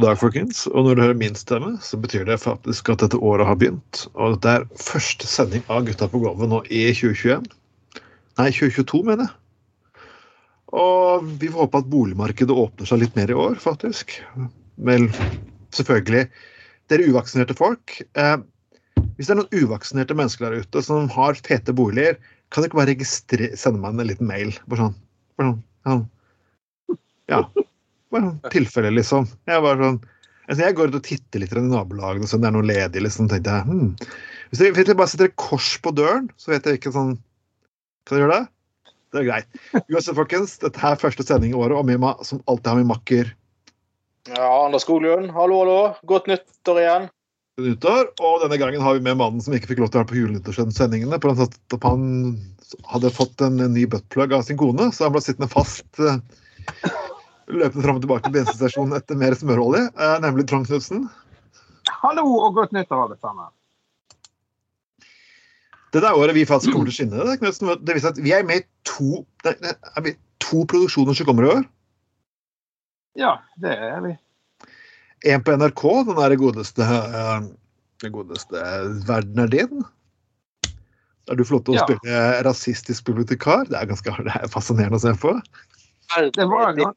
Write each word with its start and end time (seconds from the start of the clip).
God 0.00 0.06
dag, 0.08 0.16
folkens. 0.16 0.62
Og 0.70 0.86
når 0.86 0.96
du 0.96 1.00
hører 1.02 1.16
min 1.20 1.34
stemme, 1.36 1.74
så 1.84 1.98
betyr 2.00 2.22
det 2.24 2.38
faktisk 2.40 2.88
at 2.88 3.02
dette 3.02 3.18
året 3.20 3.44
har 3.44 3.58
begynt. 3.60 4.06
Og 4.14 4.38
dette 4.38 4.54
er 4.56 4.64
første 4.80 5.28
sending 5.28 5.60
av 5.68 5.84
Gutta 5.84 6.08
på 6.08 6.22
gulvet 6.22 6.48
nå 6.48 6.62
i 6.72 6.86
2021. 6.96 7.44
Nei, 8.40 8.46
2022, 8.48 9.02
mener 9.04 9.28
jeg. 9.28 10.06
Og 10.80 11.28
vi 11.42 11.52
får 11.52 11.66
håpe 11.66 11.84
at 11.84 11.92
boligmarkedet 11.92 12.56
åpner 12.64 12.88
seg 12.88 13.02
litt 13.02 13.20
mer 13.20 13.28
i 13.28 13.36
år, 13.44 13.60
faktisk. 13.60 14.16
Vel, 14.88 15.04
selvfølgelig 15.76 16.30
Dere 16.88 17.12
uvaksinerte 17.12 17.60
folk. 17.60 18.00
Eh, 18.16 18.36
hvis 19.18 19.28
det 19.28 19.36
er 19.36 19.42
noen 19.42 19.66
uvaksinerte 19.66 20.16
mennesker 20.16 20.48
der 20.48 20.64
ute 20.64 20.86
som 20.86 21.12
har 21.12 21.36
fete 21.44 21.76
boliger, 21.76 22.16
kan 22.48 22.64
dere 22.64 22.96
ikke 22.96 23.04
bare 23.04 23.52
sende 23.52 23.84
meg 23.84 24.00
en 24.00 24.08
liten 24.14 24.32
mail? 24.32 24.56
Bare 24.64 24.86
sånn. 24.86 25.02
Bare 25.36 25.58
sånn. 25.92 26.06
Ja. 27.28 27.44
Bare 28.10 28.26
sånn 28.26 28.52
tilfelle, 28.52 28.90
liksom. 28.96 29.28
Jeg 29.50 29.62
var 29.66 29.78
sånn 29.80 30.00
altså 30.50 30.64
jeg 30.64 30.74
går 30.74 30.90
ut 30.90 30.96
og 30.98 31.04
titter 31.06 31.42
litt 31.42 31.52
i 31.54 31.60
nabolagene, 31.62 32.26
så 32.26 32.38
det 32.40 32.48
er 32.48 32.54
noe 32.56 32.66
ledig, 32.66 33.02
liksom. 33.04 33.28
tenkte 33.30 33.54
jeg, 33.54 33.66
hmm. 33.70 33.92
Hvis 34.50 34.62
dere, 34.62 34.74
hvis 34.74 34.88
dere 34.88 34.98
bare 34.98 35.12
setter 35.12 35.28
et 35.30 35.36
kors 35.38 35.76
på 35.82 35.92
døren, 35.94 36.26
så 36.40 36.50
vet 36.50 36.66
jeg 36.66 36.80
ikke 36.80 36.94
sånn 36.94 37.12
Kan 38.08 38.16
dere 38.16 38.24
gjøre 38.24 38.38
det? 38.38 38.48
Det 39.10 39.20
er 39.20 39.26
greit. 39.26 39.60
Uansett, 39.90 40.16
folkens, 40.18 40.56
dette 40.62 40.82
er 40.86 40.98
første 40.98 41.26
sending 41.26 41.54
i 41.54 41.58
året, 41.58 41.76
og 41.78 41.86
Mima, 41.86 42.16
som 42.26 42.42
alltid 42.50 42.72
har 42.72 42.80
min 42.80 42.90
makker 42.90 43.32
Ja, 44.30 44.48
Anders 44.66 44.86
Skoglund, 44.86 45.32
hallo, 45.34 45.62
hallo. 45.64 45.78
Godt 46.10 46.30
nyttår 46.30 46.82
igjen. 46.82 47.08
nyttår. 47.60 48.12
Og 48.22 48.44
denne 48.44 48.58
gangen 48.60 48.82
har 48.84 48.98
vi 48.98 49.04
med 49.06 49.18
mannen 49.18 49.42
som 49.42 49.54
ikke 49.56 49.72
fikk 49.72 49.82
lov 49.82 49.90
til 49.90 50.00
å 50.00 50.04
være 50.04 50.10
på 50.12 50.18
julenyttårssendingene. 50.20 51.18
at 51.18 51.78
Han 51.86 52.04
hadde 52.90 53.14
fått 53.14 53.42
en 53.42 53.58
ny 53.74 53.86
buttplug 53.90 54.34
av 54.36 54.46
sin 54.46 54.58
kone, 54.60 54.90
så 54.94 55.08
han 55.08 55.16
ble 55.16 55.24
sittende 55.24 55.50
fast. 55.50 55.88
Løpende 57.50 57.82
fram 57.84 57.98
og 57.98 58.04
tilbake 58.04 58.26
til 58.26 58.34
bensinstasjonen 58.36 58.94
etter 58.98 59.18
mer 59.18 59.34
smørolje, 59.38 59.86
eh, 59.98 60.16
nemlig 60.22 60.46
Trond 60.50 60.68
Knutsen. 60.68 61.08
Hallo 62.02 62.24
og 62.46 62.54
godt 62.54 62.72
nyttår, 62.76 63.02
alle 63.08 63.16
sammen. 63.18 63.50
Dette 65.90 66.06
er 66.06 66.14
året 66.14 66.36
vi 66.36 66.44
faktisk 66.46 66.70
kommer 66.72 66.86
til 66.86 66.94
å 66.94 66.98
skinne. 67.00 67.24
Det, 67.26 67.38
Knudsen. 67.40 67.72
det 67.82 67.96
viser 67.96 68.12
at 68.12 68.20
Vi 68.22 68.30
er 68.36 68.44
med 68.46 68.62
i 68.62 68.66
to, 68.86 69.24
det 69.42 69.56
er 69.66 70.12
to 70.38 70.62
produksjoner 70.70 71.16
som 71.18 71.26
kommer 71.26 71.46
i 71.48 71.52
år. 71.56 71.64
Ja, 73.18 73.32
det 73.58 73.72
er 73.74 73.98
vi. 74.04 74.12
En 75.26 75.42
på 75.42 75.56
NRK, 75.58 75.82
den 76.06 76.16
der 76.20 76.36
godeste 76.40 76.86
eh, 76.86 77.48
Den 78.00 78.12
godeste 78.14 78.56
'Verden 79.04 79.42
er 79.42 79.50
din'. 79.52 79.82
Er 81.28 81.36
du 81.36 81.44
flott 81.44 81.66
til 81.66 81.74
å 81.74 81.76
Ja. 81.76 81.84
spille 81.84 82.42
rasistisk 82.46 83.04
bibliotekar. 83.04 83.66
Det 83.68 83.76
er 83.76 83.86
ganske 83.86 84.24
det 84.24 84.32
er 84.34 84.48
fascinerende 84.48 84.96
å 84.96 85.00
se 85.02 85.12
på. 85.20 85.34
Det 86.32 86.46
var 86.48 86.72
jo 86.74 86.92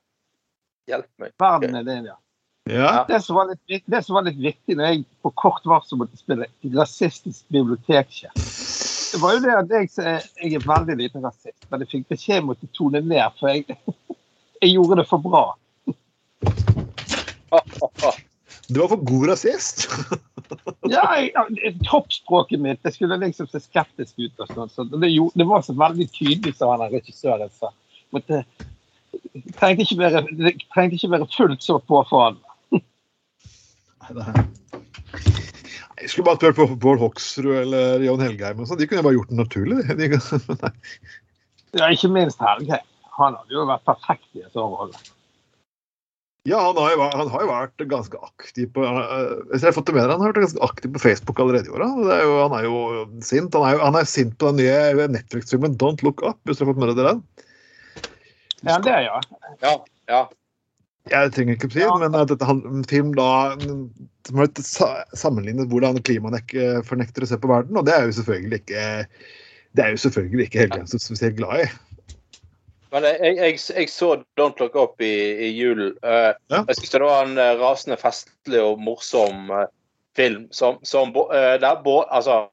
Hjelp 0.90 1.10
meg. 1.22 1.32
verden 1.40 1.76
er 1.80 1.84
din, 1.88 2.06
ja. 2.12 2.18
Ja. 2.72 3.04
Det 3.08 3.20
som, 3.24 3.36
var 3.36 3.50
litt, 3.52 3.84
det 3.92 4.00
som 4.06 4.16
var 4.16 4.24
litt 4.24 4.38
viktig 4.40 4.78
når 4.80 4.86
jeg 4.88 5.02
på 5.24 5.32
kort 5.36 5.66
varsel 5.68 6.00
måtte 6.00 6.16
spille 6.20 6.46
rasistisk 6.78 7.44
biblioteksjef, 7.52 8.32
det 9.14 9.20
var 9.22 9.36
jo 9.36 9.42
det 9.44 9.56
at 9.60 9.74
jeg, 9.76 9.90
jeg 10.40 10.56
er 10.62 10.64
veldig 10.68 10.96
liten 11.02 11.26
rasist, 11.28 11.60
men 11.70 11.84
jeg 11.84 11.92
fikk 11.92 12.08
beskjed 12.16 12.40
om 12.46 12.54
å 12.54 12.58
tone 12.74 13.02
ned, 13.04 13.36
for 13.40 13.52
jeg, 13.52 13.78
jeg 14.64 14.72
gjorde 14.78 15.02
det 15.02 15.08
for 15.12 15.20
bra. 15.24 15.44
Du 18.72 18.80
var 18.80 18.88
for 18.96 19.04
god 19.12 19.28
rasist. 19.34 19.88
Ja, 20.86 21.02
jeg, 21.18 21.32
Kroppsspråket 21.88 22.60
mitt 22.62 22.84
det 22.86 22.92
skulle 22.94 23.16
liksom 23.18 23.48
se 23.50 23.58
skeptisk 23.64 24.20
ut. 24.20 24.36
og 24.44 24.52
sånt, 24.52 24.74
så 24.76 24.84
det, 24.86 25.10
gjorde- 25.10 25.40
det 25.40 25.48
var 25.50 25.64
så 25.66 25.74
veldig 25.74 26.06
tydelig, 26.14 26.52
som 26.60 26.70
han 26.70 26.84
regissøren 26.92 27.50
sa. 27.58 27.72
Måtte, 28.14 28.44
trengte 29.60 29.86
ikke 29.86 30.00
være, 30.02 30.24
det 30.40 30.56
trengte 30.74 31.00
ikke 31.00 31.12
være 31.16 31.30
fullt 31.36 31.66
så 31.66 31.80
påfallende. 31.90 32.44
Jeg 36.04 36.12
skulle 36.12 36.28
bare 36.28 36.40
spurt 36.42 36.58
på 36.60 36.76
Bård 36.84 37.00
Hoksrud 37.00 37.56
eller 37.62 38.04
John 38.04 38.22
Helgheim. 38.24 38.60
og 38.60 38.68
sånn. 38.68 38.80
De 38.82 38.88
kunne 38.90 39.06
bare 39.06 39.16
gjort 39.16 39.32
det 39.32 39.40
naturlig. 39.40 39.84
de. 39.88 40.10
De. 40.10 40.72
Ja, 41.74 41.88
ikke 41.90 42.12
minst 42.14 42.42
Helgheim. 42.44 42.86
Han 43.18 43.38
hadde 43.38 43.56
jo 43.56 43.64
vært 43.70 43.86
perfekt 43.88 44.28
i 44.38 44.44
et 44.44 44.58
overhold. 44.58 44.94
rolle. 44.94 45.14
Ja, 46.44 46.60
han 46.60 46.76
har, 46.76 46.92
jo, 46.92 47.04
han 47.08 47.30
har 47.32 47.44
jo 47.46 47.48
vært 47.48 47.84
ganske 47.88 48.20
aktiv 48.20 48.68
på 48.76 48.84
eh, 48.84 49.30
Hvis 49.48 49.64
jeg 49.64 49.70
har 49.70 49.76
fått 49.78 49.88
det 49.88 49.94
med 49.96 50.04
deg. 50.04 50.12
han 50.12 50.26
har 50.26 50.34
vært 50.34 50.44
ganske 50.44 50.66
aktiv 50.66 50.92
på 50.92 51.02
Facebook 51.06 51.40
allerede 51.40 51.70
i 51.70 51.72
år. 51.72 51.86
jo, 51.88 52.34
han 52.42 52.56
er 52.58 52.66
jo 52.68 52.82
sint. 53.24 53.56
Han 53.56 53.64
er 53.70 53.78
jo 53.78 53.86
han 53.86 53.96
er 53.96 54.10
sint 54.10 54.36
på 54.42 54.52
den 54.52 54.60
nye 54.60 55.08
Netflix-filmen 55.14 55.78
Don't 55.80 56.04
Look 56.04 56.20
Up, 56.26 56.42
hvis 56.44 56.60
dere 56.60 56.68
har 56.68 56.74
fått 56.74 56.84
med 56.84 56.92
deg 56.92 57.08
den. 57.08 57.24
Ja, 58.64 58.80
det, 58.80 58.96
ja. 59.06 59.20
Ja, 59.62 59.74
ja. 60.08 60.24
Jeg 61.12 61.34
trenger 61.36 61.58
ikke 61.58 61.68
å 61.68 61.72
si 61.74 61.80
det, 61.82 61.88
Ja. 61.88 61.96
men 62.00 62.16
at 62.16 62.30
dette 62.32 62.48
handler 62.48 62.70
om 62.70 62.84
film 62.88 63.10
da 63.18 63.30
som 64.28 64.38
har 64.40 64.48
sa- 64.64 65.04
sammenlignet 65.20 65.68
hvordan 65.68 66.00
klimafornektere 66.08 67.28
ser 67.28 67.42
på 67.44 67.52
verden, 67.52 67.76
og 67.78 67.86
det 67.86 67.94
er 67.98 68.06
jo 68.08 68.16
selvfølgelig 68.22 68.62
ikke 68.64 68.86
det 69.76 69.84
er 69.84 69.90
jo 69.90 69.98
selvfølgelig 69.98 70.46
ikke 70.48 70.60
Helgheim 70.60 70.88
så 70.88 71.00
spesielt 71.02 71.36
glad 71.36 71.66
i. 71.66 71.68
Men 72.94 73.04
jeg, 73.10 73.38
jeg, 73.38 73.60
jeg 73.76 73.90
så 73.90 74.10
Don't 74.38 74.60
Look 74.62 74.76
Up 74.78 75.02
i, 75.02 75.14
i 75.48 75.50
julen. 75.58 75.96
Uh, 76.06 76.32
Ja. 76.54 76.64
Jeg 76.70 76.78
syns 76.78 76.94
det 76.94 77.02
var 77.02 77.26
en 77.26 77.38
eh, 77.42 77.56
rasende 77.58 77.98
festlig 77.98 78.62
og 78.62 78.78
morsom 78.80 79.50
uh, 79.50 79.66
film 80.16 80.46
som, 80.54 80.78
som 80.86 81.10
eh, 81.34 81.56
der, 81.60 81.82
altså, 82.14 82.48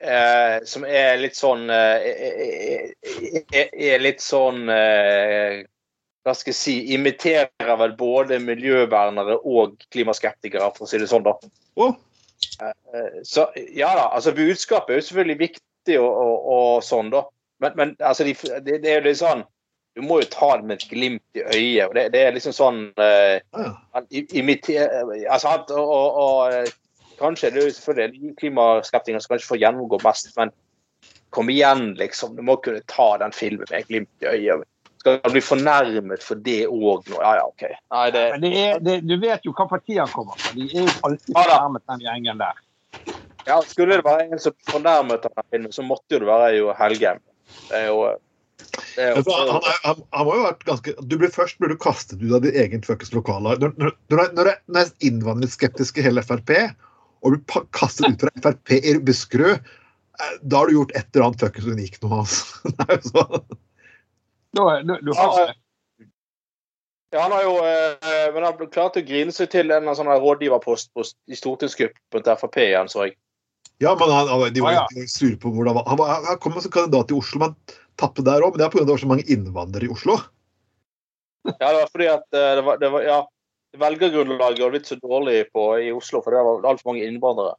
eh, 0.00 0.56
som 0.64 0.84
er 0.88 1.18
litt 1.20 1.36
sånn 1.38 1.70
eh, 1.70 2.92
er, 3.52 3.70
er, 3.72 3.98
litt 4.02 4.20
sånn 4.24 4.68
eh, 4.72 5.60
Hva 6.24 6.34
skal 6.36 6.52
jeg 6.52 6.58
si 6.58 6.74
Imiterer 6.94 7.76
vel 7.80 7.94
både 7.96 8.38
miljøvernere 8.44 9.38
og 9.48 9.78
klimaskeptikere, 9.92 10.68
for 10.76 10.84
å 10.84 10.90
si 10.90 10.98
det 11.00 11.08
sånn, 11.10 11.24
da. 11.24 11.36
Oh. 11.80 11.94
Eh, 12.60 13.20
Så 13.24 13.46
ja 13.76 13.92
da, 13.96 14.08
altså 14.16 14.32
budskapet 14.36 14.94
er 14.94 15.00
jo 15.00 15.06
selvfølgelig 15.08 15.38
viktig 15.46 15.96
og, 16.00 16.10
og, 16.10 16.50
og 16.56 16.84
sånn, 16.84 17.08
da. 17.14 17.24
Men, 17.60 17.72
men 17.76 17.96
altså, 18.00 18.24
de, 18.24 18.34
det, 18.64 18.80
det 18.84 18.90
er 18.92 19.00
jo 19.00 19.08
litt 19.08 19.20
sånn 19.20 19.42
Du 19.96 20.04
må 20.06 20.20
jo 20.22 20.28
ta 20.32 20.52
det 20.56 20.64
med 20.68 20.76
et 20.78 20.84
glimt 20.92 21.36
i 21.36 21.42
øyet. 21.42 21.88
og 21.88 21.94
Det, 21.96 22.04
det 22.14 22.20
er 22.22 22.36
liksom 22.36 22.52
sånn 22.54 22.78
eh, 23.02 23.40
imiter, 24.38 24.86
altså, 25.28 25.48
han- 25.56 25.72
og, 25.74 25.88
og, 25.90 26.20
og 26.20 26.54
eh, 26.54 26.70
Kanskje 27.20 27.52
det 27.52 27.62
er 27.62 27.68
jo 27.68 27.76
selvfølgelig 27.76 28.34
klimaskeptikerne 28.40 29.22
som 29.22 29.34
kanskje 29.34 29.50
får 29.52 29.62
gjennomgå 29.62 30.00
best, 30.02 30.30
men 30.38 30.52
kom 31.30 31.50
igjen, 31.52 31.92
liksom. 32.00 32.34
Du 32.36 32.42
må 32.46 32.56
kunne 32.64 32.82
ta 32.90 33.12
den 33.22 33.34
filmen 33.36 33.68
med 33.68 33.82
et 33.82 33.90
glimt 33.90 34.24
i 34.24 34.30
øyet. 34.30 34.66
Skal 35.00 35.20
han 35.24 35.32
bli 35.32 35.40
fornærmet 35.40 36.24
for 36.24 36.40
det 36.44 36.66
òg 36.68 37.06
nå? 37.08 37.20
Ja 37.22 37.36
ja, 37.38 37.44
OK. 37.48 37.62
Nei, 37.94 38.08
det, 38.12 38.24
Men 38.34 38.42
det 38.44 38.50
er, 38.60 38.80
det, 38.84 38.96
du 39.08 39.14
vet 39.22 39.46
jo 39.48 39.54
hva 39.56 39.64
parti 39.70 39.96
han 39.96 40.10
kommer 40.12 40.36
fra. 40.36 40.52
De 40.56 40.66
er 40.66 40.82
jo 40.82 40.96
alltid 41.08 41.36
fornærmet, 41.38 41.84
den 41.92 42.02
gjengen 42.04 42.42
der. 42.42 42.58
Ja, 43.46 43.60
Skulle 43.64 43.96
det 43.96 44.04
være 44.04 44.26
en 44.26 44.42
som 44.42 44.56
fornærmet 44.68 45.24
av 45.24 45.32
den 45.38 45.48
filmen, 45.54 45.72
så 45.72 45.86
måtte 45.86 46.16
jo 46.16 46.20
det 46.20 46.28
være 46.28 46.50
jo 46.58 46.74
Helgem. 46.76 47.22
Det 47.70 47.78
er 47.78 47.88
jo 47.88 48.02
det 48.96 49.06
jo, 49.08 49.22
Han, 49.24 49.48
han, 49.54 49.78
han, 49.86 50.02
han 50.12 50.26
må 50.28 50.34
jo 50.36 50.42
ha 50.42 50.50
vært 50.50 50.66
ganske 50.68 50.92
Du 51.08 51.16
ble 51.18 51.30
først 51.32 51.56
ble 51.58 51.70
du 51.72 51.78
kastet 51.80 52.20
ut 52.20 52.34
av 52.36 52.44
ditt 52.44 52.58
eget 52.60 52.84
fuckings 52.86 53.14
lokale. 53.16 53.56
Når, 53.62 53.72
når, 53.80 53.96
når, 54.12 54.24
når 54.36 54.50
det 54.50 54.52
er 54.52 54.62
nesten 54.76 55.08
innvandringsskeptisk 55.08 55.98
i 55.98 56.04
hele 56.04 56.24
Frp, 56.26 56.52
og 57.20 57.36
blir 57.36 57.64
kastet 57.76 58.08
ut 58.14 58.22
fra 58.24 58.32
Frp 58.44 58.74
i 58.78 58.94
Buskerud, 59.04 59.58
eh, 59.60 60.36
da 60.42 60.62
har 60.62 60.70
du 60.70 60.78
gjort 60.78 60.94
et 60.96 61.08
eller 61.14 61.26
annet 61.30 61.42
fuckings 61.44 61.66
unikt 61.68 62.04
noe. 62.04 62.22
Altså. 62.24 62.60
Det 62.76 62.86
er 62.86 63.00
jo 63.00 63.10
sånn. 63.14 63.58
Da, 64.56 64.64
du, 64.82 64.94
du 65.06 65.12
har 65.14 65.52
Ja, 67.14 67.20
han 67.22 67.30
har 67.30 67.44
jo 67.44 67.52
eh, 67.62 68.24
Men 68.34 68.42
han 68.48 68.70
klarte 68.74 68.98
å 68.98 69.06
grine 69.06 69.30
seg 69.34 69.50
til 69.52 69.70
en 69.74 69.86
sånn 69.94 70.10
rådgiverpost 70.10 70.90
i 71.30 71.38
stortingsgruppen 71.38 72.24
til 72.26 72.40
Frp 72.40 72.58
igjen, 72.64 72.90
så 72.90 73.06
jeg. 73.06 73.16
Ja, 73.80 73.94
men 73.96 74.10
han, 74.12 74.28
han, 74.28 74.42
de 74.52 74.60
var 74.64 74.76
Ah, 74.76 74.88
ja. 74.92 75.06
sure 75.08 75.38
på 75.40 75.52
hvordan 75.54 75.78
han, 75.86 75.96
var, 75.96 76.10
han 76.26 76.40
kom 76.42 76.58
som 76.60 76.72
kandidat 76.74 77.14
i 77.14 77.16
Oslo, 77.16 77.40
men 77.46 77.54
tapte 78.00 78.24
der 78.26 78.42
òg. 78.44 78.52
Men 78.52 78.60
det 78.60 78.66
er 78.66 78.74
pga. 78.74 78.84
det 78.84 78.92
var 78.92 79.02
så 79.02 79.08
mange 79.08 79.24
innvandrere 79.32 79.88
i 79.88 79.92
Oslo. 79.94 80.18
Ja, 81.48 81.70
det 81.70 81.78
var 81.78 81.92
fordi 81.94 82.08
at 82.12 82.26
eh, 82.36 82.50
det 82.58 82.64
var, 82.66 82.80
det 82.82 82.90
var 82.92 83.06
Ja, 83.06 83.20
velgergrunnlaget 83.78 84.62
var 84.64 84.70
blitt 84.74 84.86
så 84.86 84.96
dårlig 84.98 85.52
på, 85.52 85.66
i 85.78 85.92
Oslo, 85.92 86.22
for 86.24 86.34
det 86.34 86.42
var 86.46 86.70
altfor 86.72 86.92
mange 86.92 87.06
innvandrere. 87.06 87.54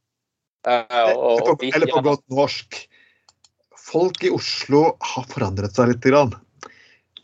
Eh, 0.68 1.14
og, 1.16 1.40
Eller 1.40 1.46
på, 1.46 1.54
og, 1.54 1.64
eller 1.76 1.92
på 1.92 2.04
godt 2.06 2.26
norsk. 2.30 2.82
Folk 3.82 4.24
i 4.24 4.32
Oslo 4.34 4.84
har 5.14 5.26
forandret 5.32 5.76
seg 5.76 5.92
litt. 5.92 6.06
Grann. 6.06 6.36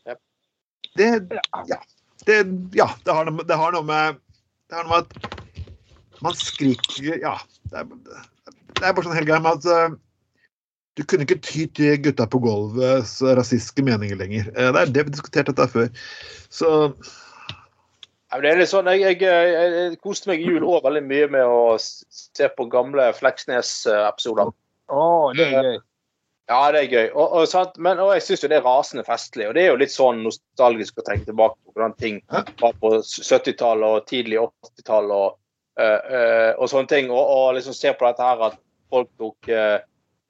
Yep. 0.08 0.22
Det, 0.98 1.12
ja, 1.70 1.78
det, 2.26 2.40
ja, 2.78 2.90
det 3.06 3.18
har 3.20 3.30
noe, 3.30 3.46
det 3.48 3.60
har 3.60 3.76
noe 3.76 3.86
med 3.88 4.18
Det 4.68 4.76
har 4.76 4.88
noe 4.88 4.98
med 4.98 5.06
at 5.06 6.24
man 6.26 6.36
skriker 6.36 7.22
Ja. 7.22 7.38
Det 7.70 7.84
er, 7.84 7.88
det 8.80 8.84
er 8.88 8.94
bare 8.96 9.06
sånn 9.06 9.16
Helgheim 9.18 9.48
at 9.50 9.66
eh, 9.70 9.96
Du 10.98 11.04
kunne 11.06 11.28
ikke 11.28 11.38
ty 11.46 11.68
til 11.78 12.00
gutta 12.02 12.26
på 12.26 12.42
gulvets 12.42 13.20
rasistiske 13.22 13.86
meninger 13.86 14.18
lenger. 14.18 14.50
Eh, 14.56 14.72
Det 14.74 14.82
er 14.82 14.94
det 14.96 15.06
vi 15.08 15.16
diskuterte 15.16 15.54
dette 15.54 15.70
før. 15.76 15.94
Så 16.50 16.72
det 18.36 18.50
er 18.50 18.60
litt 18.60 18.72
sånn, 18.72 18.90
jeg, 18.92 19.20
jeg, 19.24 19.52
jeg, 19.54 19.98
koste 20.04 20.32
meg 20.32 20.42
i 20.44 20.50
jul 20.50 20.66
òg 20.68 20.84
veldig 20.84 21.04
mye 21.08 21.28
med 21.32 21.48
å 21.48 21.78
se 21.80 22.50
på 22.58 22.68
gamle 22.72 23.10
Fleksnes-episoder. 23.16 24.52
Å, 24.92 25.04
det 25.36 25.46
er 25.48 25.70
gøy. 25.70 25.78
Ja, 26.48 26.60
det 26.72 26.82
er 26.86 26.94
gøy. 26.94 27.08
Og, 27.12 27.34
og? 27.42 27.80
Men, 27.84 28.00
og 28.00 28.14
jeg 28.16 28.24
syns 28.24 28.44
jo 28.46 28.50
det 28.52 28.62
er 28.62 28.68
rasende 28.68 29.04
festlig. 29.08 29.50
Og 29.50 29.56
det 29.56 29.66
er 29.66 29.74
jo 29.74 29.80
litt 29.82 29.92
sånn 29.92 30.22
nostalgisk 30.24 31.02
å 31.02 31.04
tenke 31.08 31.28
tilbake 31.28 31.58
på 31.60 31.74
hvordan 31.74 31.96
ting 32.00 32.22
var 32.62 32.78
på 32.80 32.94
70-tallet 33.04 33.98
og 33.98 34.08
tidlig 34.08 34.40
80-tall 34.46 35.12
og, 35.12 35.36
uh, 35.80 36.00
eh, 36.20 36.52
og 36.56 36.72
sånne 36.72 36.92
ting. 36.92 37.12
Og, 37.12 37.52
liksom 37.58 37.76
se 37.76 37.92
på 37.92 38.08
dette 38.08 38.30
her 38.30 38.46
at 38.48 38.56
folk 38.94 39.12
tok 39.20 39.52
uh, 39.52 39.76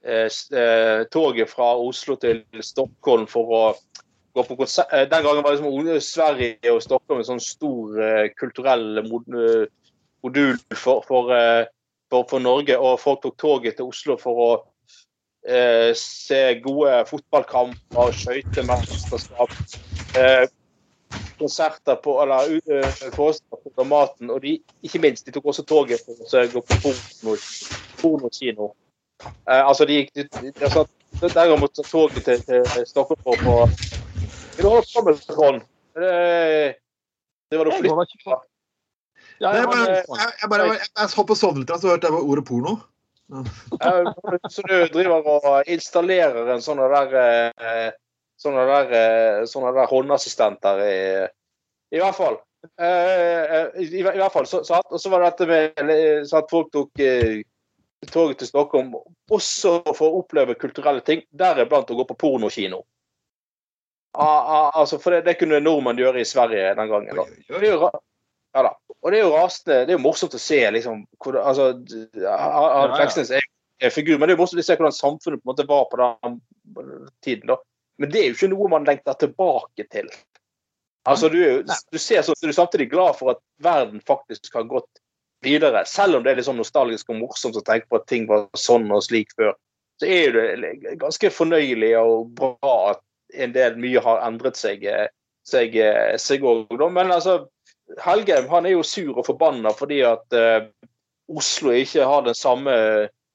uh, 0.10 0.26
eh, 0.64 1.04
toget 1.14 1.54
fra 1.54 1.70
Oslo 1.86 2.18
til 2.22 2.42
Stockholm 2.66 3.30
for 3.30 3.54
å 3.54 3.64
gå 4.38 4.46
på 4.46 4.58
konsert. 4.62 4.94
Eh, 4.94 5.08
Den 5.10 5.26
gangen 5.26 5.44
var 5.44 5.56
liksom 5.56 6.02
Sverige 6.02 6.74
og 6.74 6.84
Stockholm 6.86 7.22
en 7.24 7.30
sånn 7.32 7.44
stor 7.44 8.00
eh, 8.02 8.30
kulturell 8.38 9.02
eh, 9.02 9.66
modul 10.24 10.58
for, 10.76 11.04
for, 11.08 11.34
for, 12.12 12.28
for 12.30 12.44
Norge. 12.44 12.78
Og 12.78 13.00
folk 13.02 13.24
tok 13.26 13.38
toget 13.42 13.80
til 13.80 13.90
Oslo 13.90 14.18
for 14.22 14.44
å 14.44 14.50
eh, 15.48 15.92
se 15.98 16.42
gode 16.64 17.02
fotballkamper, 17.10 18.14
skøytemesterskap, 18.22 19.54
eh, 20.20 20.46
konserter 21.38 22.00
på 22.02 22.16
eller 22.24 22.50
uh, 22.66 22.88
forestillinger 23.14 23.60
på 23.62 23.72
Dramaten. 23.76 24.32
Og 24.34 24.42
de, 24.42 24.56
ikke 24.82 25.02
minst, 25.04 25.26
de 25.28 25.34
tok 25.36 25.52
også 25.52 25.68
toget 25.70 26.02
for 26.02 26.18
å 26.18 26.46
gå 26.50 26.64
på 26.66 26.78
porno, 26.82 27.36
pornokino. 28.02 28.72
Altså, 29.46 29.86
de 29.86 30.00
gikk 30.00 30.12
de, 30.18 30.26
de, 30.34 30.52
altså, 30.62 30.86
Den 31.22 31.32
gangen 31.34 31.62
måtte 31.62 31.82
ta 31.82 31.90
toget 31.90 32.26
til, 32.26 32.42
til 32.46 32.90
Stockholm 32.90 33.22
for 33.24 33.54
å 33.54 33.70
Vil 34.58 34.66
du 34.66 34.70
holde 34.74 34.90
på 34.90 35.02
med? 35.06 35.66
Det, 35.98 36.12
det 37.52 37.60
var 37.62 37.70
noe 37.70 38.06
på. 38.26 38.38
Ja, 39.38 39.52
jeg 39.54 39.68
bare, 39.70 39.86
jeg, 39.86 40.06
jeg, 40.42 40.50
bare, 40.50 40.66
jeg, 40.72 40.88
jeg 40.98 41.10
holdt 41.14 41.30
på 41.30 41.36
å 41.36 41.38
sovne 41.38 41.62
litt, 41.62 41.74
så 41.78 41.92
hørte 41.92 42.10
jeg 42.10 42.26
ordet 42.26 42.46
porno. 42.48 42.74
Så 44.50 44.64
du 44.66 44.74
driver 44.94 45.28
og 45.30 45.70
installerer 45.70 46.50
en 46.56 46.64
sånn 46.64 46.82
der 46.82 47.14
eh, 47.22 47.90
sånne 48.42 48.64
der, 48.70 48.94
eh, 48.98 49.46
sånne 49.50 49.76
der 49.76 49.92
håndassistenter 49.92 50.82
i, 50.86 50.98
i 51.94 52.02
hvert 52.02 52.18
fall. 52.18 52.40
Eh, 52.82 53.68
i, 53.84 53.92
I 54.00 54.06
hvert 54.08 54.34
fall. 54.34 54.50
Så, 54.50 54.64
så, 54.66 54.82
og 54.82 55.02
så 55.02 55.14
var 55.14 55.22
det 55.22 55.32
dette 55.36 55.50
med 55.52 56.26
så 56.30 56.42
at 56.42 56.50
folk 56.50 56.74
tok 56.74 57.06
toget 58.08 58.42
til 58.42 58.50
Stockholm 58.50 58.94
også 59.34 59.80
for 59.92 60.08
å 60.08 60.22
oppleve 60.24 60.58
kulturelle 60.58 61.04
ting, 61.06 61.26
deriblant 61.30 61.94
å 61.94 61.98
gå 62.00 62.10
på 62.10 62.18
pornokino. 62.26 62.82
Ah, 64.14 64.44
ah, 64.58 64.72
altså, 64.82 64.98
for 65.02 65.12
det, 65.14 65.26
det 65.28 65.36
kunne 65.40 65.60
nordmenn 65.62 65.98
gjøre 66.00 66.22
i 66.22 66.26
Sverige 66.26 66.76
den 66.76 66.90
gangen. 66.90 67.16
da. 67.16 67.26
Det 67.50 67.58
er 67.68 67.74
jo, 67.76 67.90
ja, 68.56 68.64
da. 68.66 68.72
Og 69.04 69.12
det 69.14 69.20
er 69.20 69.24
jo 69.28 69.34
rasende 69.36 69.76
Det 69.86 69.94
er 69.94 69.98
jo 70.00 70.02
morsomt 70.08 70.34
å 70.34 70.40
se 70.42 70.58
liksom 70.74 71.04
hvor, 71.22 71.36
altså, 71.44 71.68
d- 71.78 72.08
Ja, 72.24 72.38
ja. 72.38 72.96
Fleksnes 72.96 73.30
er, 73.32 73.44
er 73.84 73.94
figur, 73.94 74.18
men 74.18 74.26
det 74.28 74.34
er 74.34 74.38
jo 74.40 74.42
morsomt 74.42 74.64
å 74.64 74.66
se 74.66 74.78
hvordan 74.80 74.96
samfunnet 74.96 75.44
på 75.44 75.46
en 75.46 75.52
måte 75.54 75.68
var 75.70 75.86
på 75.92 76.00
den 76.02 76.40
tiden. 77.24 77.48
da. 77.52 77.60
Men 78.00 78.10
det 78.14 78.22
er 78.24 78.28
jo 78.32 78.38
ikke 78.40 78.50
noe 78.56 78.70
man 78.74 78.86
lengter 78.90 79.14
tilbake 79.22 79.86
til. 79.92 80.10
Altså, 81.08 81.30
Du, 81.30 81.64
du 81.92 81.98
ser 82.02 82.22
så, 82.26 82.34
du 82.42 82.48
er 82.50 82.58
samtidig 82.58 82.90
glad 82.92 83.16
for 83.20 83.32
at 83.36 83.40
verden 83.64 84.02
faktisk 84.08 84.54
har 84.58 84.66
gått 84.68 84.90
videre. 85.46 85.86
Selv 85.86 86.18
om 86.18 86.24
det 86.26 86.32
er 86.34 86.40
litt 86.42 86.48
sånn 86.50 86.58
nostalgisk 86.60 87.10
og 87.14 87.22
morsomt 87.22 87.56
å 87.60 87.64
tenke 87.66 87.88
på 87.90 88.00
at 88.02 88.08
ting 88.10 88.26
var 88.28 88.48
sånn 88.58 88.90
og 88.92 89.04
slik 89.06 89.30
før. 89.38 89.54
Så 90.02 90.10
er 90.10 90.34
det 90.34 90.98
ganske 91.02 91.30
fornøyelig 91.34 91.94
og 92.02 92.34
bra 92.38 92.74
at 92.92 93.02
en 93.38 93.54
del 93.56 93.78
mye 93.80 94.02
har 94.04 94.24
endret 94.28 94.58
seg 94.60 94.84
eh, 94.90 95.08
seg, 95.48 95.76
eh, 95.80 96.16
seg 96.20 96.44
også. 96.44 96.90
Men 96.92 97.12
altså, 97.16 97.38
Helgheim 98.04 98.50
han 98.52 98.66
er 98.68 98.76
jo 98.76 98.84
sur 98.84 99.14
og 99.18 99.26
forbanna 99.30 99.72
fordi 99.76 100.02
at 100.04 100.36
uh, 100.36 100.66
Oslo 101.32 101.72
ikke 101.76 102.04
har 102.08 102.26
den 102.26 102.36
samme 102.36 102.74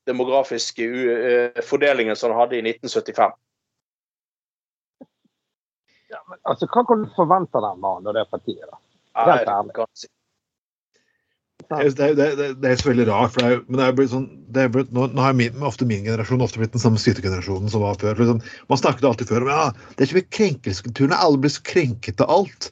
demografiske 0.09 0.85
u- 0.85 1.15
eh, 1.17 1.63
fordelingen 1.65 2.17
som 2.17 2.33
den 2.33 2.39
hadde 2.41 2.59
i 2.59 2.65
1975. 2.67 3.33
Altså, 6.45 6.67
hva 6.69 6.83
kan 6.89 7.05
du 7.05 7.09
forvente 7.17 7.57
av 7.57 7.65
den 7.71 7.81
mannen 7.81 8.11
og 8.11 8.17
det 8.17 8.27
partiet? 8.31 8.67
da? 8.69 8.81
Ja, 9.15 9.25
Helt 9.31 9.49
ærlig. 9.49 10.11
Jeg. 11.81 11.95
Det, 11.97 12.09
det, 12.19 12.29
det, 12.39 12.47
er- 12.51 12.55
det 12.63 12.71
er 12.71 12.77
så 12.83 12.89
veldig 12.91 13.07
rart. 13.09 13.33
for 13.35 13.41
det 13.47 13.51
er, 13.57 13.65
men 13.69 13.81
det 13.81 13.87
er 13.89 13.97
blitt 13.99 14.13
sånn, 14.13 14.29
det 14.53 14.63
er 14.67 14.73
blitt, 14.75 14.93
nå, 14.93 15.09
nå 15.17 15.25
har 15.25 15.33
min, 15.39 15.59
ofte 15.65 15.89
min 15.89 16.05
generasjon 16.05 16.45
ofte 16.45 16.61
blitt 16.61 16.77
den 16.77 16.83
samme 16.85 17.01
sytegenerasjonen 17.01 17.73
som 17.73 17.81
var 17.87 17.97
før. 18.03 18.17
Liksom, 18.21 18.41
man 18.69 18.79
snakket 18.83 19.09
alltid 19.09 19.33
før 19.33 19.47
om 19.47 19.53
ja, 19.55 19.67
det 19.97 20.05
er 20.05 20.11
ikke 20.11 20.21
mye 20.21 20.33
krenkelseskulturen. 20.39 21.17
Alle 21.17 21.41
blir 21.43 21.55
så 21.57 21.63
krenket 21.65 22.21
av 22.21 22.31
alt. 22.41 22.71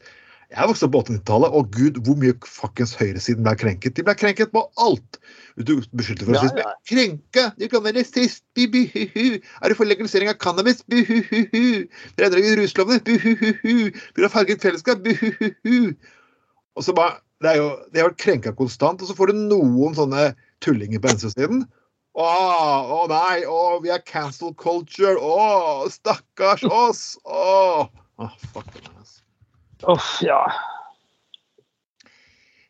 Jeg 0.50 0.66
vokste 0.66 0.88
opp 0.88 0.94
på 0.96 1.00
80-tallet, 1.06 1.52
og 1.54 1.68
gud, 1.76 1.98
hvor 2.02 2.16
mye 2.18 2.34
fuckings 2.42 2.96
høyresiden 2.98 3.44
ble 3.46 3.52
krenket. 3.54 3.94
De 3.94 4.02
ble 4.02 4.16
krenket 4.18 4.50
på 4.50 4.64
alt! 4.82 5.20
Du 5.60 5.76
beskyldte 5.94 6.26
for 6.26 6.34
Ja, 6.34 6.40
rasisme. 6.42 6.64
ja. 6.64 6.72
Krenke! 6.90 7.44
Du 7.60 7.68
kan 7.70 7.84
være 7.84 8.00
rasist! 8.00 8.42
Bi-bi-hu-hu! 8.58 9.38
Er 9.62 9.70
du 9.70 9.76
for 9.78 9.86
legalisering 9.86 10.26
av 10.32 10.40
cannabis? 10.42 10.82
Bu-hu-hu-hu! 10.90 11.62
Dere 12.18 12.32
endrer 12.32 12.58
ruslovene? 12.58 12.98
Bu-hu-hu-hu! 13.06 13.76
Vil 14.16 14.26
ha 14.26 14.32
farget 14.32 14.66
fellesskap? 14.66 15.04
Bu-hu-hu-hu! 15.06 15.92
Og 16.74 16.86
så 16.88 16.96
bare, 16.98 17.20
det 17.40 17.50
er 17.52 17.56
jo, 17.60 17.68
De 17.92 18.00
har 18.02 18.10
vært 18.10 18.20
krenka 18.20 18.52
konstant, 18.56 19.00
og 19.02 19.08
så 19.08 19.16
får 19.16 19.32
du 19.32 19.38
noen 19.50 19.94
sånne 19.96 20.30
tullinger 20.64 21.00
på 21.00 21.08
venstresiden. 21.08 21.62
Å, 22.18 22.26
å 22.26 23.04
nei, 23.08 23.44
å, 23.48 23.78
vi 23.84 23.92
er 23.94 24.02
cancel 24.04 24.52
culture. 24.58 25.14
Å, 25.16 25.86
stakkars 25.92 26.64
oss. 26.66 27.02
Å, 27.24 27.86
Å, 28.20 28.28
fuck 28.52 28.68
it, 28.76 28.88
ass. 29.00 29.20
Uff, 29.88 30.08
ja. 30.26 30.42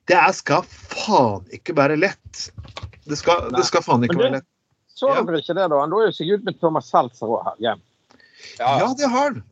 Det 0.06 0.14
er, 0.19 0.31
skal 0.34 0.62
faen 0.67 1.46
ikke 1.55 1.75
være 1.78 1.96
lett. 1.99 2.46
Det 3.06 3.19
skal, 3.19 3.49
det 3.55 3.64
skal 3.66 3.82
faen 3.87 4.05
ikke 4.06 4.16
det- 4.19 4.25
være 4.28 4.37
lett. 4.40 4.46
Så 5.00 5.08
Ja. 5.08 5.23
dere 5.25 5.38
ikke 5.40 5.55
det, 5.56 5.64
da? 5.73 5.78
Han 5.81 5.90
lå 5.90 6.02
jo 6.05 6.12
seg 6.12 6.28
ut 6.34 6.44
med 6.44 6.58
Thomas 6.61 6.90
Seltzer 6.93 7.26
òg 7.32 7.43
her 7.46 7.56
hjem. 7.64 7.81
Ja, 8.58 8.78
Ja, 8.82 8.88
det 8.94 9.08
har 9.08 9.31
han. 9.32 9.43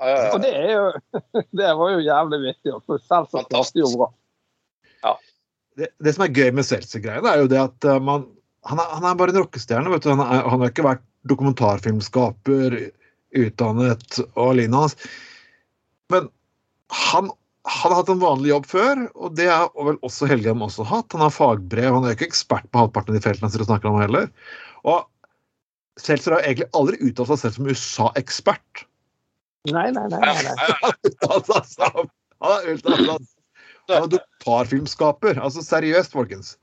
ja, 0.00 0.06
ja, 0.08 0.30
Og 0.34 0.40
det 0.40 0.52
er 0.56 0.70
jo 0.72 0.84
Det 1.60 1.72
var 1.76 1.90
jo 1.92 1.98
jævlig 2.06 2.38
vittig. 2.46 2.72
Seltzer 3.04 3.44
starter 3.44 3.78
jo 3.82 3.90
bra. 3.98 4.08
Det, 5.78 5.88
det 6.04 6.12
som 6.14 6.26
er 6.26 6.36
gøy 6.36 6.50
med 6.54 6.66
Seltzer-greiene, 6.68 7.28
er 7.30 7.44
jo 7.44 7.50
det 7.50 7.60
at 7.62 7.88
eh, 7.88 8.00
man 8.02 8.28
Han 8.62 8.78
er, 8.78 8.90
han 8.94 9.04
er 9.08 9.16
bare 9.18 9.32
en 9.34 9.40
rockestjerne. 9.40 9.90
vet 9.90 10.04
du. 10.04 10.12
Han, 10.12 10.20
er, 10.22 10.44
han 10.46 10.60
har 10.62 10.70
ikke 10.70 10.84
vært 10.86 11.00
dokumentarfilmskaper, 11.26 12.76
utdannet 13.34 14.18
og 14.38 14.52
lignende. 14.54 14.84
hans. 14.84 14.94
Men 16.12 16.28
han, 16.94 17.32
han 17.66 17.90
har 17.90 17.96
hatt 17.98 18.12
en 18.12 18.22
vanlig 18.22 18.52
jobb 18.52 18.68
før, 18.70 19.02
og 19.18 19.34
det 19.38 19.48
er 19.50 19.66
vel 19.74 19.98
også 20.06 20.28
Helgheim 20.30 20.62
også 20.62 20.86
hatt. 20.86 21.10
Han 21.16 21.24
har 21.24 21.34
fagbrev, 21.34 21.90
han 21.96 22.06
er 22.06 22.14
ikke 22.14 22.28
ekspert 22.30 22.68
på 22.70 22.84
halvparten 22.84 23.14
av 23.14 23.18
de 23.18 23.24
feltene 23.24 23.50
han 23.50 23.66
snakker 23.66 23.90
om 23.90 23.98
heller. 24.02 24.30
Og 24.86 25.02
Seltzer 26.00 26.36
har 26.36 26.46
egentlig 26.46 26.70
aldri 26.78 27.02
uttalt 27.04 27.32
seg 27.32 27.42
selv 27.42 27.58
som 27.58 27.68
USA-ekspert. 27.68 28.86
Nei, 29.70 29.88
nei, 29.94 30.06
nei. 30.10 30.22
nei, 30.22 30.42
nei. 30.46 30.54
Han 32.42 32.54
har 32.54 32.70
uttalt 32.70 33.06
seg 33.10 33.28
Han 33.94 34.08
er 34.08 34.12
dokumentarfilmskaper. 34.16 35.40
Altså 35.42 35.62
seriøst, 35.66 36.12
folkens. 36.12 36.56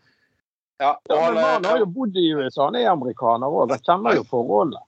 Ja, 0.79 0.93
og 0.95 1.15
Ja, 1.15 1.31
men 1.31 1.43
han 1.43 1.65
har 1.65 1.75
eh, 1.75 1.79
jo 1.83 1.85
bodd 1.85 2.15
i 2.17 2.27
USA. 2.33 2.65
Han 2.69 2.75
er 2.79 2.89
amerikaner 2.91 3.47
òg. 3.51 3.69
Han 3.73 3.79
kjenner 3.83 4.15
jo 4.15 4.23
forholdene. 4.29 4.81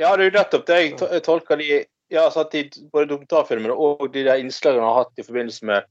ja, 0.00 0.14
det 0.16 0.24
er 0.26 0.30
jo 0.30 0.36
nettopp 0.38 0.66
det 0.66 0.76
jeg 0.80 1.22
tolker 1.26 1.56
de 1.60 1.84
ja, 2.10 2.24
så 2.32 2.40
at 2.42 2.50
de, 2.50 2.64
både 2.90 3.06
dokumentarfilmene 3.12 3.70
og 3.76 4.08
de 4.12 4.24
der 4.26 4.40
innslagene 4.42 4.82
han 4.82 4.90
har 4.96 5.04
hatt 5.04 5.20
i 5.20 5.22
forbindelse 5.22 5.64
med 5.68 5.84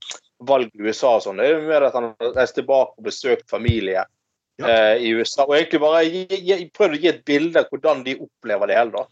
valg 0.49 0.67
i 0.75 0.81
USA 0.83 1.13
og 1.15 1.21
sånn. 1.23 1.37
Det 1.39 1.45
er 1.47 1.53
jo 1.55 1.67
mer 1.69 1.85
at 1.87 1.93
han 1.95 2.09
har 2.19 2.33
reist 2.35 2.55
tilbake 2.59 2.91
og 2.97 3.05
besøkt 3.05 3.45
familie 3.49 4.03
Ja. 4.59 4.67
eh, 4.67 4.97
i 4.99 5.13
USA. 5.15 5.45
Og 5.45 5.55
egentlig 5.55 5.79
bare 5.79 6.03
prøvd 6.75 6.97
å 6.97 6.99
gi 6.99 7.07
et 7.07 7.23
bilde 7.25 7.59
av 7.61 7.69
hvordan 7.71 8.03
de 8.03 8.17
opplever 8.19 8.67
det 8.67 8.75
hele. 8.75 8.91
da. 8.91 9.05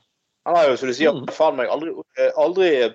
Han 0.45 0.55
har 0.55 0.67
jo, 0.69 0.75
som 0.77 0.89
du 0.89 0.93
sier, 0.93 1.13
Mm. 1.13 1.25
faen 1.31 1.55
meg 1.55 1.69
aldri, 1.69 1.93
eh, 2.17 2.31
aldri, 2.35 2.93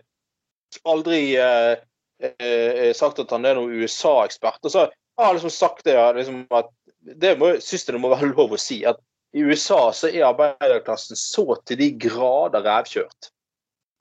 aldri 0.85 1.37
eh, 1.37 1.77
eh, 2.23 2.93
sagt 2.97 3.21
at 3.23 3.33
han 3.35 3.47
er 3.49 3.59
noen 3.59 3.75
USA-ekspert. 3.83 4.63
Og 4.65 4.75
så 4.75 4.87
har 4.87 5.27
han 5.27 5.39
liksom 5.39 5.55
sagt 5.55 5.85
det, 5.85 5.97
ja, 5.99 6.11
liksom 6.17 6.45
at 6.55 6.71
det 7.03 7.37
må, 7.41 7.55
synes 7.61 7.87
jeg 7.87 7.97
det 7.97 8.03
må 8.03 8.13
være 8.13 8.33
lov 8.35 8.55
å 8.55 8.61
si. 8.61 8.83
at 8.87 9.01
i 9.33 9.41
USA 9.41 9.87
så 9.97 10.11
er 10.11 10.27
arbeiderklassen 10.29 11.17
så 11.17 11.47
til 11.67 11.79
de 11.81 11.89
grader 12.05 12.67
rævkjørt 12.67 13.31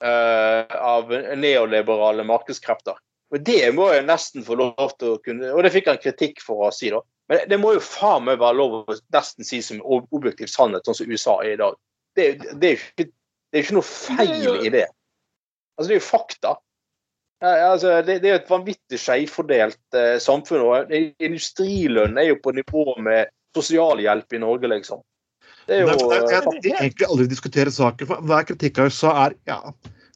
eh, 0.04 0.76
av 0.76 1.12
neoliberale 1.40 2.26
markedskrefter. 2.28 2.98
Og 3.32 3.40
Det 3.40 3.70
må 3.72 3.88
jeg 3.94 4.04
nesten 4.04 4.44
få 4.44 4.58
lov 4.60 4.92
til 5.00 5.14
å 5.14 5.20
kunne 5.24 5.54
Og 5.56 5.62
det 5.64 5.72
fikk 5.72 5.88
han 5.88 6.00
kritikk 6.02 6.42
for 6.44 6.66
å 6.66 6.72
si, 6.74 6.90
da. 6.92 7.00
Men 7.32 7.46
det 7.48 7.58
må 7.62 7.72
jo 7.72 7.84
faen 7.84 8.26
meg 8.26 8.42
være 8.42 8.58
lov 8.58 8.74
å 8.82 8.96
nesten 9.14 9.46
si 9.46 9.62
som 9.64 9.80
ob- 9.80 10.10
objektiv 10.12 10.50
sannhet, 10.52 10.84
sånn 10.84 10.98
som 10.98 11.08
USA 11.08 11.38
er 11.40 11.54
i 11.54 11.60
dag. 11.62 11.78
Det, 12.18 12.26
det, 12.60 12.66
er 12.68 12.74
jo 12.74 12.82
ikke, 12.82 13.06
ikke 13.62 13.76
noe 13.78 13.88
feil 13.88 14.66
i 14.66 14.72
det. 14.74 14.84
Altså, 15.78 15.88
det 15.88 15.96
er 15.96 16.00
jo 16.02 16.10
fakta. 16.10 16.54
Ja, 17.42 17.72
altså, 17.72 17.96
det, 18.06 18.20
det 18.22 18.28
er 18.28 18.36
jo 18.36 18.40
et 18.40 18.52
vanvittig 18.52 18.98
skjevfordelt 19.02 19.96
eh, 19.98 20.18
samfunn. 20.22 20.62
og 20.62 20.92
Industrilønn 20.94 22.20
er 22.20 22.28
jo 22.30 22.36
på 22.42 22.54
nivå 22.54 22.84
med 23.02 23.32
sosialhjelp 23.56 24.36
i 24.36 24.42
Norge, 24.42 24.70
liksom. 24.70 25.02
Det 25.66 25.76
er 25.76 25.82
jo 25.82 25.90
Nei, 25.90 25.96
jeg, 26.14 26.28
jeg, 26.30 26.62
jeg 26.68 26.76
egentlig 26.78 27.08
aldri 27.08 27.26
diskutere 27.30 27.74
saken. 27.74 28.08
for 28.08 28.30
Hver 28.30 28.46
kritikk 28.46 28.78
av 28.78 28.92
USA 28.92 29.12
er 29.26 29.36
ja, 29.50 29.58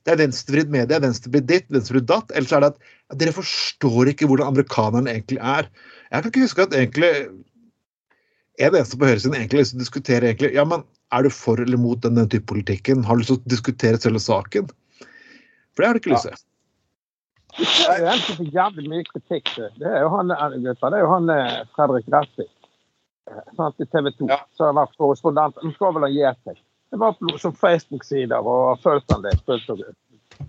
det 0.06 0.14
er 0.14 0.22
venstrevridd 0.22 0.70
media, 0.70 1.02
venstrevridd 1.02 1.50
ditt, 1.50 1.66
venstrevridd 1.74 2.06
datt. 2.10 2.30
Ellers 2.38 2.54
er 2.54 2.62
det 2.62 2.70
at, 2.74 2.80
ja, 3.10 3.18
dere 3.18 3.34
forstår 3.34 4.12
ikke 4.12 4.30
hvordan 4.30 4.54
amerikanerne 4.54 5.10
egentlig 5.10 5.42
er. 5.42 5.70
Jeg 6.12 6.22
kan 6.22 6.30
ikke 6.30 6.46
huske 6.46 6.66
at 6.68 6.78
egentlig 6.78 7.12
en 8.62 8.70
eneste 8.70 8.98
på 8.98 9.10
høyresiden 9.10 9.34
egentlig 9.36 9.64
liksom 9.64 9.82
diskuterer 9.82 10.30
egentlig, 10.30 10.54
ja, 10.54 10.64
men 10.64 10.86
er 11.14 11.26
du 11.26 11.30
for 11.34 11.58
eller 11.62 11.78
mot 11.78 11.98
den 12.02 12.22
type 12.30 12.46
politikken? 12.50 13.02
Har 13.06 13.18
du 13.18 13.24
lyst 13.24 13.34
til 13.34 13.42
å 13.42 13.50
diskutere 13.50 13.98
selve 14.02 14.22
saken? 14.22 14.70
For 15.74 15.82
det 15.82 15.90
har 15.90 15.98
du 15.98 16.02
ikke 16.04 16.14
lyst 16.14 16.30
til. 16.30 16.44
Det 17.56 17.94
er 17.94 18.10
en 18.12 18.20
som 18.20 18.36
fikk 18.38 18.52
jævlig 18.52 18.90
mye 18.92 19.06
kritikk. 19.08 19.52
Det 19.80 19.88
er 19.88 20.02
jo 20.04 20.12
han, 20.12 20.28
det 20.28 20.76
er 20.76 21.00
jo 21.00 21.10
han 21.12 21.30
eh, 21.32 21.62
Fredrik 21.76 22.08
Resvik 22.12 22.52
sant, 23.56 23.80
i 23.80 23.86
TV 23.86 24.10
2. 24.18 24.28
Ja. 24.30 24.40
Så 24.56 24.68
har 24.68 24.76
vært 24.76 24.96
korrespondent. 25.00 25.58
Han 25.62 25.74
skal 25.74 25.94
vel 25.96 26.06
ha 26.06 26.12
gitt 26.12 26.42
seg. 26.46 26.60
Det 26.90 27.00
var 27.02 27.16
på 27.18 27.38
som 27.42 27.54
Facebook-sider 27.56 28.46
og 28.46 28.80
fulgt 28.84 29.12
han 29.12 29.24
litt. 29.26 29.42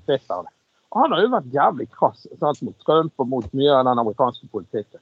Twitter. 0.05 0.49
Og 0.91 1.01
han 1.01 1.13
har 1.13 1.23
jo 1.23 1.33
vært 1.33 1.53
jævlig 1.53 1.87
krass 1.95 2.27
sant, 2.39 2.61
mot 2.63 2.77
Trump 2.85 3.23
og 3.23 3.29
mot 3.31 3.47
mye 3.57 3.73
av 3.73 3.87
den 3.87 4.03
amerikanske 4.03 4.49
politikken. 4.51 5.01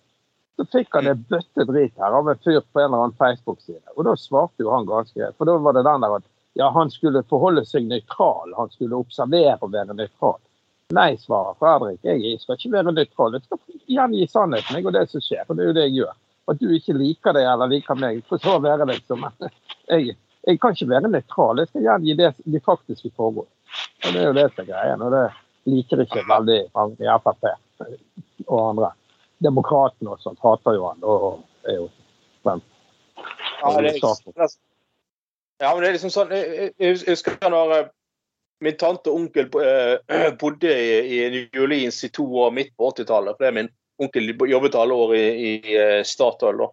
Så 0.56 0.64
fikk 0.72 0.96
han 0.96 1.10
en 1.12 1.26
bøtte 1.30 1.66
drit 1.68 1.98
her 2.00 2.16
av 2.16 2.30
en 2.32 2.40
fyr 2.40 2.62
på 2.62 2.80
en 2.80 2.88
eller 2.88 3.04
annen 3.04 3.18
Facebook-side. 3.20 3.84
Og 3.98 4.08
da 4.08 4.16
svarte 4.20 4.64
jo 4.64 4.72
han 4.72 4.88
ganske 4.88 5.18
greit. 5.20 5.36
For 5.36 5.50
da 5.50 5.58
var 5.60 5.76
det 5.76 5.84
den 5.88 6.06
der 6.06 6.18
at 6.22 6.28
ja, 6.56 6.70
han 6.72 6.92
skulle 6.94 7.26
forholde 7.28 7.66
seg 7.68 7.90
nøytral. 7.90 8.54
Han 8.56 8.72
skulle 8.72 9.02
observere 9.04 9.58
og 9.60 9.74
være 9.74 9.98
nøytral. 9.98 10.40
Nei, 10.94 11.18
svarer 11.18 11.56
Fredrik. 11.58 12.04
Jeg 12.06 12.38
skal 12.40 12.60
ikke 12.60 12.72
være 12.76 12.92
nøytral. 12.94 13.34
Jeg 13.34 13.46
skal 13.48 13.80
gjengi 13.90 14.28
sannheten 14.30 14.78
jeg, 14.78 14.86
og 14.86 14.94
det 14.94 15.08
som 15.10 15.24
skjer. 15.24 15.46
Og 15.48 15.58
det 15.58 15.64
er 15.64 15.70
jo 15.70 15.78
det 15.78 15.86
jeg 15.88 15.96
gjør. 15.96 16.20
At 16.52 16.60
du 16.62 16.68
ikke 16.76 16.94
liker 16.94 17.34
det 17.34 17.42
eller 17.50 17.72
liker 17.72 17.98
meg, 17.98 18.20
for 18.30 18.42
så 18.42 18.60
å 18.60 18.62
være 18.62 18.86
liksom 18.92 19.26
jeg, 19.92 20.14
jeg 20.46 20.60
kan 20.62 20.78
ikke 20.78 20.90
være 20.92 21.10
nøytral. 21.10 21.64
Jeg 21.64 21.72
skal 21.72 21.88
gjengi 21.88 22.18
det, 22.22 22.30
de 22.46 22.62
faktiske 22.70 23.12
foregå. 23.18 23.48
Og 23.48 24.14
det 24.14 24.22
er 24.22 24.30
jo 24.30 24.38
det 24.38 24.46
som 24.52 24.62
er 24.62 24.70
greia. 24.70 25.00
Og 25.00 25.16
det 25.16 25.24
liker 25.74 26.06
ikke 26.06 26.28
veldig 26.30 26.60
mange 26.78 27.02
i 27.02 27.18
Frp 27.26 27.50
og 28.46 28.62
andre. 28.62 28.94
Demokratene 29.44 30.14
og 30.14 30.22
sånt 30.22 30.46
hater 30.46 30.78
jo 30.78 30.86
han. 30.92 31.02
Og 31.02 31.28
er 31.66 31.82
jo 31.82 31.90
men, 32.46 32.62
Ja, 33.62 33.74
det 33.82 33.96
er, 33.96 34.58
ja, 35.64 35.70
men 35.72 35.80
det 35.82 35.88
er 35.88 35.94
liksom 35.96 36.12
sånn 36.14 36.34
Jeg, 36.36 36.74
jeg, 36.78 36.98
jeg 37.00 37.16
husker 37.16 37.38
når 37.50 37.72
eh, 37.74 37.86
min 38.66 38.78
tante 38.80 39.12
og 39.12 39.20
onkel 39.22 39.50
eh, 39.62 40.32
bodde 40.42 40.72
i, 40.72 40.96
i 41.18 41.20
New 41.34 41.66
Orleans 41.66 42.04
i 42.04 42.12
to 42.14 42.26
år 42.46 42.56
midt 42.56 42.74
på 42.78 42.92
80-tallet. 42.92 43.38
For 43.38 43.46
det 43.46 43.52
er 43.52 43.60
min 43.60 43.74
onkel 44.02 44.34
jobbet 44.52 44.80
alle 44.80 44.98
år 45.06 45.14
i, 45.18 45.28
i 45.50 45.78
eh, 45.80 46.02
Statoil. 46.08 46.66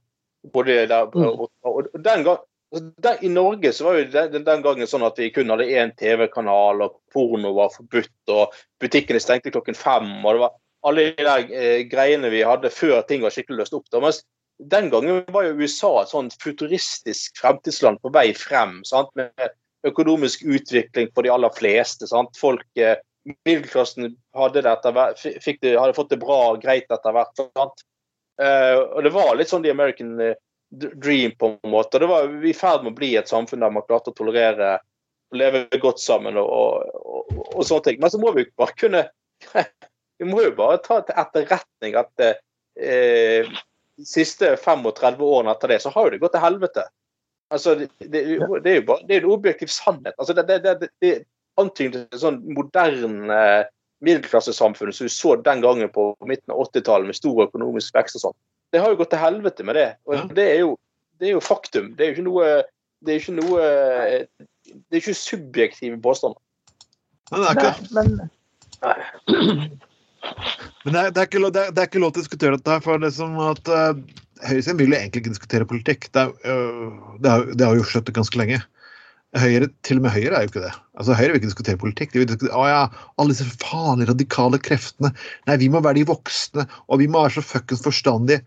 Bodde 0.53 0.81
der, 0.91 1.07
og, 1.07 1.47
og 1.69 1.93
den 1.95 2.25
gang, 2.27 2.41
altså, 2.73 2.87
der, 3.05 3.21
I 3.23 3.31
Norge 3.31 3.71
så 3.73 3.87
var 3.87 4.01
jo 4.01 4.09
den, 4.11 4.43
den 4.49 4.65
gangen 4.65 4.91
sånn 4.91 5.07
at 5.07 5.21
vi 5.21 5.31
kun 5.35 5.53
hadde 5.55 5.69
én 5.71 5.95
TV-kanal, 5.99 6.83
og 6.83 6.99
porno 7.15 7.55
var 7.55 7.71
forbudt, 7.77 8.17
og 8.35 8.57
butikkene 8.83 9.23
stengte 9.23 9.55
klokken 9.55 9.79
fem. 9.79 10.11
og 10.25 10.35
det 10.35 10.45
var 10.47 10.59
alle 10.83 11.09
de 11.13 11.27
der 11.27 11.51
eh, 11.55 11.81
greiene 11.87 12.31
vi 12.33 12.43
hadde 12.47 12.73
før 12.75 13.05
ting 13.07 13.23
var 13.23 13.35
skikkelig 13.35 13.63
løst 13.63 13.77
opp. 13.77 13.87
Da. 13.93 14.01
Mens 14.03 14.25
den 14.73 14.91
gangen 14.91 15.23
var 15.35 15.47
jo 15.47 15.59
USA 15.63 15.93
et 16.03 16.11
sånn 16.11 16.31
futuristisk 16.43 17.39
fremtidsland 17.41 18.03
på 18.03 18.11
vei 18.15 18.31
frem. 18.37 18.81
Sant? 18.89 19.11
Med 19.19 19.31
økonomisk 19.87 20.45
utvikling 20.45 21.11
for 21.15 21.27
de 21.27 21.33
aller 21.33 21.53
fleste. 21.57 22.09
Sant? 22.11 22.37
Folk, 22.39 22.67
eh, 22.79 22.99
Middelklassen 23.47 24.17
hadde, 24.35 24.65
hadde 24.67 25.95
fått 25.95 26.11
det 26.11 26.21
bra 26.23 26.39
og 26.53 26.63
greit 26.63 26.91
etter 26.91 27.15
hvert. 27.15 27.85
Eh, 28.43 28.79
og 28.79 29.03
det 29.05 29.13
var 29.15 29.37
litt 29.39 29.53
sånn 29.53 29.63
the 29.63 29.71
American 29.71 30.17
eh, 30.21 30.39
dream, 30.73 31.35
på 31.39 31.53
en 31.53 31.71
måte. 31.71 32.01
Det 32.03 32.09
var 32.11 32.33
i 32.45 32.55
ferd 32.57 32.83
med 32.83 32.95
å 32.95 32.99
bli 32.99 33.13
et 33.21 33.31
samfunn 33.31 33.63
der 33.63 33.75
man 33.75 33.87
klarte 33.87 34.11
å 34.11 34.17
tolerere 34.17 34.79
og 35.33 35.39
leve 35.39 35.65
godt 35.81 36.01
sammen 36.03 36.37
og, 36.41 36.49
og, 36.49 36.97
og, 37.03 37.45
og 37.55 37.67
sånne 37.67 37.87
ting. 37.89 38.01
Men 38.03 38.13
så 38.13 38.21
må 38.23 38.33
vi 38.37 38.47
bare 38.59 38.79
kunne 38.79 39.07
Vi 40.23 40.29
må 40.29 40.43
jo 40.45 40.53
bare 40.55 40.79
ta 40.85 41.01
til 41.03 41.19
etterretning 41.19 41.97
at 41.99 42.23
eh, 42.23 43.49
de 43.99 44.05
siste 44.07 44.53
35 44.55 45.19
årene 45.19 45.55
etter 45.55 45.73
det, 45.73 45.81
så 45.83 45.91
har 45.91 46.07
jo 46.07 46.13
det 46.15 46.21
gått 46.23 46.37
til 46.37 46.45
helvete. 46.45 46.85
Altså, 47.53 47.75
det, 47.79 47.89
det, 48.01 48.23
det 48.65 48.71
er 48.73 48.79
jo 48.81 48.87
bare 48.89 49.05
det 49.09 49.17
er 49.19 49.23
en 49.27 49.33
objektiv 49.35 49.69
sannhet. 49.73 50.15
Altså, 50.19 50.35
det, 50.39 50.47
det, 50.49 50.75
det, 50.81 50.89
det 51.05 51.13
antyder 51.61 52.07
et 52.07 52.21
sånn 52.23 52.39
moderne 52.57 53.39
middelklassesamfunn 54.03 54.91
som 54.97 55.07
vi 55.07 55.13
så 55.15 55.35
den 55.47 55.61
gangen 55.63 55.91
på 55.95 56.09
midten 56.27 56.51
av 56.55 56.65
80-tallet 56.65 57.11
med 57.13 57.19
stor 57.19 57.45
økonomisk 57.45 57.95
vekst 57.95 58.17
og 58.19 58.25
sånn. 58.27 58.39
Det 58.73 58.81
har 58.83 58.91
jo 58.95 58.99
gått 59.03 59.13
til 59.13 59.21
helvete 59.23 59.67
med 59.69 59.77
det. 59.79 59.89
Og 60.09 60.17
Ja. 60.17 60.23
det 60.41 60.47
er 60.55 60.59
jo 60.65 60.73
det 61.21 61.29
er 61.29 61.35
jo 61.37 61.43
faktum. 61.45 61.93
Det 61.95 62.03
er 62.03 62.09
jo 62.11 62.15
ikke 62.17 62.27
noe 62.31 62.47
det 63.05 63.13
er 63.15 63.21
ikke 63.21 63.37
noe 63.37 63.61
det 64.73 64.97
er 64.97 65.01
ikke 65.03 65.15
subjektive 65.19 66.01
påstander. 66.03 66.41
Men 67.31 67.45
det 67.45 67.49
er 67.49 67.55
ikke, 67.61 67.73
Nei, 67.93 68.05
men 68.09 69.79
Men 70.85 70.95
det 70.95 71.01
er, 71.01 71.11
det, 71.15 71.21
er 71.21 71.27
ikke, 71.29 71.39
lov- 71.43 71.53
det, 71.55 71.63
er, 71.63 71.71
det 71.75 71.83
er 71.83 71.89
ikke 71.91 72.01
lov 72.03 72.13
til 72.15 72.23
å 72.23 72.25
diskutere 72.25 72.57
dette. 72.59 72.77
for 72.83 72.99
det 72.99 73.09
er 73.13 73.15
som 73.15 73.37
at 73.43 73.69
uh, 73.71 73.93
Høyresiden 74.43 74.79
vil 74.81 74.93
jo 74.93 74.99
egentlig 74.99 75.23
ikke 75.23 75.33
diskutere 75.35 75.69
politikk. 75.69 76.09
Det, 76.15 76.23
er, 76.23 76.33
øh, 76.51 77.19
det, 77.23 77.31
har, 77.31 77.45
det 77.53 77.67
har 77.67 77.79
jo 77.79 77.87
skjøttet 77.87 78.17
ganske 78.17 78.41
lenge. 78.41 78.63
Høyre, 79.39 79.71
til 79.87 79.97
og 79.97 80.05
med 80.05 80.13
Høyre 80.13 80.37
er 80.37 80.45
jo 80.45 80.51
ikke 80.51 80.65
det. 80.65 80.73
Altså 81.01 81.15
Høyre 81.17 81.33
vil 81.33 81.41
ikke 81.41 81.49
diskutere 81.49 81.81
politikk. 81.81 82.13
De 82.13 82.21
vil 82.21 82.29
diskutere, 82.29 82.59
å 82.59 82.67
ja, 82.69 82.83
Alle 83.17 83.33
disse 83.33 83.47
farlige, 83.63 84.11
radikale 84.11 84.61
kreftene. 84.61 85.13
Nei, 85.49 85.57
vi 85.63 85.71
må 85.73 85.81
være 85.85 86.03
de 86.03 86.09
voksne, 86.11 86.67
og 86.89 87.01
vi 87.01 87.09
må 87.09 87.23
være 87.25 87.39
så 87.39 87.47
fuckings 87.47 87.85
forstandige. 87.87 88.43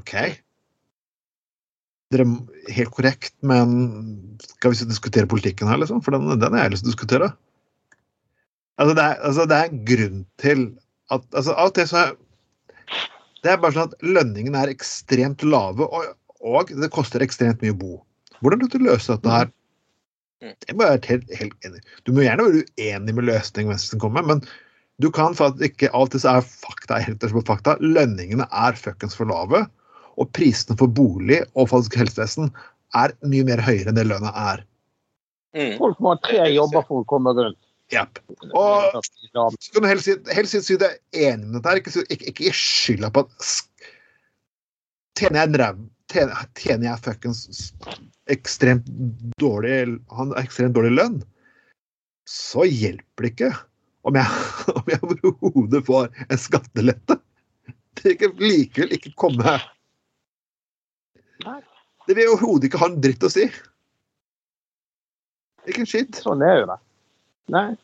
OK. 0.00 0.14
Dere 2.14 2.26
er 2.26 2.74
helt 2.74 2.94
korrekt, 2.96 3.36
men 3.46 3.76
skal 4.42 4.74
vi 4.74 4.88
diskutere 4.90 5.30
politikken 5.30 5.70
her, 5.70 5.78
liksom? 5.82 6.02
For 6.02 6.16
den, 6.16 6.26
den 6.42 6.58
har 6.58 6.66
jeg 6.66 6.74
lyst 6.74 6.86
til 6.86 6.90
å 6.90 6.94
diskutere. 6.96 7.30
Altså, 8.82 8.98
det 8.98 9.04
er, 9.04 9.20
altså, 9.30 9.46
det 9.50 9.60
er 9.60 9.78
grunn 9.92 10.24
til 10.42 10.66
at 11.14 11.26
altså, 11.36 11.54
og 11.54 11.74
til 11.76 11.86
så 11.86 12.00
er 12.00 12.14
Det 13.44 13.52
er 13.52 13.60
bare 13.60 13.76
sånn 13.76 13.90
at 13.92 14.06
lønningene 14.06 14.64
er 14.64 14.72
ekstremt 14.72 15.44
lave, 15.44 15.84
og, 15.84 16.14
og 16.40 16.72
det 16.72 16.90
koster 16.94 17.24
ekstremt 17.24 17.60
mye 17.64 17.74
å 17.74 17.80
bo. 17.80 17.94
Hvordan 18.40 18.64
kan 18.64 18.72
du 18.72 18.86
løse 18.88 19.12
dette 19.12 19.32
her? 19.32 19.52
Det 20.44 20.74
må 20.76 20.84
være 20.84 21.00
helt, 21.08 21.30
helt 21.38 21.66
enig. 21.68 21.80
Du 22.04 22.12
må 22.12 22.24
gjerne 22.24 22.44
være 22.44 22.64
uenig 22.64 23.14
med 23.16 23.28
løsningen 23.28 23.72
mens 23.72 23.86
den 23.92 24.02
kommer, 24.02 24.24
men 24.26 24.42
du 25.02 25.08
kan 25.14 25.34
for 25.36 25.52
at 25.52 25.62
ikke 25.64 25.90
alltid 25.96 26.22
så 26.22 26.36
er 26.36 26.46
fakta 26.46 27.00
helt 27.02 27.24
på 27.24 27.42
fakta. 27.48 27.76
Lønningene 27.82 28.46
er 28.52 28.76
fuckings 28.78 29.16
for 29.18 29.30
lave, 29.30 29.64
og 30.20 30.30
prisene 30.36 30.76
for 30.78 30.90
bolig 30.90 31.40
og 31.54 31.70
faktisk 31.72 31.96
helsevesen 31.98 32.52
er 32.94 33.14
mye 33.26 33.46
mer 33.48 33.62
høyere 33.64 33.90
enn 33.90 33.98
det 33.98 34.06
lønna 34.06 34.30
er. 34.52 34.62
Mm. 35.54 35.76
folk 35.78 36.00
må 36.02 36.14
ha 36.14 36.20
tre 36.22 36.48
jobber 36.50 36.82
for 36.86 37.02
å 37.02 37.08
komme 37.10 37.30
rundt. 37.34 37.58
Yep. 37.94 38.18
Og 38.52 38.98
så 38.98 39.74
kan 39.74 39.84
du 39.84 39.88
helst 39.88 40.08
si, 40.08 40.16
helst 40.34 40.56
si 40.66 40.76
du 40.78 40.84
er 40.86 40.98
enig 41.14 41.46
med 41.46 41.62
dette. 41.62 41.78
Ikke, 41.80 42.04
ikke, 42.10 42.32
ikke 42.32 42.56
skylda 42.58 43.12
på 43.14 43.26
at 43.26 43.52
Tjener 45.14 45.44
jeg 45.44 45.50
en 45.50 45.60
ræv 45.60 45.82
Tjener, 46.10 46.48
tjener 46.58 46.88
jeg 46.88 47.02
fuckings 47.04 47.44
ekstremt 48.32 48.88
dårlig 49.40 49.76
Han 50.14 50.32
har 50.34 50.42
ekstremt 50.42 50.76
dårlig 50.76 50.92
lønn, 50.94 51.20
så 52.28 52.66
hjelper 52.68 53.26
det 53.26 53.30
ikke 53.34 53.50
om 54.04 54.18
jeg, 54.18 54.40
om 54.78 54.90
jeg 54.92 55.00
overhodet 55.08 55.80
får 55.86 56.10
en 56.28 56.40
skattelette. 56.40 57.18
Det 58.00 58.16
vil 58.20 58.42
likevel 58.42 58.92
ikke 58.96 59.14
komme 59.16 59.56
Det 62.04 62.16
vil 62.16 62.34
overhodet 62.34 62.68
ikke 62.68 62.82
ha 62.82 62.90
en 62.92 63.00
dritt 63.00 63.24
å 63.24 63.32
si. 63.32 63.46
Ikke 65.64 65.84
en 65.84 65.88
skitt. 65.88 66.20
Sånn 66.20 66.44
er 66.44 66.60
jo 66.60 66.66
det. 66.68 66.80
Nei. 67.52 67.74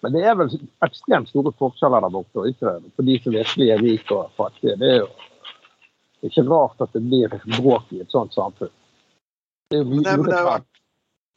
Men 0.00 0.14
det 0.16 0.22
er 0.24 0.36
vel 0.38 0.52
ekstremt 0.86 1.28
store 1.28 1.52
forskjeller 1.60 2.06
der 2.06 2.12
borte, 2.14 2.40
og 2.40 2.48
ikke 2.48 2.72
det? 2.72 2.92
For 2.96 3.08
de 3.08 3.16
som 3.20 3.36
virkelig 3.36 3.68
er 3.74 3.82
rike 3.84 4.16
og 4.16 4.32
fattige. 4.38 4.76
Det 4.80 4.88
er 4.94 5.02
jo 5.02 5.08
ikke 6.30 6.46
rart 6.48 6.84
at 6.84 6.96
det 6.96 7.02
blir 7.04 7.36
bråk 7.58 7.92
i 7.92 8.00
et 8.04 8.12
sånt 8.12 8.32
samfunn. 8.36 8.72
Det 9.70 9.78
er 9.78 9.84
jo 9.84 10.00
har, 10.00 10.24
urettferdig. 10.24 10.66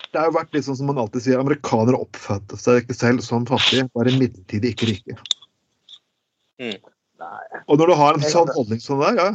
det 0.08 0.22
har 0.22 0.30
jo 0.30 0.38
vært 0.40 0.56
litt 0.56 0.68
sånn 0.68 0.80
som 0.80 0.90
man 0.90 1.02
alltid 1.04 1.26
sier, 1.26 1.44
amerikanere 1.44 2.00
oppfatter 2.00 2.60
seg 2.60 2.82
ikke 2.82 2.98
selv 2.98 3.26
som 3.26 3.48
fattige, 3.50 3.90
bare 3.96 4.16
midlertidig 4.16 4.74
ikke 4.74 4.90
rike. 4.94 5.20
Mm. 6.64 6.80
Og 7.68 7.80
når 7.80 7.92
du 7.92 7.96
har 8.00 8.18
en 8.18 8.26
sånn 8.32 8.52
holdning 8.56 8.82
som 8.84 9.04
det 9.04 9.14
der, 9.14 9.24
ja 9.24 9.32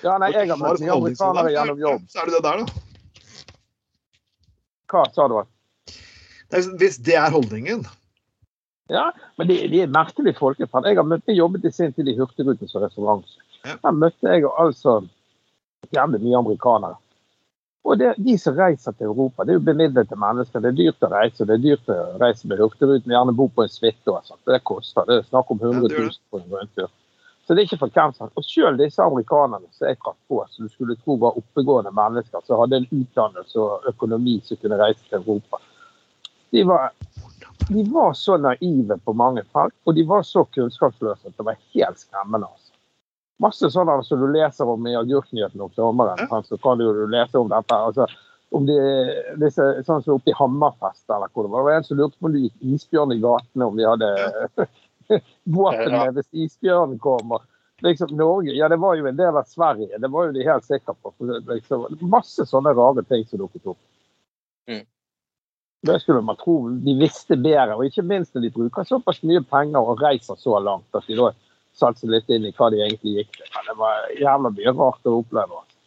Ja, 0.00 0.14
nei, 0.16 0.30
jeg 0.32 0.48
har 0.48 0.56
møtt 0.56 0.80
mye 0.80 0.94
amerikanere 0.94 1.50
gjennom 1.52 1.80
jobb. 1.80 2.04
Så 2.08 2.22
er 2.22 2.30
det 2.30 2.38
det 2.38 2.44
der, 2.46 2.62
da. 2.64 2.89
Hva 4.90 5.04
sa 5.14 5.26
du? 5.30 5.38
Er, 6.50 6.66
hvis 6.80 6.98
det 7.06 7.14
er 7.18 7.30
holdningen 7.30 7.84
Ja, 8.90 9.10
men 9.38 9.46
de, 9.46 9.60
de 9.70 9.84
er 9.84 9.92
merkelig 9.92 10.34
folkeferd. 10.38 10.88
Jeg 10.88 10.98
har 10.98 11.06
møtt, 11.06 11.28
jeg 11.30 11.38
jobbet 11.38 11.68
i 11.68 11.70
sin 11.74 11.92
tid 11.94 12.10
i 12.10 12.16
Hurtigruten 12.18 12.70
som 12.70 12.82
restaurant. 12.82 13.36
Der 13.62 13.94
møtte 13.94 14.32
jeg 14.34 14.48
altså 14.58 14.96
jævlig 15.94 16.20
mye 16.24 16.40
amerikanere. 16.40 16.98
Og 17.86 17.96
det, 17.98 18.10
de 18.20 18.34
som 18.38 18.58
reiser 18.58 18.92
til 18.92 19.08
Europa, 19.08 19.44
det 19.44 19.54
er 19.54 19.60
jo 19.60 19.68
bemidlede 19.68 20.18
mennesker. 20.18 20.60
Det 20.60 20.72
er 20.72 20.80
dyrt 20.80 21.06
å 21.06 21.12
reise. 21.14 21.46
Det 21.48 21.54
er 21.54 21.62
dyrt 21.62 21.92
å 21.92 22.00
reise 22.20 22.50
med 22.50 22.60
Hurtigruten. 22.60 23.14
Gjerne 23.14 23.36
bo 23.36 23.46
på 23.48 23.64
en 23.64 23.72
suite. 23.72 24.16
Det 24.50 24.60
koster. 24.68 25.06
Det 25.08 25.20
er 25.20 25.30
snakk 25.30 25.54
om 25.54 25.62
100 25.62 25.78
Ja, 25.78 25.86
det 25.86 25.96
gjør 25.96 26.10
000 26.10 26.18
på 26.30 26.42
en 26.42 26.50
rundtur. 26.56 26.90
Så 27.50 27.54
det 27.54 27.64
er 27.64 27.66
ikke 27.66 27.80
for 27.80 27.90
hvem 27.90 28.12
som 28.14 28.28
Og 28.38 28.44
selv 28.46 28.76
disse 28.78 29.02
amerikanerne 29.02 29.66
som 29.74 29.88
jeg 29.88 29.96
traff 29.98 30.14
på, 30.30 30.36
som 30.52 30.68
du 30.68 30.70
skulle 30.70 30.94
tro 31.00 31.16
var 31.18 31.34
oppegående 31.34 31.90
mennesker, 31.90 32.44
som 32.46 32.60
hadde 32.60 32.78
en 32.78 32.86
utdannelse 32.94 33.58
og 33.58 33.88
økonomi 33.90 34.36
som 34.46 34.60
kunne 34.62 34.78
reise 34.78 35.02
til 35.08 35.18
Europa, 35.18 35.58
de 36.54 36.62
var, 36.68 36.92
de 37.66 37.82
var 37.90 38.12
så 38.14 38.36
naive 38.38 39.00
på 39.02 39.14
mange 39.18 39.42
felt, 39.50 39.74
og 39.82 39.98
de 39.98 40.04
var 40.06 40.22
så 40.22 40.44
kunnskapsløse 40.54 41.26
at 41.26 41.42
det 41.42 41.46
var 41.48 41.58
helt 41.74 41.98
skremmende. 41.98 42.46
altså. 42.46 42.70
Masse 43.42 43.70
sånne 43.74 43.98
som 44.06 44.22
du 44.22 44.28
leser 44.30 44.70
om 44.70 44.86
i 44.86 44.94
Agurknyhetene 45.00 45.66
om 45.66 45.72
sommeren. 45.74 46.22
Så 46.46 46.58
kan 46.62 46.78
du 46.78 46.86
jo 46.86 47.08
lese 47.10 47.38
om 47.38 47.50
dette. 47.50 47.74
altså 47.74 48.06
om 48.50 48.66
de, 48.66 48.78
disse, 49.42 49.66
sånn 49.86 50.02
som 50.02 50.20
oppe 50.20 50.30
i 50.30 50.38
Hammerfest 50.38 51.10
eller 51.10 51.30
hvor 51.34 51.46
det 51.46 51.50
var. 51.50 51.62
Det 51.62 51.66
var 51.66 51.76
en 51.80 51.86
som 51.86 51.98
lurte 51.98 52.18
på 52.18 52.30
om 52.30 52.32
det 52.34 52.44
gikk 52.46 52.64
isbjørn 52.74 53.14
i 53.14 53.20
gatene, 53.22 53.66
om 53.66 53.76
de 53.78 53.86
hadde 53.86 54.10
våpen 55.56 55.96
ja. 55.96 56.04
hvis 56.16 56.28
isbjørnen 56.46 56.98
kommer. 57.02 57.44
Liksom 57.80 58.12
Norge, 58.16 58.52
ja 58.52 58.68
det 58.68 58.76
var 58.76 58.98
jo 58.98 59.06
en 59.08 59.16
del 59.16 59.36
av 59.36 59.46
Sverige, 59.48 59.98
det 59.98 60.08
var 60.12 60.28
jo 60.28 60.32
de 60.36 60.44
helt 60.44 60.66
sikre 60.68 60.94
på. 61.00 61.14
Liksom, 61.48 61.86
masse 62.12 62.44
sånne 62.46 62.74
rare 62.76 63.04
ting 63.08 63.24
som 63.28 63.40
dukket 63.40 63.70
opp. 63.72 63.80
Mm. 64.68 64.84
Det 65.88 66.00
skulle 66.02 66.20
man 66.20 66.36
tro 66.36 66.58
de 66.84 66.94
visste 67.00 67.38
bedre, 67.40 67.78
og 67.78 67.86
ikke 67.88 68.04
minst 68.04 68.34
når 68.34 68.44
de 68.44 68.52
bruker 68.56 68.84
såpass 68.84 69.22
mye 69.24 69.40
penger 69.48 69.80
og 69.80 70.02
reiser 70.04 70.36
så 70.36 70.58
langt 70.60 70.98
at 70.98 71.08
de 71.08 71.16
da 71.16 71.30
satte 71.76 72.02
seg 72.02 72.12
litt 72.12 72.28
inn 72.28 72.44
i 72.44 72.52
hva 72.52 72.68
de 72.72 72.82
egentlig 72.84 73.14
gikk 73.16 73.38
til. 73.38 73.48
Men 73.54 73.70
det 73.70 73.76
var 73.80 74.10
jævla 74.18 74.50
mye 74.58 74.74
rart 74.76 75.08
å 75.08 75.14
oppleve. 75.22 75.62
altså. 75.62 75.78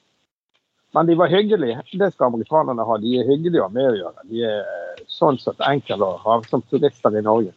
Men 0.94 1.10
de 1.10 1.18
var 1.20 1.30
hyggelige. 1.30 1.82
Det 1.94 2.10
skal 2.13 2.32
amerikanerne 2.32 2.86
ha. 2.86 2.98
De 3.01 3.13
er 3.20 3.30
hyggelige 3.30 3.62
å 3.62 3.68
ha 3.68 3.74
med 3.74 3.92
å 3.92 4.00
gjøre. 4.00 4.25
De 4.30 4.42
er 4.46 4.60
eh, 4.62 5.06
sånn 5.10 5.38
sett 5.42 5.62
enkle 5.65 6.01
å 6.06 6.18
ha 6.25 6.39
som 6.50 6.62
turister 6.70 7.18
i 7.18 7.24
Norge. 7.25 7.53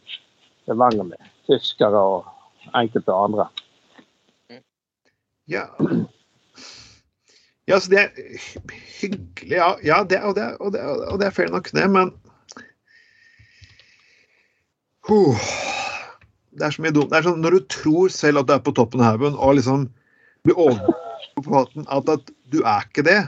Det 0.64 0.72
er 0.74 0.80
venger 0.80 1.08
med 1.08 1.32
tyskere 1.46 2.02
og 2.14 2.76
enkelte 2.76 3.14
andre. 3.14 3.48
Ja. 5.46 5.64
ja, 7.70 7.78
så 7.78 7.90
det 7.92 8.00
er 8.02 8.10
hyggelig, 8.98 9.52
ja. 9.52 9.74
ja 9.86 10.00
det, 10.02 10.22
og, 10.26 10.34
det, 10.38 10.48
og, 10.58 10.72
det, 10.74 10.82
og 10.82 11.20
det 11.20 11.28
er 11.28 11.36
fair 11.36 11.52
nok, 11.54 11.70
det, 11.74 11.86
men 11.90 12.14
Huh. 15.06 15.38
Det 16.56 16.64
er 16.66 16.72
så 16.74 16.82
mye 16.82 16.94
dumt. 16.94 17.12
Det 17.12 17.20
er 17.20 17.26
sånn, 17.28 17.42
når 17.44 17.54
du 17.54 17.64
tror 17.70 18.10
selv 18.10 18.40
at 18.40 18.48
du 18.48 18.54
er 18.56 18.62
på 18.64 18.74
toppen 18.74 19.02
av 19.04 19.14
haugen, 19.14 19.36
og 19.38 19.58
liksom 19.58 19.86
blir 20.46 20.58
overbevist 20.58 21.42
på 21.46 21.60
at, 21.60 22.08
at 22.10 22.30
du 22.50 22.62
er 22.64 22.86
ikke 22.88 23.04
det, 23.06 23.20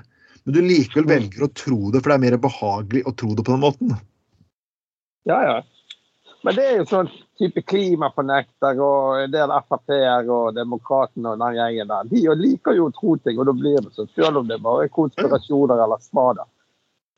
men 0.43 0.57
du 0.57 0.61
likevel 0.65 1.07
velger 1.11 1.45
å 1.45 1.51
tro 1.53 1.93
det, 1.93 2.01
for 2.01 2.11
det 2.11 2.17
er 2.17 2.25
mer 2.25 2.39
behagelig 2.41 3.05
å 3.07 3.13
tro 3.21 3.35
det 3.37 3.45
på 3.45 3.55
den 3.55 3.63
måten. 3.63 3.93
Ja, 5.29 5.39
ja. 5.45 5.59
Men 6.49 6.57
det 6.57 6.63
er 6.65 6.79
jo 6.79 6.85
sånn 6.89 7.09
type 7.37 7.61
klimafornekter 7.69 8.79
og 8.81 9.19
en 9.21 9.33
del 9.35 9.51
Frp-er 9.67 10.31
og 10.33 10.55
Demokratene 10.57 11.35
og 11.35 11.43
den 11.43 11.59
gjengen 11.59 11.91
der. 11.91 12.07
De 12.09 12.23
liker 12.41 12.73
jo 12.79 12.87
å 12.89 12.95
tro 12.97 13.17
ting, 13.21 13.37
og 13.37 13.51
da 13.51 13.53
blir 13.53 13.77
det 13.85 13.93
sånn, 13.93 14.09
selv 14.17 14.41
om 14.41 14.49
det 14.49 14.57
bare 14.65 14.87
er 14.87 14.95
konspirasjoner 14.95 15.83
eller 15.85 16.01
svader. 16.01 16.49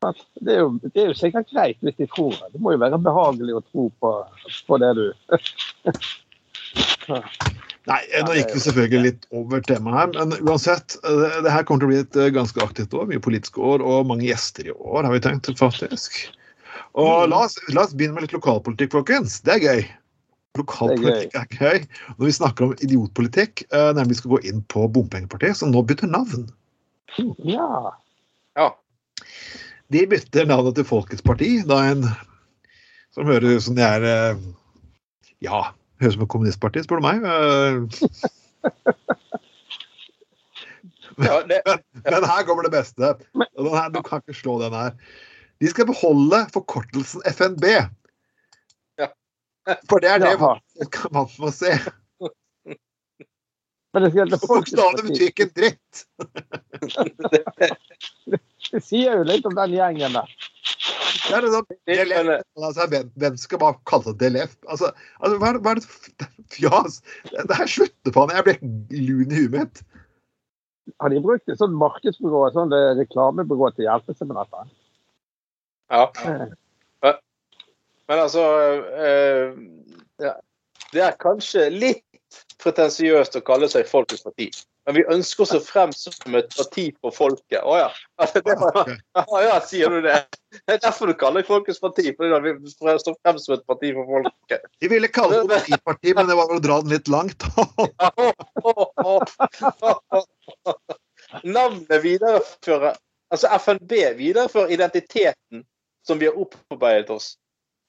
Det 0.03 0.51
er, 0.51 0.59
jo, 0.65 0.73
det 0.83 0.99
er 0.99 1.07
jo 1.13 1.15
sikkert 1.15 1.47
greit 1.53 1.79
hvis 1.79 1.95
de 2.01 2.09
tror 2.11 2.35
det. 2.35 2.49
Det 2.57 2.59
må 2.59 2.75
jo 2.75 2.81
være 2.81 2.99
behagelig 3.05 3.55
å 3.55 3.63
tro 3.69 3.87
på, 4.03 4.11
på 4.67 4.81
det 4.83 4.91
du 4.99 5.05
Nei, 7.87 8.01
nå 8.27 8.35
gikk 8.35 8.51
vi 8.57 8.65
selvfølgelig 8.67 9.03
litt 9.05 9.23
over 9.31 9.63
temaet 9.63 9.95
her, 9.95 10.11
men 10.19 10.43
uansett. 10.43 10.99
Det, 11.07 11.31
det 11.47 11.55
her 11.55 11.63
kommer 11.63 11.85
til 11.85 11.87
å 11.87 11.93
bli 11.93 12.03
et 12.03 12.19
eh, 12.19 12.35
ganske 12.35 12.67
aktivt 12.67 12.99
år. 12.99 13.07
Mye 13.07 13.23
politiske 13.23 13.63
år 13.63 13.79
og 13.79 14.11
mange 14.11 14.27
gjester 14.27 14.67
i 14.67 14.75
år, 14.75 15.07
har 15.07 15.15
vi 15.15 15.23
tenkt, 15.23 15.47
faktisk. 15.55 16.19
Og 16.99 17.29
la 17.31 17.45
oss, 17.45 17.57
la 17.71 17.85
oss 17.85 17.95
begynne 17.95 18.17
med 18.17 18.25
litt 18.25 18.35
lokalpolitikk, 18.35 18.91
folkens. 18.95 19.39
Det 19.45 19.53
er 19.55 19.63
gøy. 19.63 19.83
Lokalpolitikk 20.59 21.37
er 21.39 21.47
gøy. 21.55 21.85
Når 22.17 22.25
vi 22.27 22.33
snakker 22.35 22.67
om 22.67 22.73
idiotpolitikk, 22.83 23.63
eh, 23.71 23.91
nemlig 23.95 24.19
skal 24.19 24.33
gå 24.35 24.41
inn 24.51 24.63
på 24.71 24.87
Bompengepartiet, 24.91 25.55
som 25.59 25.71
nå 25.71 25.83
bytter 25.87 26.11
navn. 26.11 26.49
Ja. 27.47 27.95
Ja. 28.59 28.67
De 29.91 30.03
bytter 30.07 30.47
navnet 30.49 30.75
til 30.79 30.87
Folkets 30.87 31.23
parti, 31.23 31.53
da 31.67 31.79
en 31.91 32.07
som 33.11 33.27
høres 33.27 33.59
ut 33.59 33.65
som 33.67 33.75
de 33.75 33.83
er 33.83 34.07
eh, 34.07 34.43
Ja, 35.43 35.71
høres 35.99 36.15
ut 36.15 36.19
som 36.19 36.27
et 36.27 36.33
kommunistparti, 36.35 36.83
spør 36.83 36.99
du 37.01 37.07
meg. 37.07 37.23
Eh, 37.27 37.75
Ja, 41.21 41.41
Men, 41.45 41.81
men 42.03 42.23
her 42.25 42.45
kommer 42.47 42.63
det 42.65 42.71
beste. 42.73 43.13
Her, 43.35 43.89
du 43.93 44.01
kan 44.01 44.23
ikke 44.23 44.37
slå 44.37 44.57
den 44.61 44.73
her. 44.73 44.95
De 45.61 45.69
skal 45.69 45.85
beholde 45.89 46.43
forkortelsen 46.53 47.21
FNB. 47.29 47.65
Ja. 48.97 49.11
For 49.89 50.01
det 50.01 50.09
er 50.09 50.23
det 50.23 50.31
Jaha. 50.33 50.55
man 51.11 51.11
man 51.13 51.27
må 51.37 51.51
se. 51.53 51.75
Men 53.93 54.07
det, 54.07 54.39
Bokstavene 54.47 55.03
betyr 55.03 55.27
ikke 55.27 55.49
en 55.49 55.55
dritt. 55.59 56.03
det 58.71 58.79
sier 58.85 59.19
jo 59.19 59.25
litt 59.27 59.45
om 59.47 59.57
den 59.57 59.75
gjengen 59.75 60.15
der. 60.15 60.31
Det 61.21 61.35
er 61.35 61.45
liksom, 61.45 61.65
DLF, 61.87 62.45
altså, 62.57 62.87
hvem, 62.91 63.09
hvem 63.19 63.35
skal 63.39 63.59
bare 63.61 63.77
kalle 63.87 64.07
seg 64.07 64.21
DLF? 64.21 64.55
Altså, 64.71 64.93
altså 65.19 65.37
hva, 65.41 65.51
er 65.51 65.57
det, 65.57 65.63
hva 65.65 65.73
er 65.73 65.81
det 65.81 65.85
for 65.85 66.29
fjas? 66.55 67.01
Det, 67.29 67.45
det 67.51 67.57
her 67.59 67.73
slutter 67.75 68.15
faen. 68.15 68.33
Jeg 68.37 68.47
ble 68.47 68.55
lun 69.09 69.35
i 69.35 69.41
huet 69.43 69.57
mitt. 69.57 69.83
Har 71.03 71.13
de 71.13 71.21
brukt 71.23 71.51
et 71.51 71.59
sånt 71.59 71.75
markedsbyrå, 71.77 72.45
et 72.47 72.57
sånt 72.57 72.73
eh, 72.75 72.93
reklamebyrå 72.97 73.73
til 73.75 73.85
å 73.85 73.89
hjelpe 73.91 74.15
seg 74.15 74.31
med 74.31 74.39
dette? 74.39 74.65
Ja. 75.91 76.05
Eh, 76.25 77.17
Men 78.07 78.19
altså 78.19 78.45
eh. 79.07 80.31
Det 80.91 81.03
er 81.03 81.15
kanskje 81.19 81.69
litt 81.71 82.03
pretensiøst 82.61 83.37
å 83.39 83.41
kalle 83.47 83.69
seg 83.71 83.87
Folkets 83.89 84.25
parti. 84.25 84.49
Men 84.85 84.97
vi 84.97 85.03
ønsker 85.13 85.45
oss 85.45 85.67
frem 85.67 85.91
som 85.93 86.35
et 86.37 86.49
parti 86.55 86.87
for 86.99 87.13
folket. 87.13 87.61
Å 87.61 87.77
ja. 87.77 87.89
Var. 89.21 89.43
Ja, 89.45 89.59
sier 89.65 89.93
du 89.93 90.01
det? 90.03 90.17
Det 90.65 90.75
er 90.75 90.81
derfor 90.83 91.11
du 91.11 91.15
kaller 91.17 91.43
deg 91.43 91.49
Folkets 91.49 91.81
parti. 91.83 92.07
Fordi 92.17 92.53
vi 92.57 92.73
står 92.73 93.15
frem 93.21 93.39
som 93.41 93.55
et 93.55 93.65
parti 93.69 93.93
for 93.97 94.09
folket. 94.09 94.65
De 94.81 94.89
ville 94.91 95.11
kalle 95.13 95.43
det 95.43 95.47
partiparti, 95.59 96.15
men 96.17 96.31
det 96.31 96.37
var 96.39 96.49
vel 96.51 96.59
å 96.59 96.65
dra 96.65 96.81
den 96.81 96.95
litt 96.95 97.11
langt. 97.11 97.45
Navnet 101.45 102.03
viderefører 102.03 102.99
Altså 103.31 103.47
FNB 103.55 103.93
viderefører 104.17 104.73
identiteten 104.75 105.61
som 106.07 106.19
vi 106.19 106.29
har 106.29 106.37
opparbeidet 106.39 107.09
oss. 107.09 107.35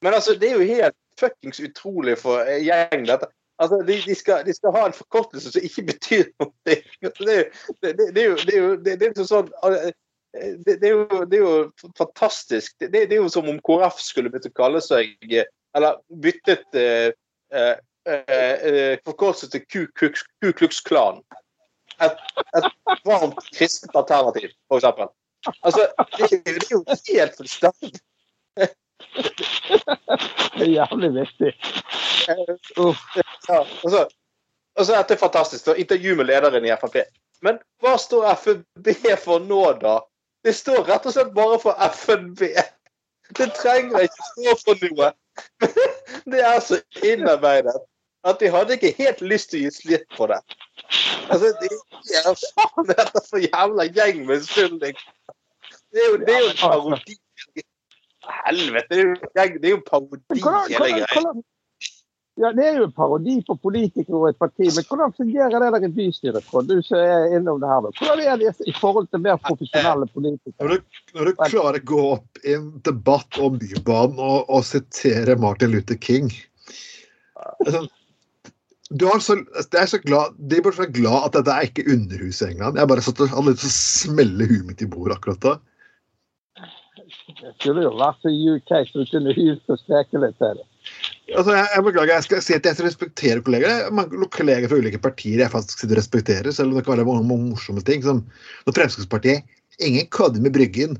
Men 0.03 0.14
altså, 0.14 0.35
det 0.35 0.51
er 0.51 0.59
jo 0.59 0.75
helt 0.75 0.96
fuckings 1.20 1.61
utrolig 1.61 2.18
for 2.18 2.42
en 2.42 2.64
gjeng, 2.64 3.07
dette. 3.09 3.29
Altså, 3.62 3.79
de, 3.87 3.98
de, 4.07 4.14
skal, 4.18 4.46
de 4.46 4.55
skal 4.57 4.75
ha 4.75 4.87
en 4.88 4.96
forkortelse 4.96 5.53
som 5.55 5.62
ikke 5.64 5.85
betyr 5.92 6.25
noe. 6.42 6.51
Det, 6.66 6.79
er 6.81 6.96
jo- 7.03 8.07
det, 8.16 8.22
er 8.22 8.25
jo 8.25 8.37
jo 8.59 8.77
det, 8.77 8.96
det 9.01 9.92
det, 10.33 11.37
er 11.38 11.38
jo, 11.38 11.70
fantastisk. 11.98 12.75
Som 13.29 13.48
om 13.53 13.61
KrF 13.61 14.01
skulle 14.01 14.33
begynt 14.33 14.48
å 14.48 14.57
kalle 14.57 14.81
seg 14.81 15.12
Eller 15.77 16.01
byttet 16.25 16.79
eh, 16.79 17.12
eh, 17.53 17.77
eh, 18.09 18.98
forkortelse 19.05 19.51
til 19.53 19.64
Ku 19.68 20.53
Klux 20.53 20.81
Klan. 20.81 21.20
Et, 22.03 22.16
et 22.57 22.68
varmt 23.07 23.38
kristent 23.53 23.94
alternativ, 23.96 24.51
for 24.68 24.81
eksempel. 24.81 25.12
Altså, 25.62 25.88
det, 26.18 26.42
er 26.46 26.68
jo- 26.70 26.85
helt 27.14 27.37
fullstendig 27.37 27.92
Det 30.59 30.66
jævlig 30.70 31.11
viktig. 31.14 31.52
Uff. 32.78 33.00
Ja, 33.48 33.59
og 33.83 33.90
så, 33.90 34.05
og 34.78 34.87
så 34.87 34.96
dette 34.96 35.14
er 35.14 35.18
fantastisk. 35.18 35.66
da, 35.66 35.74
Intervju 35.74 36.14
med 36.16 36.24
lederen 36.31 36.64
i 36.64 36.74
Frp. 36.81 36.96
Men 37.42 37.59
hva 37.83 37.96
står 37.98 38.28
FNB 38.38 38.88
for 39.24 39.42
nå, 39.42 39.62
da? 39.83 39.98
Det 40.44 40.55
står 40.55 40.85
rett 40.88 41.07
og 41.07 41.14
slett 41.16 41.35
bare 41.35 41.59
for 41.62 41.74
FNB. 41.90 42.40
Det 43.38 43.48
trenger 43.59 44.07
ikke 44.07 44.28
stå 44.31 44.57
for 44.64 44.87
noe. 44.87 45.12
Det 46.33 46.40
er 46.44 46.61
så 46.61 46.78
innarbeidet 47.02 47.74
at 48.28 48.38
de 48.40 48.50
hadde 48.52 48.76
ikke 48.76 48.94
helt 48.98 49.20
lyst 49.26 49.50
til 49.50 49.62
å 49.62 49.62
gi 49.64 49.70
slipp 49.74 50.05
på 50.16 50.28
det. 50.31 50.38
Altså, 51.31 51.52
det 51.61 51.70
er 52.20 52.37
faen 52.57 52.88
dette 52.92 53.22
for 53.31 53.42
jævla 53.44 53.88
gjeng 53.96 54.24
med 54.28 54.44
skyldning. 54.48 54.98
Det 55.92 56.00
er 56.05 56.11
jo, 56.11 56.18
det 56.26 56.35
er 56.37 56.42
jo 56.44 56.50
en 56.52 56.61
parodi. 56.61 57.16
Helvete, 58.46 58.88
det 58.90 58.98
er 59.00 59.09
jo, 59.09 59.14
gjeng- 59.37 59.59
det 59.62 59.66
er 59.68 59.74
jo 59.74 59.81
en 59.81 59.88
parodi, 59.88 60.38
hele 60.38 60.76
greia. 60.76 61.33
ja, 62.42 62.50
Det 62.57 62.64
er 62.68 62.76
jo 62.78 62.85
en 62.87 62.92
parodi 62.96 63.35
på 63.48 63.57
politikere 63.61 64.20
og 64.20 64.28
et 64.31 64.38
parti, 64.40 64.68
men 64.76 64.87
hvordan 64.88 65.12
fungerer 65.16 65.57
det 65.64 65.70
der 65.74 65.88
i 65.88 65.90
bystyret? 65.96 66.46
Du 66.70 66.76
som 66.87 66.98
er 67.02 67.35
innom 67.37 67.61
det 67.61 67.68
her. 67.72 67.81
da. 67.85 67.90
Hvordan 67.98 68.22
er 68.33 68.37
det 68.40 68.55
i 68.70 68.74
forhold 68.81 69.09
til 69.12 69.20
mer 69.26 69.37
profesjonelle 69.48 70.07
politikere? 70.14 70.55
Når 70.61 70.68
du, 70.76 71.00
når 71.18 71.24
du 71.24 71.33
klarer 71.42 71.81
å 71.83 71.85
gå 71.92 72.00
opp 72.14 72.40
i 72.44 72.55
en 72.57 72.70
debatt 72.88 73.38
om 73.42 73.59
Bybanen 73.61 74.22
og, 74.22 74.48
og 74.48 74.64
sitere 74.64 75.37
Martin 75.37 75.74
Luther 75.74 75.98
King 76.00 76.31
har 77.66 77.88
så, 79.24 79.37
jeg 79.62 79.81
er 79.83 79.90
så 79.90 80.00
glad, 80.02 80.35
De 80.37 80.62
burde 80.62 80.78
være 80.78 80.94
glad 80.94 81.28
at 81.28 81.37
dette 81.38 81.52
er 81.55 81.68
ikke 81.68 81.87
underhuset 81.92 82.48
i 82.48 82.50
England. 82.52 82.78
Jeg 82.78 82.90
bare 82.90 83.05
satt 83.05 83.20
og 83.20 83.31
hadde 83.33 83.55
lyst 83.55 83.64
til 83.64 83.70
å 83.70 83.76
smelle 83.76 84.48
huet 84.50 84.66
mitt 84.68 84.83
i 84.85 84.90
bordet 84.90 85.16
akkurat 85.16 85.44
da. 85.44 85.55
Det 87.42 87.52
skulle 87.59 87.85
jo 87.85 87.92
vært 87.98 88.28
i 88.28 88.35
UK, 88.52 88.70
så 88.88 89.02
du 89.02 89.09
kunne 89.11 89.35
hylt 89.37 89.72
og 89.72 89.81
steke 89.81 90.20
litt 90.22 90.37
til 90.40 90.59
det. 90.59 90.66
Altså, 91.33 91.55
jeg, 91.55 91.66
jeg 91.74 91.85
beklager, 91.87 92.12
jeg 92.12 92.26
skal 92.26 92.42
si 92.44 92.55
at 92.57 92.66
jeg 92.66 92.85
respekterer 92.85 93.42
kolleger. 93.46 93.88
Mange 93.94 94.28
kolleger 94.35 94.70
fra 94.70 94.81
ulike 94.83 95.00
partier 95.02 95.42
jeg 95.44 95.52
faktisk 95.52 95.83
sitter 95.83 95.96
og 95.96 96.02
respekterer, 96.02 96.50
selv 96.55 96.72
om 96.72 96.78
det 96.78 96.85
kan 96.87 96.98
være 96.98 97.07
mange 97.09 97.52
morsomme 97.52 97.85
ting. 97.87 98.05
Som 98.05 98.24
når 98.66 98.78
Fremskrittspartiet 98.78 99.59
Ingen 99.81 100.07
kødder 100.12 100.42
med 100.44 100.52
Bryggen. 100.52 100.98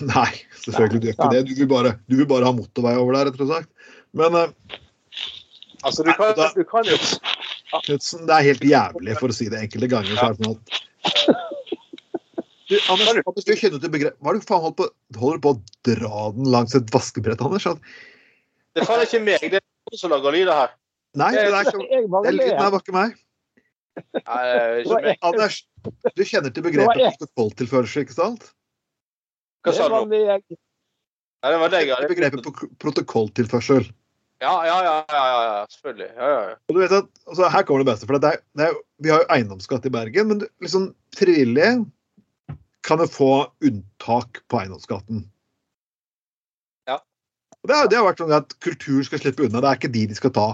Nei, 0.00 0.30
selvfølgelig 0.64 1.00
du 1.00 1.06
gjør 1.08 1.16
ikke 1.16 1.32
det. 1.34 1.42
Du 1.48 1.54
vil, 1.58 1.68
bare, 1.70 1.92
du 2.08 2.16
vil 2.18 2.28
bare 2.28 2.48
ha 2.48 2.54
motorvei 2.56 2.94
over 2.98 3.16
der, 3.16 3.30
rett 3.30 3.42
og 3.44 3.50
slett. 3.50 3.68
Men 4.16 4.36
uh, 4.36 4.78
Altså, 5.86 6.02
du 6.06 6.12
kan, 6.18 6.34
du 6.56 6.64
kan 6.66 6.88
jo 6.88 6.96
Knutsen, 7.86 8.24
det 8.28 8.34
er 8.36 8.44
helt 8.46 8.64
jævlig, 8.66 9.14
for 9.20 9.30
å 9.30 9.34
si 9.36 9.46
det 9.52 9.60
enkelte 9.62 9.88
ganger. 9.92 10.18
så 10.18 10.32
at 10.32 10.38
du, 12.66 12.74
Anders, 12.90 13.44
du 13.46 13.52
kjenner 13.54 13.78
til 13.82 13.92
begrep 13.94 14.16
Hva 14.18 14.32
er 14.32 14.38
det 14.38 14.42
du 14.42 14.48
faen 14.48 14.64
holder 14.64 14.76
på, 14.80 14.86
holder 15.20 15.38
du 15.38 15.44
på 15.44 15.52
å 15.54 15.58
dra 15.86 16.22
den 16.34 16.48
langs 16.50 16.74
et 16.78 16.90
vaskebrett, 16.94 17.42
Anders? 17.46 17.68
Det 18.74 18.82
er 18.82 18.88
faen 18.88 19.04
ikke 19.06 19.20
meg, 19.22 19.44
det 19.52 19.60
er 19.60 19.64
noen 19.86 20.00
som 20.00 20.10
lager 20.14 20.34
lyder 20.34 20.58
her. 20.62 20.74
nei, 21.20 21.30
det 21.36 21.44
er, 21.46 21.70
ikke, 21.70 21.86
det 21.86 22.32
er 22.32 22.36
lyden 22.40 22.60
her, 22.64 22.72
var 22.74 22.82
ikke 22.82 22.96
meg. 22.96 23.14
Nei, 23.96 24.40
det 24.42 24.56
er 24.58 24.80
ikke 24.82 25.02
meg. 25.06 25.20
Anders, 25.30 25.60
du 26.18 26.24
kjenner 26.26 26.50
til 26.56 26.66
begrepet 26.66 26.90
protokolltilførelse, 26.90 27.20
protokolltilførsel, 27.22 28.06
ikke 28.08 28.18
sant? 28.18 28.50
Hva 29.66 29.76
sa 29.76 29.86
Det 29.86 29.94
var 29.94 30.10
du? 30.10 30.58
Nei, 31.46 31.52
det 31.54 31.60
var 31.62 31.72
deg, 31.76 31.88
ja. 31.92 32.00
Det 32.02 32.10
begrepet 32.10 32.42
pro- 32.46 32.72
protokolltilførsel. 32.82 33.86
Ja, 34.44 34.66
ja, 34.68 34.76
ja, 34.84 34.96
ja, 35.08 35.66
selvfølgelig. 35.72 36.08
Ja, 36.16 36.26
ja, 36.28 36.40
ja. 36.50 36.56
Og 36.68 36.74
du 36.76 36.80
vet 36.82 36.92
at, 36.92 37.06
altså, 37.26 37.48
Her 37.48 37.62
kommer 37.64 37.84
det 37.84 37.88
beste. 37.92 38.06
for 38.08 38.18
det 38.20 38.32
er, 38.34 38.42
det 38.58 38.66
er, 38.66 38.74
Vi 39.00 39.12
har 39.12 39.22
jo 39.22 39.30
eiendomsskatt 39.32 39.86
i 39.88 39.92
Bergen, 39.94 40.28
men 40.28 40.42
liksom 40.60 40.90
frivillige 41.16 41.86
kan 42.86 43.00
jo 43.00 43.06
få 43.10 43.30
unntak 43.64 44.42
på 44.52 44.60
eiendomsskatten. 44.60 45.24
Ja. 46.86 47.00
Og 47.62 47.70
det, 47.70 47.76
har, 47.78 47.88
det 47.88 47.98
har 47.98 48.06
vært 48.10 48.20
sånn 48.22 48.36
at 48.36 48.52
kultur 48.60 49.00
skal 49.08 49.24
slippe 49.24 49.48
unna. 49.48 49.64
Det 49.64 49.72
er 49.72 49.80
ikke 49.80 49.94
de 49.96 50.04
de 50.12 50.18
skal 50.20 50.34
ta. 50.36 50.46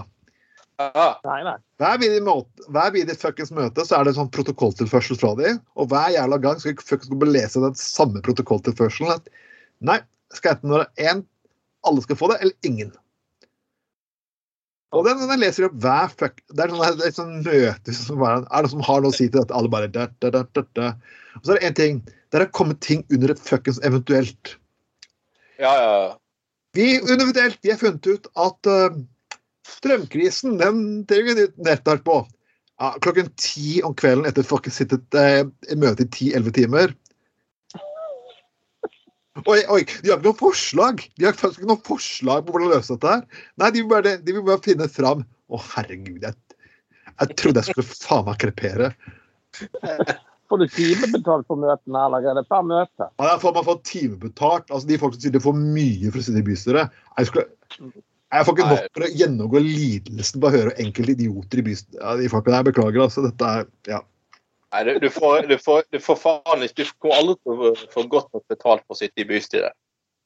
Ja, 0.81 1.09
Nei, 1.27 1.43
nei. 1.45 1.57
Hver 1.77 1.99
videre 2.01 2.23
måte- 2.25 2.65
hver 2.73 3.13
fuckings 3.19 3.51
møte 3.53 3.85
så 3.85 3.99
er 3.99 4.07
det 4.07 4.15
sånn 4.15 4.31
protokolltilførsel 4.33 5.19
fra 5.19 5.35
de, 5.37 5.53
og 5.77 5.91
hver 5.91 6.15
jævla 6.15 6.39
gang 6.41 6.57
skal 6.59 6.73
vi 6.73 6.87
fuckings 6.87 7.27
lese 7.29 7.61
den 7.61 7.75
samme 7.75 8.23
protokolltilførselen. 8.25 9.11
At 9.13 9.29
nei, 9.81 9.99
skal 10.33 10.55
enten 10.55 10.73
være 10.73 10.89
én, 10.97 11.23
alle 11.85 12.01
skal 12.01 12.17
få 12.17 12.31
det, 12.31 12.39
eller 12.41 12.55
ingen. 12.63 12.91
Og 14.93 15.07
den, 15.07 15.21
den 15.25 15.41
leser 15.41 15.67
opp 15.67 15.77
hver 15.81 16.11
fuck 16.13 16.41
Det 16.53 16.65
er 16.65 16.73
sånn, 16.73 17.05
et 17.07 17.17
sånn 17.17 17.37
møte 17.45 17.95
som 17.97 18.19
bare, 18.21 18.43
Er 18.45 18.65
det 18.65 18.67
noen 18.67 18.73
som 18.75 18.83
har 18.87 19.01
noe 19.01 19.13
å 19.13 19.15
si 19.15 19.27
til 19.27 19.39
dette? 19.39 19.55
Alle 19.57 19.71
bare 19.73 19.89
da, 19.89 20.07
da, 20.21 20.43
da. 20.45 20.89
Og 21.39 21.47
så 21.47 21.55
er 21.55 21.59
det 21.59 21.69
én 21.69 21.79
ting. 21.79 22.03
Der 22.33 22.45
har 22.45 22.53
kommet 22.53 22.81
ting 22.85 23.01
under 23.13 23.33
et 23.33 23.41
fuckings 23.41 23.81
eventuelt. 23.85 24.57
ja, 25.61 25.71
ja. 25.71 25.95
ja. 26.07 26.11
Vi 26.73 26.95
eventuelt, 26.97 27.59
vi 27.61 27.69
har 27.69 27.77
funnet 27.77 28.07
ut 28.09 28.27
at 28.41 28.69
uh, 28.69 28.95
strømkrisen, 29.69 30.57
den 30.57 31.03
trenger 31.09 31.37
vi 31.37 31.45
nettverk 31.67 32.01
på. 32.07 32.23
Ja, 32.81 32.95
klokken 33.05 33.29
ti 33.37 33.77
om 33.85 33.93
kvelden 33.93 34.25
etter 34.25 34.45
fucking 34.47 34.73
sittet 34.73 35.17
eh, 35.17 35.43
i 35.69 35.77
møte 35.77 36.07
i 36.07 36.09
ti-elleve 36.15 36.55
timer. 36.55 36.95
Oi, 39.41 39.61
oi, 39.73 39.81
de 40.03 40.11
har 40.11 40.19
ikke 40.19 40.27
noe 40.27 40.37
forslag! 40.37 40.99
De 41.17 41.25
har 41.25 41.33
faktisk 41.33 41.63
ikke 41.63 41.71
noe 41.71 41.81
forslag 41.87 42.43
på 42.45 42.53
hvordan 42.53 42.69
løse 42.75 42.93
dette 42.93 43.13
her. 43.15 43.23
Nei, 43.57 43.71
de 43.73 43.81
vil 43.81 43.89
bare, 43.89 44.11
de 44.21 44.35
vil 44.35 44.45
bare 44.45 44.61
finne 44.61 44.85
fram 44.91 45.23
Å, 45.49 45.59
herregud, 45.73 46.21
jeg, 46.21 46.37
jeg 47.17 47.39
trodde 47.41 47.63
jeg 47.63 47.73
skulle 47.73 47.97
faen 47.97 48.27
meg 48.29 48.37
krepere. 48.43 48.91
Får 50.51 50.61
du 50.61 50.67
timebetalt 50.69 51.49
for 51.49 51.57
møtene, 51.57 52.05
eller 52.05 52.29
er 52.29 52.37
det 52.37 52.45
per 52.51 52.63
møte? 52.67 53.09
Ja, 53.09 53.31
jeg 53.31 53.41
får 53.41 53.57
man 53.57 53.67
får 53.67 53.81
timebetalt. 53.89 54.69
Altså, 54.69 54.89
de 54.91 55.01
folk 55.01 55.17
som 55.17 55.25
sier 55.25 55.35
de 55.35 55.43
får 55.43 55.57
mye 55.59 56.13
for 56.13 56.21
å 56.21 56.25
sitte 56.27 56.41
i 56.43 56.47
bystyret. 56.47 57.03
Jeg, 57.17 57.29
skulle, 57.31 57.93
jeg 58.37 58.47
får 58.47 58.57
ikke 58.57 58.69
nok 58.69 58.87
for 58.97 59.07
å 59.07 59.11
gjennomgå 59.23 59.65
lidelsen 59.65 60.43
på 60.43 60.49
å 60.49 60.55
høre 60.59 60.77
enkelte 60.83 61.17
idioter 61.17 61.61
i 61.61 61.67
bystyret. 61.71 61.99
Ja, 62.01 62.15
de 62.21 62.29
folkene 62.33 62.59
her, 62.59 62.67
beklager, 62.69 63.05
altså. 63.07 63.25
Dette 63.25 63.53
er 63.57 63.69
Ja. 63.89 64.03
Nei, 64.73 64.83
du, 64.87 64.93
du, 65.03 65.09
får, 65.13 65.47
du, 65.47 65.57
får, 65.61 65.83
du 65.93 65.99
får 66.01 66.17
faen 66.17 66.65
ikke 66.65 66.81
Du 66.81 66.93
kommer 67.03 67.19
aldri 67.21 67.35
til 67.43 67.59
å 67.69 67.73
få 67.93 68.05
godt 68.09 68.31
nok 68.33 68.45
betalt 68.49 68.85
for 68.87 68.95
å 68.95 68.99
sitte 68.99 69.21
i 69.21 69.27
bystyret. 69.29 69.75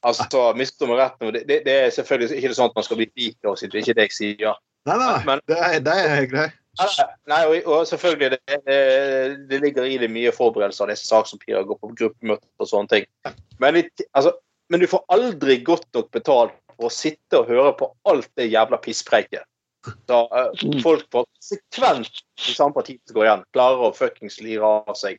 Altså, 0.07 0.27
misforstå 0.55 0.87
meg 0.87 1.01
rett 1.01 1.17
nå. 1.23 1.33
Det, 1.35 1.57
det, 1.65 1.73
er 1.73 1.91
selvfølgelig 1.91 2.37
ikke 2.37 2.53
sånn 2.55 2.69
at 2.71 2.77
man 2.77 2.85
skal 2.85 2.99
bli 3.01 3.09
rik 3.17 3.37
av 3.43 3.55
å 3.55 3.59
sitte, 3.59 3.73
det 3.73 3.81
er 3.81 3.85
ikke 3.87 3.97
det 3.97 4.07
jeg 4.07 4.15
sier. 4.17 4.45
Ja. 4.45 4.53
nei, 4.87 4.97
nei. 5.01 5.17
Men- 5.27 5.43
Det 5.49 5.57
er, 5.57 5.79
det 5.83 5.97
er 6.05 6.29
greit. 6.31 6.55
Nei, 7.27 7.39
og, 7.49 7.55
og 7.65 7.87
selvfølgelig, 7.89 8.37
det, 8.37 8.77
det, 9.49 9.59
ligger 9.63 9.87
i 9.89 9.97
det 9.97 10.11
mye 10.13 10.31
forberedelser 10.35 10.85
av 10.85 10.91
disse 10.93 11.09
saksoppgjør, 11.09 11.65
gå 11.71 11.77
på 11.81 11.89
gruppemøter 11.97 12.47
og 12.61 12.69
sånne 12.69 12.91
ting. 12.91 13.07
Men, 13.63 13.81
altså, 14.13 14.35
men 14.69 14.83
du 14.83 14.87
får 14.91 15.01
aldri 15.15 15.57
godt 15.65 15.87
nok 15.97 16.11
betalt 16.13 16.53
for 16.75 16.89
å 16.89 16.93
sitte 16.93 17.41
og 17.41 17.49
høre 17.49 17.73
på 17.79 17.89
alt 18.11 18.29
det 18.37 18.51
jævla 18.51 18.77
pisspreiket. 18.83 19.47
Så 20.09 20.19
eh, 20.39 20.81
folk 20.83 21.05
på 21.13 21.23
sekvent 21.43 22.21
i 22.47 22.53
samme 22.55 22.73
parti 22.75 22.97
som 23.07 23.15
går 23.17 23.25
igjen, 23.29 23.43
klarer 23.55 23.87
å 23.89 23.95
fuckings 23.95 24.39
lire 24.43 24.63
av 24.67 24.95
seg 24.99 25.17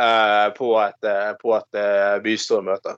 eh, 0.00 0.48
på 0.56 0.70
et, 0.82 1.08
eh, 1.08 1.32
på 1.40 1.54
et 1.58 1.80
eh, 1.80 2.18
bystyremøte. 2.24 2.96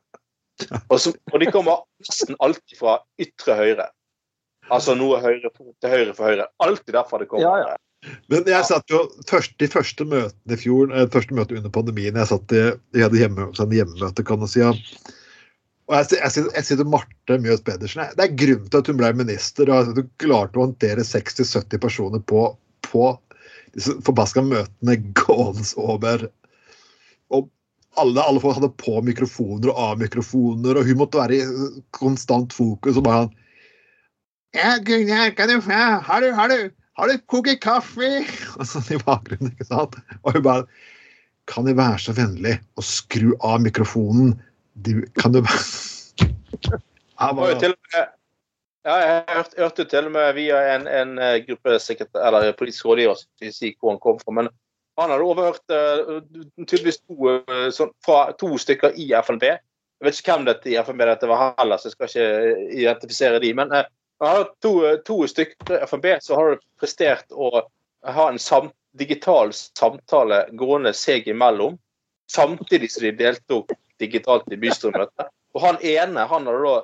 Og, 0.89 0.99
så- 1.01 1.17
og 1.33 1.41
de 1.43 1.49
kommer 1.51 1.83
nesten 2.05 2.37
alltid 2.45 2.79
fra 2.79 2.99
ytre 3.19 3.57
høyre. 3.59 3.89
Altså 4.71 4.95
noe 4.95 5.19
høyre 5.21 5.51
til 5.51 5.91
høyre 5.91 6.13
for 6.15 6.31
høyre. 6.31 6.47
Alltid 6.63 6.95
derfor 6.95 7.19
det 7.19 7.29
kommer. 7.33 7.49
Ja, 7.65 7.73
ja. 7.73 8.13
Men 8.31 8.47
jeg 8.51 8.65
satt 8.67 8.91
jo 8.91 9.05
først, 9.31 9.53
de 9.63 9.69
første 9.71 10.05
møtene 10.11 10.55
i 10.55 10.59
fjor, 10.59 10.91
eh, 10.95 11.07
første 11.11 11.35
møte 11.39 11.55
under 11.59 11.71
pandemien 11.71 12.17
Jeg 12.19 12.27
satt 12.31 12.51
i, 12.55 12.63
jeg 12.95 13.05
hadde 13.07 13.21
hjemme, 13.21 13.49
sånn 13.59 13.75
hjemmemøte, 13.75 14.25
kan 14.27 14.41
du 14.43 14.47
si. 14.51 14.61
ja. 14.63 14.73
Og 15.91 15.97
jeg, 15.99 16.09
jeg, 16.15 16.31
jeg, 16.37 16.51
jeg 16.57 16.67
sitter 16.69 16.89
Marte 16.89 17.39
Mjøs 17.43 17.65
Pedersen. 17.67 18.05
Det 18.17 18.25
er 18.25 18.37
grunnen 18.39 18.69
til 18.71 18.83
at 18.83 18.91
hun 18.91 19.01
ble 19.01 19.11
minister. 19.19 19.71
og 19.71 19.91
at 19.91 19.99
Hun 19.99 20.11
klarte 20.23 20.61
å 20.61 20.67
håndtere 20.69 21.07
60-70 21.07 21.83
personer 21.83 22.23
på, 22.31 22.45
på 22.87 23.09
disse 23.75 23.97
forbaska 24.07 24.45
møtene 24.47 24.99
gående 25.19 25.67
over. 25.81 26.29
Og 27.35 27.51
alle, 28.01 28.23
alle 28.23 28.41
folk 28.41 28.57
hadde 28.61 28.73
på 28.81 29.01
mikrofoner 29.05 29.73
og 29.73 29.81
av 29.81 29.99
mikrofoner, 30.01 30.79
og 30.79 30.89
hun 30.89 31.01
måtte 31.03 31.21
være 31.21 31.41
i 31.41 31.83
konstant 31.97 32.55
fokus. 32.57 32.97
og 32.97 33.09
bare 33.09 33.27
ja, 34.53 34.77
Gunnar, 34.85 35.33
kan 35.37 35.49
du, 35.49 35.59
ja, 35.73 35.99
har 36.05 36.21
du, 36.21 36.33
har 36.37 36.49
du, 36.53 36.71
har 37.01 37.09
du 37.09 37.21
kokt 37.27 37.61
kaffe? 37.65 38.09
Og 38.59 38.67
sånn 38.69 38.91
i 38.93 39.01
bakgrunnen, 39.01 39.55
ikke 39.55 39.65
sant? 39.65 39.97
Og 40.23 40.37
hun 40.37 40.45
bare 40.45 40.67
Kan 41.49 41.67
jeg 41.67 41.75
være 41.75 41.99
så 41.99 42.13
vennlig 42.15 42.53
å 42.79 42.85
skru 42.87 43.33
av 43.43 43.65
mikrofonen? 43.65 44.37
Du, 44.73 45.07
kan 45.21 45.33
du 45.33 45.43
Jeg 45.43 47.37
var 47.37 47.59
til 47.61 47.75
og 47.75 47.79
med 47.95 48.11
ja, 48.83 48.95
jeg 48.99 49.25
hørte, 49.29 49.59
hørte 49.59 49.85
til 49.87 50.09
og 50.09 50.13
med 50.13 50.33
via 50.35 50.59
en, 50.75 50.89
en 50.91 51.19
eh, 51.23 51.37
gruppe 51.47 51.77
eller 51.79 52.53
politisk 52.59 52.87
rådgiver 52.87 53.15
som 53.15 53.29
ikke 53.45 53.55
si 53.55 53.69
hvor 53.79 53.93
han 53.93 54.01
kom 54.03 54.19
fra. 54.19 54.35
Men 54.35 54.49
han 54.99 55.13
hadde 55.13 55.25
overhørt 55.25 55.71
uh, 55.71 56.19
tydeligvis 56.67 56.99
to, 56.99 57.15
uh, 57.31 57.69
sånn, 57.71 57.93
fra 58.05 58.33
to 58.41 58.51
stykker 58.59 58.99
i 58.99 59.07
FNB. 59.23 59.45
Jeg 59.47 60.09
vet 60.09 60.19
ikke 60.19 60.35
hvem 60.35 60.49
dette 60.49 60.73
i 60.73 60.77
FNB 60.83 61.05
dette 61.09 61.31
var 61.31 61.55
heller, 61.61 61.79
så 61.79 61.89
jeg 61.89 61.95
skal 61.95 62.11
ikke 62.11 62.67
identifisere 62.83 63.39
de. 63.45 63.53
Men 63.61 63.71
uh, 63.71 63.85
han 64.23 64.35
har 64.35 64.51
to, 64.65 64.75
to 65.07 65.21
stykker 65.31 65.79
i 65.79 65.81
FNB 65.87 66.11
så 66.27 66.41
har 66.41 66.59
prestert 66.83 67.31
å 67.31 67.63
ha 68.03 68.29
en 68.29 68.43
samt, 68.43 68.75
digital 68.99 69.55
samtale 69.55 70.43
gående 70.59 70.91
seg 70.93 71.31
imellom, 71.31 71.79
samtidig 72.29 72.91
som 72.93 73.07
de 73.07 73.15
deltok 73.23 73.71
digitalt 74.01 74.49
i 74.53 74.59
bystyremøtet. 74.61 75.29
Og 75.55 75.61
han 75.65 75.79
ene 75.85 76.27
han 76.29 76.49
hadde 76.49 76.63
da 76.65 76.75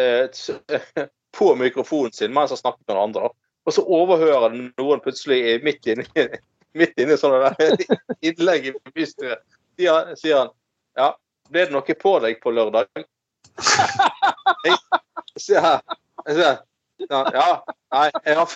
eh, 0.00 1.06
på 1.38 1.54
mikrofonen 1.58 2.12
sin 2.12 2.34
mens 2.34 2.54
han 2.54 2.60
snakket 2.60 2.86
med 2.86 2.94
den 2.96 3.02
andre. 3.02 3.30
Og 3.64 3.72
så 3.72 3.84
overhører 3.84 4.52
noen 4.54 5.00
plutselig 5.04 5.58
midt 5.64 5.86
inne 5.88 6.04
midt 6.78 6.98
inni 7.00 7.16
sånne 7.18 7.52
der 7.54 7.98
innlegg 8.28 8.70
i 8.70 8.74
bystyret. 8.94 9.42
Sier, 9.78 10.38
han- 10.38 10.54
ja, 10.98 11.10
ble 11.50 11.66
det 11.66 11.74
noe 11.74 11.96
på 11.98 12.14
deg 12.22 12.40
på 12.42 12.52
lørdag? 12.54 12.88
Jeg, 14.64 14.76
sier 15.38 15.80
sier, 16.28 16.60
ja, 17.10 17.20
nei, 17.94 18.06
jeg 18.24 18.36
har, 18.38 18.54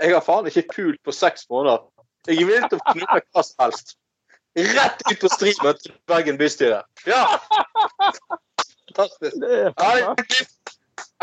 jeg 0.00 0.12
har 0.14 0.24
faen 0.24 0.48
ikke 0.50 0.66
pult 0.72 1.00
på 1.04 1.14
seks 1.14 1.46
måneder. 1.52 1.84
Jeg 2.26 2.42
er 2.42 2.48
villig 2.48 2.70
til 2.72 2.80
å 2.80 2.92
knulle 2.92 3.20
hva 3.22 3.44
som 3.46 3.62
helst. 3.66 3.96
Rett 4.56 5.02
ut 5.12 5.20
på 5.20 5.28
streamen 5.28 5.80
til 5.82 5.92
Bergen 6.08 6.38
bystyre. 6.40 6.80
Ja! 7.04 7.22
Fantastisk. 8.96 9.36
Ja. 9.76 10.14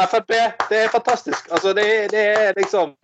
Frp, 0.07 0.29
det 0.69 0.77
er 0.83 0.89
fantastisk. 0.93 1.51
Altså, 1.51 1.73
det, 1.73 1.85
det 2.13 2.23
er 2.29 2.53
liksom 2.57 2.95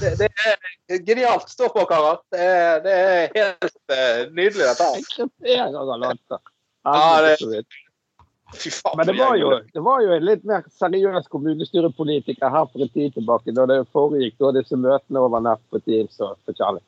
det, 0.00 0.12
det 0.18 0.28
er 0.46 1.02
genialt. 1.06 1.50
Stå 1.50 1.68
på, 1.74 1.84
karer. 1.90 2.18
Det, 2.34 2.46
det 2.84 2.94
er 2.98 3.28
helt 3.36 3.70
uh, 3.90 4.20
nydelig, 4.34 4.66
dette 4.68 4.84
her. 4.86 5.00
Ja, 6.84 7.22
det-. 7.26 7.64
Men 8.96 9.06
det 9.06 9.18
var, 9.18 9.36
jo, 9.36 9.50
det 9.72 9.80
var 9.80 10.02
jo 10.04 10.12
en 10.12 10.24
litt 10.26 10.42
mer 10.44 10.66
seriøs 10.78 11.26
kommunestyrepolitiker 11.32 12.52
her 12.52 12.66
for 12.68 12.84
en 12.84 12.90
tid 12.92 13.14
tilbake, 13.16 13.54
da 13.56 13.64
det 13.70 13.78
foregikk 13.96 14.36
da 14.42 14.50
disse 14.58 14.76
møtene 14.76 15.22
over 15.22 15.40
nett 15.40 15.62
på 15.72 15.80
Teams 15.86 16.20
og 16.20 16.36
forskjellig. 16.46 16.82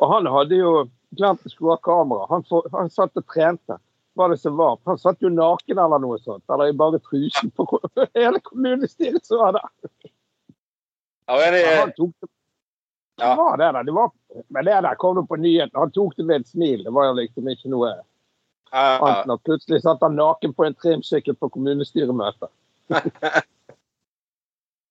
Og 0.00 0.08
han 0.14 0.26
hadde 0.32 0.56
jo 0.58 0.72
glemt 1.18 1.44
å 1.46 1.52
skru 1.52 1.70
av 1.74 1.80
kameraet. 1.84 2.30
Han, 2.30 2.44
han 2.72 2.90
satt 2.92 3.16
og 3.20 3.26
trente. 3.28 3.76
Hva 4.18 4.26
det 4.32 4.40
som 4.42 4.56
var. 4.58 4.78
Han 4.90 4.98
satt 4.98 5.22
jo 5.22 5.30
naken 5.30 5.78
eller 5.78 6.00
noe 6.02 6.18
sånt. 6.24 6.42
Eller 6.50 6.72
i 6.72 6.76
bare 6.76 6.98
trusen 7.04 7.52
på 7.54 7.66
hele 8.18 8.40
kommunestyret 8.42 9.26
som 9.26 9.38
var 9.44 9.52
der. 9.58 9.68
Ja, 11.30 11.36
men 11.36 11.52
det... 11.54 11.64
han 11.78 11.92
tok 11.96 12.14
det. 12.18 12.28
Det 13.20 13.26
Ja. 13.26 13.34
var 13.36 13.56
det 13.60 13.72
der. 13.76 13.82
Det 13.84 13.92
var, 13.92 14.10
men 14.48 14.64
det 14.64 14.78
der 14.82 14.94
kom 14.94 15.16
jo 15.20 15.26
på 15.28 15.36
nyheten. 15.36 15.76
Han 15.76 15.90
tok 15.92 16.16
det 16.16 16.24
med 16.24 16.40
et 16.40 16.48
smil. 16.48 16.84
Det 16.84 16.92
var 16.96 17.10
jo 17.10 17.18
liksom 17.20 17.48
ikke 17.52 17.68
noe 17.68 17.90
annet 18.72 19.24
enn 19.26 19.34
at 19.34 19.42
plutselig 19.44 19.82
satt 19.82 20.00
han 20.00 20.16
naken 20.16 20.54
på 20.56 20.64
en 20.64 20.76
trimsykkel 20.78 21.34
på 21.36 21.50
kommunestyremøte. 21.52 22.48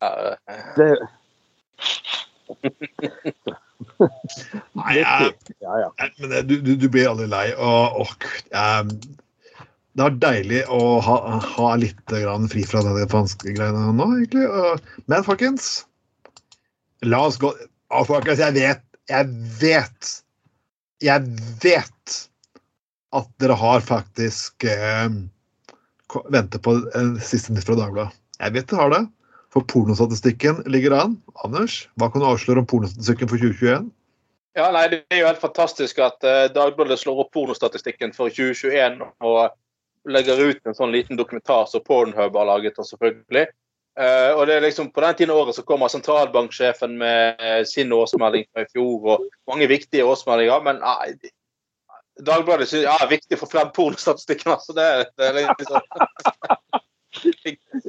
ja, 0.03 0.35
Det, 0.77 0.89
Nei, 4.79 4.93
jeg, 4.99 5.31
ja, 5.63 5.75
ja. 5.85 5.89
Men 6.19 6.29
det- 6.33 6.43
du, 6.49 6.55
du, 6.65 6.73
du 6.81 6.87
blir 6.91 7.09
aldri 7.11 7.27
lei. 7.31 7.45
Og, 7.55 8.01
og 8.03 8.27
jeg, 8.51 8.99
det 9.97 10.05
er 10.05 10.17
deilig 10.23 10.61
å 10.71 10.81
ha, 11.03 11.15
ha 11.43 11.69
litt 11.81 11.99
grann 12.11 12.47
fri 12.51 12.63
fra 12.67 12.83
de 12.85 13.07
franske 13.11 13.55
greiene 13.55 13.89
nå, 13.97 14.07
egentlig. 14.19 14.45
Men 15.11 15.25
folkens, 15.27 15.71
la 17.07 17.23
oss 17.29 17.39
gå 17.41 17.51
Å, 17.89 18.03
folkens, 18.05 18.37
jeg 18.43 18.53
vet, 18.59 18.83
jeg 19.09 19.29
vet 19.61 20.09
Jeg 21.01 21.23
vet 21.63 22.17
at 23.17 23.29
dere 23.41 23.55
har 23.57 23.81
faktisk 23.81 24.67
eh, 24.69 25.07
venter 26.29 26.61
på 26.61 26.75
en 26.99 27.15
siste 27.25 27.55
nytt 27.55 27.65
fra 27.65 27.77
Dagbladet. 27.79 28.13
Jeg 28.37 28.53
vet 28.53 28.67
dere 28.69 28.83
har 28.83 28.91
det. 28.93 28.99
For 29.53 29.65
pornostatistikken 29.65 30.63
ligger 30.69 30.93
an. 30.97 31.15
Anders, 31.43 31.87
hva 31.97 32.09
kan 32.13 32.21
du 32.21 32.27
avsløre 32.29 32.61
om 32.61 32.67
pornostatistikken 32.69 33.29
for 33.31 33.37
2021? 33.41 33.87
Ja, 34.57 34.67
nei, 34.73 34.85
Det 34.91 34.99
er 35.09 35.23
jo 35.23 35.29
helt 35.29 35.41
fantastisk 35.41 35.99
at 36.03 36.25
uh, 36.25 36.45
Dagbladet 36.53 36.99
slår 36.99 37.23
opp 37.23 37.31
pornostatistikken 37.33 38.13
for 38.17 38.33
2021 38.33 39.01
og 39.25 39.39
legger 40.09 40.41
ut 40.41 40.61
en 40.69 40.77
sånn 40.77 40.93
liten 40.93 41.17
dokumentar 41.19 41.65
som 41.69 41.83
Pornhub 41.85 42.37
har 42.37 42.47
laget. 42.49 42.77
og 42.79 42.85
selvfølgelig. 42.87 43.47
Eh, 43.99 44.31
og 44.37 44.45
det 44.47 44.53
er 44.55 44.61
liksom 44.63 44.91
På 44.95 45.01
den 45.01 45.15
tiden 45.15 45.31
av 45.33 45.37
året 45.41 45.55
så 45.57 45.63
kommer 45.67 45.87
sentralbanksjefen 45.91 46.93
med 46.97 47.41
eh, 47.43 47.63
sin 47.67 47.91
årsmelding 47.91 48.45
fra 48.53 48.63
i 48.63 48.69
fjor, 48.71 49.07
og 49.11 49.25
mange 49.49 49.67
viktige 49.67 50.05
årsmeldinger. 50.07 50.63
Men 50.63 50.79
nei, 50.83 51.11
de- 51.19 51.35
Dagbladet 52.25 52.67
sier 52.67 52.81
ja, 52.83 52.95
det 52.99 53.05
er 53.05 53.15
viktig 53.15 53.35
å 53.37 53.41
få 53.41 53.47
frem 53.51 53.69
pornostatistikken. 53.75 54.51
altså 54.51 54.73
det, 54.75 54.87
det 55.19 55.25
er 55.27 55.33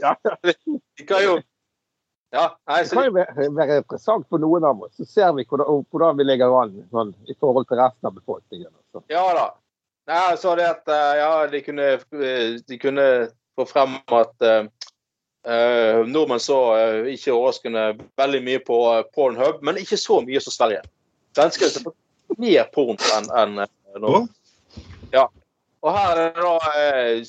ja. 0.02 0.12
De 0.98 1.02
kan 1.06 1.22
jo 1.24 1.32
Ja, 2.30 2.44
nei, 2.70 2.82
Det 2.84 2.94
kan 2.94 3.08
jo 3.08 3.14
være, 3.16 3.78
interessant 3.82 4.28
for 4.30 4.42
noen 4.42 4.64
av 4.66 4.84
oss. 4.86 4.92
Så 4.98 5.06
ser 5.08 5.32
vi 5.34 5.44
hvordan, 5.50 5.82
hvordan 5.90 6.18
vi 6.20 6.28
ligger 6.28 6.54
an 6.60 6.76
sånn, 6.94 7.10
i 7.26 7.34
forhold 7.34 7.66
til 7.66 7.80
resten 7.80 8.06
av 8.06 8.14
befolkningen. 8.14 8.70
Så. 8.94 9.02
Ja 9.10 9.24
da. 9.34 9.48
Nei, 10.10 10.20
jeg 10.32 10.38
sa 10.42 10.54
det 10.58 10.68
at 10.68 10.90
eh, 10.90 11.16
ja, 11.20 11.32
de 11.50 11.60
kunne, 11.62 11.88
eh, 11.98 12.46
de 12.66 12.78
kunne 12.82 13.06
få 13.58 13.66
frem 13.68 13.98
at 14.16 14.46
uh, 14.46 16.00
nordmenn 16.06 16.42
så 16.42 16.58
uh, 16.74 17.10
ikke 17.10 17.34
overraskende 17.34 17.84
veldig 18.18 18.40
mye 18.46 18.62
på 18.64 18.78
Pornhub, 19.14 19.60
men 19.66 19.80
ikke 19.82 19.98
så 20.00 20.20
mye 20.24 20.40
som 20.42 20.54
Sverige. 20.54 20.82
Svenskene 21.36 21.70
ser 21.70 21.86
på 21.86 21.94
mer 22.40 22.70
porno 22.74 22.96
enn 23.16 23.30
en, 23.42 23.58
eh, 23.64 23.98
nordmenn. 23.98 24.28
Ja. 25.14 25.28
Og 25.80 25.94
her 25.96 26.18
er 26.20 26.34
det 26.34 26.44
da 26.44 26.72
eh, 26.76 27.20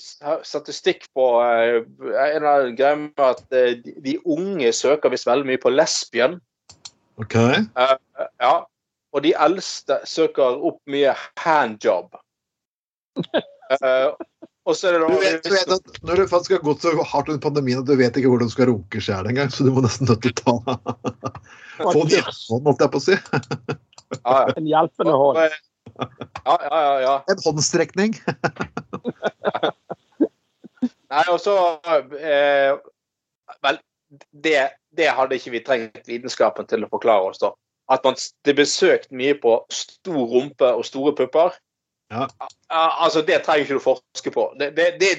statistikk 0.43 1.05
på 1.15 1.27
eh, 1.39 1.77
en 2.35 2.47
av 2.47 2.65
greiene 2.75 3.07
med 3.07 3.23
at 3.23 3.55
eh, 3.55 3.77
de, 3.79 3.93
de 4.03 4.17
unge 4.27 4.73
søker 4.75 5.13
visst 5.13 5.29
veldig 5.29 5.47
mye 5.47 5.61
på 5.61 5.71
lesbien. 5.71 6.35
OK? 7.21 7.37
Ja. 8.43 8.55
Og 9.11 9.23
de 9.23 9.31
eldste 9.45 10.01
søker 10.07 10.59
opp 10.67 10.81
mye 10.91 11.15
handjob. 11.39 12.19
Eh, 13.71 14.09
og 14.67 14.75
så 14.75 14.89
er 14.89 14.97
det 14.99 15.07
Du 15.07 15.13
vet, 15.21 15.45
du 15.45 15.53
vet 15.53 15.69
at 15.71 15.99
når 16.03 16.19
du 16.19 16.23
faktisk 16.27 16.57
har 16.57 16.59
gått 16.65 16.81
så 16.83 16.91
hardt 17.07 17.29
under 17.31 17.39
pandemien 17.39 17.79
at 17.79 17.87
du 17.87 17.93
vet 17.95 18.17
ikke 18.19 18.27
hvordan 18.27 18.49
du 18.49 18.51
skal 18.51 18.67
runke 18.67 18.99
sjæl 18.99 19.29
engang, 19.31 19.47
så 19.47 19.63
du 19.63 19.69
må 19.71 19.79
nesten 19.85 20.09
nødt 20.11 20.25
til 20.25 20.33
å 20.35 20.41
ta 20.41 20.75
Få 21.77 22.03
en 22.03 22.11
hånd, 22.11 22.67
holdt 22.67 22.83
jeg 22.83 22.91
på 22.91 22.99
å 22.99 23.05
si. 23.05 23.15
ja, 23.15 24.35
ja. 24.35 24.41
En 24.59 24.67
hjelpende 24.67 25.15
hånd. 25.21 25.39
Ja, 26.45 26.55
ja, 26.65 26.77
ja. 26.81 26.99
ja. 27.01 27.15
En 27.29 27.41
håndstrekning. 27.45 28.15
Nei, 31.11 31.25
og 31.27 31.39
så 31.43 31.55
eh, 32.17 32.71
Vel, 33.61 33.79
det, 34.31 34.55
det 34.97 35.09
hadde 35.11 35.37
ikke 35.37 35.53
vi 35.55 35.63
trengt 35.65 36.07
vitenskapen 36.07 36.67
til 36.69 36.85
å 36.85 36.91
forklare 36.91 37.31
oss, 37.31 37.41
da. 37.43 37.51
At 37.91 38.05
man, 38.07 38.15
det 38.47 38.55
ble 38.55 38.65
søkt 38.69 39.11
mye 39.11 39.35
på 39.39 39.57
stor 39.73 40.21
rumpe 40.31 40.69
og 40.71 40.85
store 40.87 41.13
pupper. 41.17 41.57
Ja. 42.11 42.27
Altså, 42.69 43.21
det 43.27 43.41
trenger 43.45 43.65
ikke 43.65 43.79
du 43.79 43.83
forske 43.83 44.31
på. 44.33 44.47
Det, 44.59 44.71
det, 44.75 45.11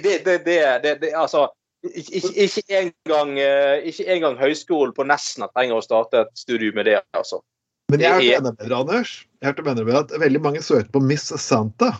det, 0.45 1.13
altså 1.13 1.47
ikke, 1.83 2.17
ikke, 2.17 2.43
ikke, 2.45 2.81
engang, 2.81 3.39
eh, 3.41 3.85
ikke 3.91 4.07
engang 4.15 4.37
høyskolen 4.39 4.95
på 4.97 5.07
Nesna 5.09 5.49
trenger 5.53 5.81
å 5.81 5.85
starte 5.85 6.25
et 6.25 6.33
studium 6.39 6.77
med 6.79 6.89
det, 6.91 7.01
altså. 7.17 7.43
Men 7.93 8.03
jeg 8.03 8.15
hørte 8.17 8.39
enda 8.41 8.53
bedre, 8.57 8.79
Anders. 8.83 9.13
Jeg 9.41 9.51
hørte 9.51 9.65
enda 9.67 9.85
bedre 9.87 10.05
at 10.07 10.15
veldig 10.23 10.43
mange 10.45 10.63
søkte 10.65 10.93
på 10.95 11.03
Miss 11.05 11.29
Santa. 11.43 11.93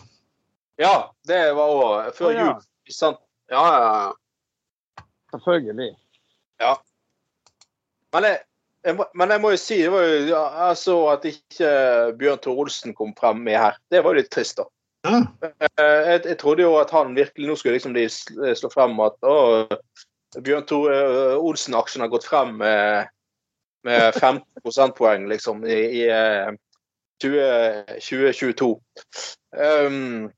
Ja, 0.81 0.95
det 1.29 1.41
var 1.57 1.75
òg 1.77 2.15
før 2.17 2.33
ja. 2.33 2.47
jul. 2.47 3.19
Ja, 3.53 3.61
ja, 3.61 3.83
ja. 3.83 5.05
Selvfølgelig. 5.33 5.93
Men 8.13 8.27
jeg, 8.27 8.39
jeg 8.85 8.97
må, 8.97 9.07
men 9.17 9.33
jeg 9.33 9.41
må 9.41 9.51
jo 9.53 9.59
si 9.61 9.79
det 9.81 9.91
var 9.93 10.05
jo, 10.05 10.21
jeg 10.29 10.77
så 10.81 10.95
at 11.13 11.25
ikke 11.29 11.71
Bjørn 12.19 12.41
Tor 12.43 12.61
Olsen 12.65 12.95
kom 12.97 13.13
frem 13.17 13.41
med 13.45 13.57
her. 13.57 13.77
Det 13.93 14.03
var 14.03 14.13
jo 14.13 14.21
litt 14.21 14.31
trist, 14.33 14.59
da. 14.61 14.67
Ja. 15.03 15.19
Eh, 15.43 16.01
Jeg, 16.07 16.21
jeg 16.29 16.37
trodde 16.39 16.63
jo 16.63 16.77
at 16.79 16.93
han 16.95 17.11
virkelig 17.17 17.49
Nå 17.49 17.57
skulle 17.59 17.75
liksom 17.75 17.95
de 17.97 18.05
slå 18.07 18.69
frem 18.71 18.93
at 19.03 19.17
å, 19.27 19.33
Bjørn 20.39 20.65
Tore 20.69 20.95
eh, 20.95 21.35
Olsen-aksjen 21.37 22.05
har 22.05 22.11
gått 22.13 22.27
frem 22.29 22.55
med, 22.61 23.09
med 23.83 24.15
15 24.15 24.63
prosentpoeng, 24.63 25.27
liksom, 25.29 25.65
i, 25.65 25.79
i 26.01 26.05
eh, 26.09 26.53
20, 27.23 27.83
2022. 27.99 28.81
Um, 29.57 30.31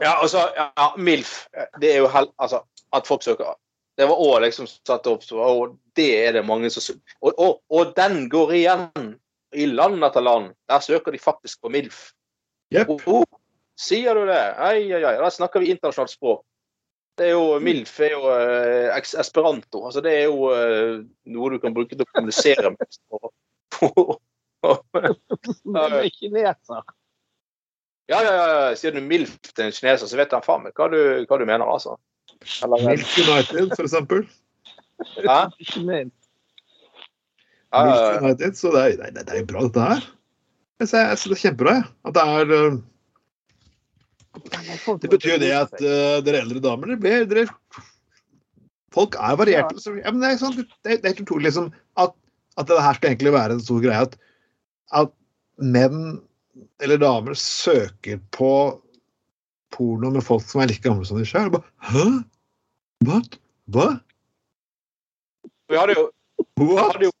ja, 0.00 0.22
altså, 0.22 0.38
ja, 0.56 0.94
MILF. 0.96 1.46
Det 1.80 1.94
er 1.94 1.98
jo 2.04 2.08
hel, 2.08 2.30
altså, 2.38 2.62
at 2.92 3.06
folk 3.06 3.22
søker. 3.22 3.56
Det 3.98 4.06
var 4.08 4.22
òg 4.22 4.38
liksom 4.46 4.68
satt 4.70 5.08
opp 5.10 5.24
så, 5.26 5.36
og 5.36 5.74
det 5.98 6.08
er 6.22 6.38
det 6.38 6.46
mange 6.48 6.70
som 6.72 6.84
søker. 6.84 7.18
Og, 7.20 7.34
og, 7.36 7.58
og 7.68 7.92
den 7.96 8.22
går 8.32 8.54
igjen 8.56 9.10
i 9.52 9.66
land 9.66 10.04
etter 10.06 10.24
land. 10.24 10.54
Der 10.70 10.80
søker 10.80 11.12
de 11.12 11.20
faktisk 11.20 11.60
på 11.60 11.68
MILF. 11.68 12.10
Yep. 12.72 12.88
Oh, 12.88 13.20
oh, 13.20 13.40
sier 13.78 14.14
du 14.14 14.24
det? 14.30 14.40
Ai, 14.56 14.86
ai, 14.94 15.02
ai. 15.02 15.16
Da 15.20 15.30
snakker 15.34 15.60
vi 15.60 15.72
internasjonalt 15.74 16.14
språk. 16.14 16.44
Det 17.20 17.26
er 17.28 17.34
jo, 17.36 17.58
MILF 17.60 17.98
er 18.00 18.14
jo 18.14 18.28
eh, 18.32 18.94
esperanto. 19.20 19.82
Altså, 19.84 20.00
det 20.00 20.12
er 20.16 20.30
jo 20.30 20.46
eh, 20.56 21.02
noe 21.28 21.50
du 21.52 21.58
kan 21.60 21.74
bruke 21.76 21.92
til 21.92 22.06
å 22.06 22.08
kommunisere 22.14 22.70
med. 22.72 22.96
Men 25.76 25.98
er 26.00 26.06
kineser. 26.14 26.86
Ja, 28.08 28.22
ja, 28.24 28.32
ja. 28.32 28.62
Sier 28.80 28.96
du 28.96 29.02
MILF 29.04 29.36
til 29.50 29.66
en 29.66 29.76
kineser, 29.76 30.08
så 30.08 30.16
vet 30.16 30.32
han 30.32 30.46
faen 30.46 30.64
meg 30.64 30.80
hva 30.80 30.88
du, 30.94 30.96
hva 31.28 31.38
du 31.42 31.44
mener, 31.44 31.68
altså. 31.68 31.98
Eller, 32.64 32.88
MILF 32.88 33.12
United, 33.20 33.76
for 33.76 33.84
eksempel. 33.84 34.24
Hæ? 35.20 35.38
MILF. 35.76 36.16
United, 38.24 38.56
så 38.56 38.72
det 38.72 38.86
er, 38.86 38.96
det 38.96 39.12
er, 39.12 39.28
det 39.28 39.42
er 39.42 39.46
bra, 39.52 39.68
dette 39.68 39.90
her. 39.92 40.08
Jeg 40.80 40.88
synes, 40.88 41.28
det 41.28 41.36
er 41.36 41.42
kjempebra. 41.44 41.76
At 42.08 42.16
det 42.16 42.24
er 42.24 42.56
øh, 42.56 42.80
Det 44.30 45.10
betyr 45.10 45.34
jo 45.34 45.38
det 45.42 45.52
at 45.56 45.72
uh, 45.82 46.18
dere 46.24 46.42
eldre 46.44 46.62
damer 46.62 46.92
dere 46.92 47.02
blir 47.02 47.24
dere, 47.30 47.46
Folk 48.94 49.14
er 49.22 49.36
varierte. 49.38 49.78
Ja. 49.86 50.00
ja, 50.02 50.12
det 50.18 50.28
er 50.32 50.38
sånn, 50.40 50.56
det, 50.58 50.66
det 50.82 50.96
er 50.98 51.12
helt 51.12 51.22
utrolig 51.22 51.46
liksom, 51.46 51.68
at, 52.02 52.14
at 52.58 52.66
det 52.70 52.82
her 52.82 52.98
skal 52.98 53.12
egentlig 53.12 53.32
være 53.36 53.54
en 53.54 53.62
stor 53.62 53.82
greie. 53.84 54.06
At, 54.06 54.16
at 54.98 55.12
menn 55.62 56.18
eller 56.82 56.98
damer 56.98 57.38
søker 57.38 58.18
på 58.34 58.52
porno 59.70 60.10
med 60.10 60.26
folk 60.26 60.42
som 60.48 60.64
er 60.64 60.72
like 60.72 60.82
gamle 60.82 61.06
som 61.06 61.20
de 61.20 61.26
sjøl. 61.28 61.54
Hæ? 61.86 62.06
Hva? 63.06 63.20
Hva? 63.70 63.88
Vi 65.70 65.78
hadde 65.78 65.94
jo, 65.94 66.08
What? 66.58 66.96
hadde 66.96 67.06
jo 67.06 67.14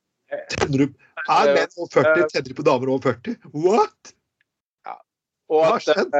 Tenner 0.50 0.82
du 0.82 0.84
Er 1.30 1.52
menn 1.54 1.72
over 1.76 1.90
40 1.92 2.28
tenner 2.32 2.56
på 2.56 2.64
damer 2.66 2.90
over 2.90 3.14
40? 3.14 3.38
What? 3.54 4.14
og 5.50 5.62
Hva 5.62 5.70
har 5.74 5.84
skjedd? 5.84 6.18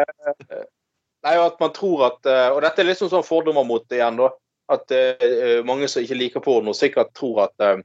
Nei, 1.26 1.36
at 1.36 1.58
man 1.60 1.72
tror 1.76 2.06
at 2.06 2.28
eh, 2.28 2.48
Og 2.54 2.62
dette 2.64 2.80
er 2.80 2.88
litt 2.88 3.00
sånn 3.00 3.26
fordommer 3.26 3.66
mot 3.68 3.84
det 3.92 4.00
igjen, 4.00 4.20
da. 4.20 4.30
At 4.70 4.92
uh, 4.94 5.64
mange 5.66 5.88
som 5.90 6.04
ikke 6.04 6.14
liker 6.14 6.42
porno, 6.44 6.70
sikkert 6.76 7.08
tror 7.18 7.48
at 7.48 7.64
uh, 7.64 7.80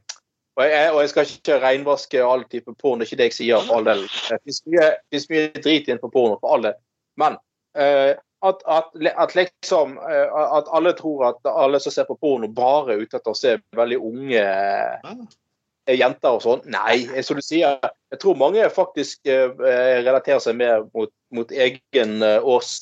og 0.56 0.62
jeg, 0.69 0.91
og 0.93 1.00
jeg 1.02 1.10
skal 1.12 1.32
ikke 1.34 1.56
reinvaske 1.63 2.19
all 2.24 2.43
type 2.48 2.76
porno, 2.80 3.02
det 3.02 3.08
er 3.08 3.10
ikke 3.10 3.17
det 3.19 3.26
jeg 3.32 3.36
sier, 3.39 3.63
for 3.65 3.80
all 3.80 3.88
del. 3.89 4.04
Det 4.06 4.38
finnes 4.38 4.60
mye, 4.69 4.91
finnes 5.10 5.26
mye 5.32 5.48
drit 5.58 5.89
innenfor 5.89 6.12
porno, 6.13 6.38
for 6.43 6.54
all 6.54 6.67
del. 6.67 6.78
Men 7.19 7.39
uh, 7.76 8.13
at, 8.45 8.62
at, 8.69 8.93
at 9.17 9.34
liksom 9.34 9.98
At 9.98 10.69
alle 10.78 10.91
tror 10.93 11.24
at 11.32 11.50
alle 11.50 11.80
som 11.82 11.95
ser 11.95 12.06
på 12.06 12.19
porno, 12.21 12.52
bare 12.54 12.93
er 12.93 13.02
ute 13.02 13.17
etter 13.17 13.34
å 13.34 13.39
se 13.39 13.56
veldig 13.76 13.98
unge 13.98 14.45
jenter 15.89 16.38
og 16.38 16.43
sånn. 16.45 16.62
Nei, 16.69 17.24
som 17.26 17.39
du 17.39 17.43
sier, 17.45 17.82
jeg 18.13 18.21
tror 18.21 18.38
mange 18.38 18.69
faktisk 18.74 19.26
relaterer 19.26 20.43
seg 20.43 20.60
mer 20.62 20.86
mot, 20.93 21.10
mot 21.34 21.50
egen 21.50 22.21
års 22.21 22.78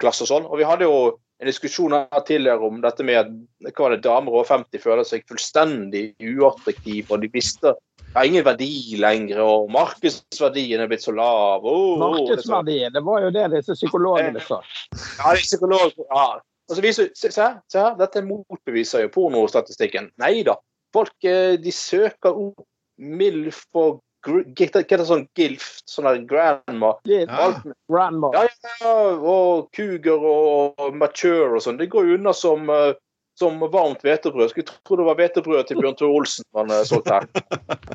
klasse 0.00 0.26
og 0.26 0.28
sånn. 0.28 0.48
Og 0.50 0.58
vi 0.60 0.66
hadde 0.68 0.84
jo 0.84 0.96
en 1.40 1.48
diskusjon 1.48 1.94
her 1.96 2.22
tidligere 2.26 2.68
om 2.68 2.80
dette 2.82 3.04
med 3.06 3.18
at 3.18 3.74
hva 3.76 3.90
det, 3.92 4.02
damer 4.04 4.34
over 4.34 4.46
50 4.48 4.82
føler 4.82 5.06
seg 5.08 5.24
fullstendig 5.28 6.04
uattraktive, 6.20 7.08
og 7.10 7.24
de 7.24 7.30
mister 7.34 7.76
har 8.14 8.28
ingen 8.28 8.44
verdi 8.46 8.96
lenger, 9.02 9.40
og 9.42 9.70
markedsverdien 9.74 10.84
er 10.84 10.90
blitt 10.90 11.02
så 11.02 11.14
lav. 11.16 11.64
Oh, 11.66 11.96
oh, 11.96 11.96
er 11.96 12.02
Markedsverdien, 12.04 12.94
det 12.94 13.02
var 13.04 13.24
jo 13.26 13.32
det 13.34 13.48
disse 13.56 13.76
psykologene 13.80 14.42
sa. 14.44 14.60
Ja, 14.94 15.34
de 15.34 15.42
psykologene. 15.42 16.06
Ja. 16.06 16.28
Altså, 16.64 16.80
viser, 16.80 17.10
se, 17.12 17.28
se 17.34 17.48
se 17.68 17.80
her, 17.82 17.96
dette 17.98 18.22
motbeviser 18.24 19.04
jo 19.04 19.10
pornostatistikken. 19.12 20.08
Nei 20.22 20.38
da. 20.46 20.54
Folk 20.94 21.26
eh, 21.26 21.58
de 21.60 21.72
søker 21.74 22.32
opp 22.32 22.64
MILF 22.94 23.64
og 23.74 23.98
Hva 24.24 24.42
heter 24.56 24.84
det 25.00 25.06
sånn 25.08 25.26
GILF? 25.36 25.66
Sånn 25.88 26.06
der 26.08 26.22
grandma. 26.28 26.94
Er 27.06 27.26
Ja. 27.28 27.48
Grandma. 27.90 28.30
Ja, 28.32 28.44
ja, 28.80 28.92
og 29.20 29.70
cougar 29.76 30.18
og 30.24 30.94
mature 30.96 31.54
og 31.56 31.62
sånn. 31.64 31.78
Det 31.78 31.90
går 31.92 32.08
jo 32.08 32.14
unna 32.18 32.32
som, 32.32 32.68
eh, 32.70 32.94
som 33.36 33.60
varmt 33.60 34.00
hvetebrød. 34.02 34.50
Skulle 34.50 34.70
tro 34.84 34.96
det 34.96 35.04
var 35.04 35.16
hvetebrød 35.20 35.66
til 35.68 35.76
Bjørn 35.80 35.96
Tore 35.98 36.14
Olsen 36.16 36.44
man 36.54 36.70
eh, 36.70 36.84
solgte 36.84 37.20
her. 37.20 37.28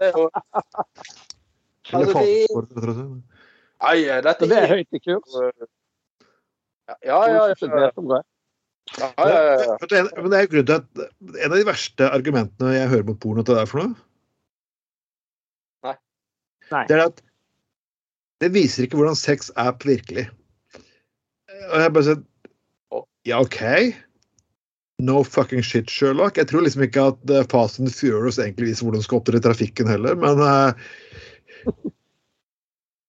Er 0.01 0.29
Altså, 1.89 2.13
det 2.13 2.45
nei, 3.81 3.95
eh, 4.05 4.21
dette 4.21 4.45
det 4.45 4.57
er 4.59 4.67
høyt 4.75 4.93
i 4.93 4.99
kurs. 5.01 5.37
Ja, 7.01 7.17
ja, 7.25 7.47
ja. 7.49 8.21
Ja, 8.97 9.09
ja, 9.17 9.25
ja, 9.29 9.55
ja. 9.63 9.77
Men 10.17 10.29
det 10.31 10.39
er- 10.39 10.47
grunnen 10.49 10.65
til 10.65 10.75
at 10.75 11.43
En 11.45 11.51
av 11.51 11.57
de 11.57 11.65
verste 11.65 12.09
argumentene 12.09 12.73
jeg 12.73 12.89
hører 12.89 13.05
mot 13.05 13.19
porno, 13.19 13.43
til 13.45 13.55
det 13.55 13.61
er 13.61 13.69
for 13.69 13.81
noe. 13.83 13.95
Nei. 16.73 16.83
Det 16.89 16.97
er 16.97 17.05
at 17.07 17.23
det 18.39 18.53
viser 18.55 18.85
ikke 18.85 18.99
hvordan 18.99 19.17
sex 19.19 19.49
er 19.59 19.73
på 19.75 19.89
virkelig. 19.91 20.27
Og 21.69 21.81
jeg 21.83 21.95
bare 21.95 22.07
sier 22.07 22.21
Ja, 23.27 23.41
OK. 23.43 23.59
No 25.03 25.21
fucking 25.23 25.63
shit, 25.63 25.91
Sherlock. 25.91 26.37
Jeg 26.39 26.47
tror 26.49 26.63
liksom 26.63 26.83
ikke 26.85 27.03
at 27.11 27.31
eh, 27.31 27.45
Fast 27.51 27.79
and 27.79 27.91
Furious 27.93 28.39
egentlig 28.39 28.71
viser 28.71 28.87
hvordan 28.87 29.03
du 29.03 29.07
skal 29.07 29.19
opptre 29.19 29.39
i 29.39 29.43
trafikken 29.43 29.87
heller, 29.91 30.15
men 30.19 30.41
uh, 30.43 30.71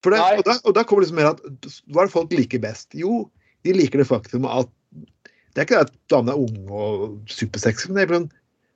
for 0.03 0.13
det, 0.13 0.19
og, 0.21 0.43
da, 0.47 0.55
og 0.65 0.75
da 0.75 0.83
kommer 0.87 1.05
liksom 1.05 1.19
mer 1.19 1.31
at 1.33 1.41
Hva 1.91 2.03
er 2.03 2.09
det 2.09 2.13
folk 2.13 2.31
liker 2.35 2.61
best? 2.63 2.91
Jo, 2.97 3.25
de 3.67 3.75
liker 3.75 4.01
det 4.01 4.07
faktum 4.09 4.47
at 4.49 4.69
Det 5.51 5.61
er 5.61 5.67
ikke 5.67 5.81
det 5.81 5.89
at 5.89 5.97
damene 6.11 6.35
er 6.35 6.45
unge 6.45 6.83
og 6.85 7.31
supersexy, 7.31 7.89
men 7.91 7.99
det 7.99 8.05
er, 8.05 8.13
sånn- 8.15 8.29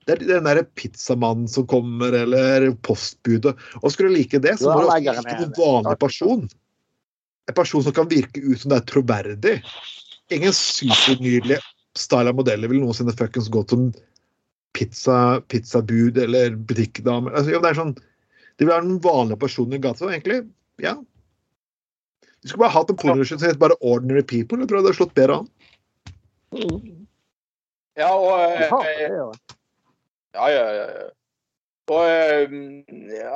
det 0.05 0.13
er 0.13 0.25
den 0.27 0.45
derre 0.45 0.63
pizzamannen 0.77 1.47
som 1.49 1.65
kommer, 1.69 2.13
eller 2.13 2.67
postbudet. 2.85 3.55
Og 3.81 3.93
skulle 3.93 4.11
du 4.11 4.19
like 4.19 4.41
det, 4.41 4.53
så 4.61 4.69
må 4.69 4.83
du 4.83 4.89
også 4.91 4.99
like 5.01 5.45
en 5.47 5.55
vanlig 5.57 5.95
person. 6.01 6.43
En 7.49 7.57
person 7.57 7.85
som 7.85 7.95
kan 7.95 8.09
virke 8.11 8.43
ut 8.43 8.61
som 8.61 8.73
det 8.73 8.83
er 8.83 8.91
troverdig. 8.91 9.55
Ingen 10.33 10.53
supernydelige 10.53 11.61
styla 11.97 12.33
modeller 12.37 12.69
vil 12.69 12.83
noensinne 12.83 13.15
fuckings 13.17 13.49
gått 13.53 13.73
som 13.73 13.89
pizza, 14.77 15.41
pizzabud 15.49 16.17
eller 16.21 16.53
butikkdame. 16.69 17.33
Altså, 17.33 17.55
ja, 17.55 17.63
det 17.63 17.71
er 17.71 17.79
sånn 17.79 17.95
De 17.95 18.63
vil 18.63 18.71
være 18.71 18.85
den 18.85 19.01
vanlige 19.03 19.41
personen 19.41 19.75
i 19.75 19.81
gata. 19.83 20.07
Egentlig, 20.07 20.43
ja. 20.83 20.93
Du 22.39 22.47
skulle 22.51 22.67
bare 22.67 22.75
hatt 22.77 22.91
en 22.93 22.99
pornoregissør 23.01 23.41
som 23.41 23.49
het 23.49 23.59
bare 23.59 23.75
'Ordinary 23.81 24.21
People'. 24.21 24.61
Jeg 24.61 24.69
tror 24.69 24.77
det 24.77 24.85
hadde 24.85 24.97
slått 24.99 25.17
bedre 25.17 25.41
an. 25.41 25.49
Ja 27.99 28.13
og 28.13 28.31
eh, 28.39 28.69
det, 28.69 29.55
ja. 30.35 30.49
Ja, 30.51 30.89
ja. 30.91 31.07
Og 31.93 32.09
eh, 32.09 32.49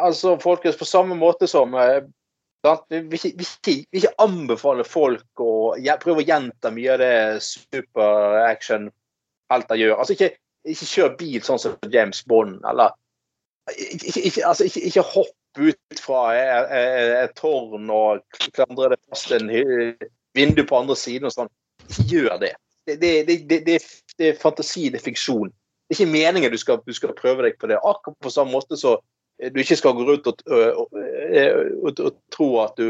altså, 0.02 0.40
folkens, 0.42 0.78
på 0.78 0.86
samme 0.86 1.16
måte 1.16 1.48
som 1.48 1.74
eh, 1.78 2.04
vi, 2.90 3.16
ikke, 3.16 3.34
vi, 3.38 3.46
vi 3.66 3.86
ikke 4.02 4.14
anbefaler 4.20 4.84
folk 4.88 5.40
å 5.40 5.76
prøve 6.02 6.22
å 6.24 6.28
gjenta 6.28 6.72
mye 6.76 6.94
av 6.96 7.00
det 7.00 7.42
super-action-helter 7.46 9.76
gjør. 9.80 9.96
Altså, 9.96 10.14
ikke, 10.18 10.30
ikke 10.68 10.86
kjør 10.94 11.10
bil 11.22 11.42
sånn 11.46 11.62
som 11.62 11.74
James 11.94 12.22
Bond, 12.28 12.56
eller 12.68 12.90
ikke, 13.78 14.22
ikke, 14.26 14.48
altså, 14.48 14.64
ikke, 14.66 14.82
ikke 14.90 15.12
hopp 15.14 15.60
ut 15.60 16.00
fra 16.02 16.36
et, 16.38 16.72
et, 17.24 17.34
tårn 17.38 17.90
og 17.94 18.22
klandre 18.56 18.90
det 18.94 19.00
fast 19.10 19.32
en 19.36 19.50
vindu 20.38 20.64
på 20.66 20.78
andre 20.78 20.96
siden 20.98 21.26
og 21.30 21.34
sånn. 21.36 21.52
Ikke 21.86 22.04
gjør 22.10 22.36
det, 22.42 22.54
det, 22.90 23.14
det, 23.30 23.36
det, 23.66 23.78
det 24.18 24.26
er 24.34 24.42
fantasi, 24.42 24.84
det 24.90 24.98
er 25.00 25.08
fiksjon. 25.08 25.50
Det 25.90 25.96
er 25.96 26.04
ikke 26.04 26.14
meningen 26.14 26.54
du 26.54 26.58
skal, 26.62 26.80
du 26.86 26.94
skal 26.94 27.16
prøve 27.18 27.48
deg 27.48 27.58
på 27.58 27.68
det. 27.68 27.80
Akkurat 27.82 28.18
på 28.22 28.30
samme 28.30 28.54
måte 28.54 28.78
så 28.78 29.00
du 29.40 29.60
ikke 29.62 29.78
skal 29.80 29.96
gå 29.96 30.04
rundt 30.06 30.28
og, 30.28 30.42
og, 30.52 30.90
og, 30.94 32.02
og 32.04 32.16
tro 32.36 32.50
at 32.62 32.76
du 32.78 32.88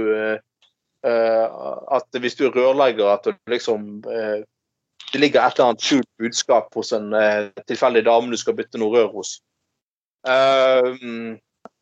At 1.06 2.18
hvis 2.20 2.36
du 2.36 2.48
er 2.48 2.56
rørlegger, 2.58 3.06
at 3.08 3.24
du 3.24 3.38
liksom 3.48 4.02
Det 4.02 5.20
ligger 5.22 5.46
et 5.46 5.60
eller 5.60 5.70
annet 5.70 5.86
skjult 5.86 6.10
budskap 6.20 6.74
hos 6.76 6.92
en 6.92 7.14
uh, 7.14 7.48
tilfeldig 7.68 8.04
dame 8.06 8.34
du 8.34 8.38
skal 8.38 8.58
bytte 8.58 8.78
noe 8.78 8.92
rør 8.94 9.08
hos. 9.14 9.40
Uh, 10.28 10.94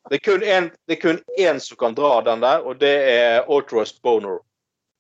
det 0.10 0.22
er 0.22 1.02
kun 1.02 1.20
én 1.38 1.60
som 1.60 1.78
kan 1.78 1.96
dra 1.96 2.22
den 2.24 2.42
der, 2.42 2.64
og 2.64 2.80
det 2.80 2.94
er 3.12 3.50
Ortros 3.52 3.92
Boner. 4.00 4.40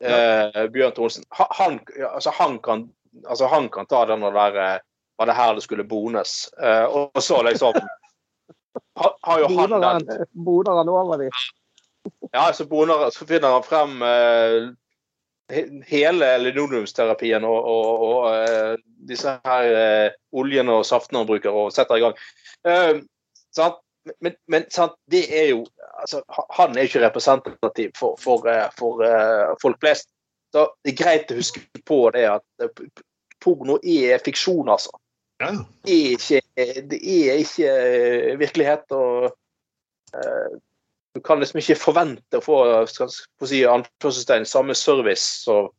Uh, 0.03 0.67
Bjørn 0.73 0.93
Thorsen. 0.93 1.23
Han, 1.29 1.47
han, 1.51 1.79
altså, 2.13 2.31
han, 2.35 2.59
kan, 2.59 2.89
altså, 3.25 3.47
han 3.47 3.69
kan 3.69 3.87
ta 3.89 4.03
den 4.05 4.23
og 4.23 4.35
eh, 4.35 4.79
Var 5.17 5.25
det 5.25 5.37
her 5.37 5.55
det 5.55 5.63
skulle 5.65 5.83
bones? 5.83 6.49
Eh, 6.61 6.83
og, 6.85 7.23
så 7.23 7.41
liksom 7.43 7.73
har, 8.95 9.15
har 9.21 9.39
jo 9.39 9.47
han 9.57 9.81
den 9.81 10.25
boner 10.33 10.77
han 10.77 10.89
over 10.89 11.17
de. 11.17 11.31
Ja, 12.31 12.53
så, 12.53 12.65
boner, 12.65 13.09
så 13.09 13.25
finner 13.25 13.57
han 13.57 13.63
frem 13.63 14.01
eh, 14.01 14.69
hele 15.87 16.37
linoleumsterapien 16.37 17.45
og, 17.47 17.57
og, 17.65 18.05
og 18.07 18.29
eh, 18.35 18.75
disse 19.09 19.37
her 19.45 19.71
eh, 19.71 20.15
oljene 20.35 20.79
og 20.79 20.87
saftene 20.87 21.23
han 21.23 21.29
bruker, 21.29 21.55
og 21.55 21.73
setter 21.73 21.99
i 21.99 22.05
gang. 22.05 22.17
Eh, 22.67 23.01
sant? 23.55 23.81
Men, 24.23 24.37
men 24.47 24.67
sant? 24.71 24.95
det 25.11 25.25
er 25.35 25.49
jo 25.49 25.65
altså, 25.99 26.21
Han 26.55 26.77
er 26.77 26.85
jo 26.85 26.91
ikke 26.91 27.01
representativ 27.03 27.89
for, 27.97 28.15
for, 28.23 28.47
eh, 28.47 28.69
for 28.79 29.03
uh, 29.03 29.55
folk 29.61 29.81
flest. 29.83 30.07
Så 30.55 30.63
det 30.83 30.93
er 30.93 31.01
greit 31.01 31.33
å 31.33 31.39
huske 31.41 31.59
på 31.83 32.05
det 32.15 32.23
at 32.31 32.69
porno 33.43 33.75
er 33.83 34.23
fiksjon, 34.23 34.69
altså. 34.71 34.93
Ja. 35.41 35.51
Det 35.85 35.95
er 35.95 36.13
ikke, 36.15 36.41
det 36.91 37.01
er 37.01 37.41
ikke 37.43 37.73
eh, 37.73 38.39
virkelighet. 38.39 38.85
og 38.91 39.29
uh, 40.15 40.55
du 41.17 41.21
kan 41.21 41.39
liksom 41.41 41.59
ikke 41.61 41.77
forvente 41.81 42.37
å 42.37 42.43
få 42.45 42.57
skal 42.89 43.09
få 43.09 43.49
si, 43.49 43.63
samme 44.45 44.75
service 44.77 45.43
som 45.45 45.69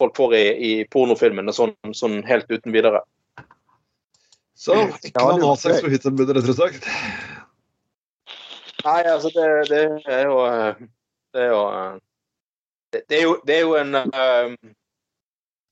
folk 0.00 0.16
får 0.16 0.34
i, 0.36 0.46
i 0.52 0.72
pornofilmene, 0.92 1.52
sånn, 1.54 1.72
sånn 1.96 2.20
helt 2.28 2.50
uten 2.50 2.74
videre. 2.74 3.00
Så 4.58 4.76
ikke 5.02 5.14
Ja, 5.16 5.36
noe 5.38 5.54
det 5.54 5.62
sex 5.62 5.80
på 5.82 5.92
hyttebudet, 5.92 6.36
rett 6.36 6.50
og 6.52 6.58
slett. 6.58 6.88
Nei, 8.82 9.00
altså, 9.06 9.30
det, 9.32 9.46
det 9.70 10.14
er 10.18 10.24
jo 10.26 10.38
eh, 10.46 10.82
Det 11.32 11.42
er 11.42 11.50
jo 11.54 11.62
det, 12.92 13.02
det 13.08 13.18
er 13.18 13.22
jo, 13.22 13.34
det 13.46 13.56
er 13.56 13.62
jo 13.62 13.76
en 13.78 13.98
eh, 14.02 14.72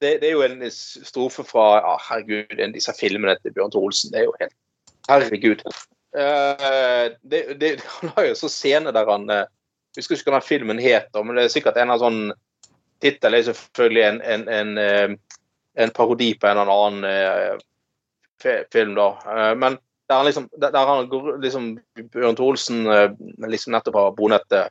det, 0.00 0.16
det 0.22 0.28
er 0.28 0.34
jo 0.34 0.44
en 0.46 0.64
strofe 0.72 1.44
fra 1.46 1.66
ja, 1.78 1.94
Herregud, 2.08 2.56
en 2.56 2.70
av 2.70 2.76
disse 2.76 2.94
filmene 2.98 3.36
til 3.40 3.54
Bjørn 3.56 3.72
Thor 3.72 3.88
Olsen. 3.88 4.12
Det 4.12 4.22
er 4.22 4.28
jo 4.28 4.36
helt 4.40 4.56
Herregud. 5.08 5.64
Uh, 6.10 7.12
han 8.00 8.14
har 8.16 8.30
jo 8.30 8.36
så 8.38 8.48
scene 8.50 8.90
der 8.90 9.06
han 9.06 9.28
uh, 9.30 9.44
Jeg 9.94 10.02
husker 10.02 10.16
ikke 10.16 10.32
hva 10.32 10.40
den 10.40 10.48
filmen 10.48 10.80
heter, 10.82 11.22
men 11.22 11.38
det 11.38 11.44
er 11.44 11.52
sikkert 11.52 11.78
en 11.78 11.92
av 11.94 12.02
sånn 12.02 12.22
Tittel 13.00 13.34
er 13.34 13.46
selvfølgelig 13.46 14.02
en, 14.04 14.18
en, 14.28 14.42
en, 14.52 14.72
eh, 14.78 15.12
en 15.80 15.92
parodi 15.96 16.34
på 16.36 16.50
en 16.50 16.58
eller 16.60 16.72
annen 16.74 17.06
uh, 17.08 17.62
film, 18.72 18.94
da. 18.94 19.08
Eh, 19.26 19.54
men 19.56 19.78
der 20.08 20.16
han 20.16 20.26
liksom, 20.26 20.48
der, 20.60 20.86
han 20.86 21.08
går 21.08 21.38
liksom 21.42 21.78
Bjørn 22.12 22.36
Thor 22.36 22.52
Olsen 22.52 22.86
eh, 22.86 23.10
liksom 23.48 23.74
nettopp 23.74 23.94
har 23.94 24.16
bonet 24.18 24.52
eh, 24.52 24.66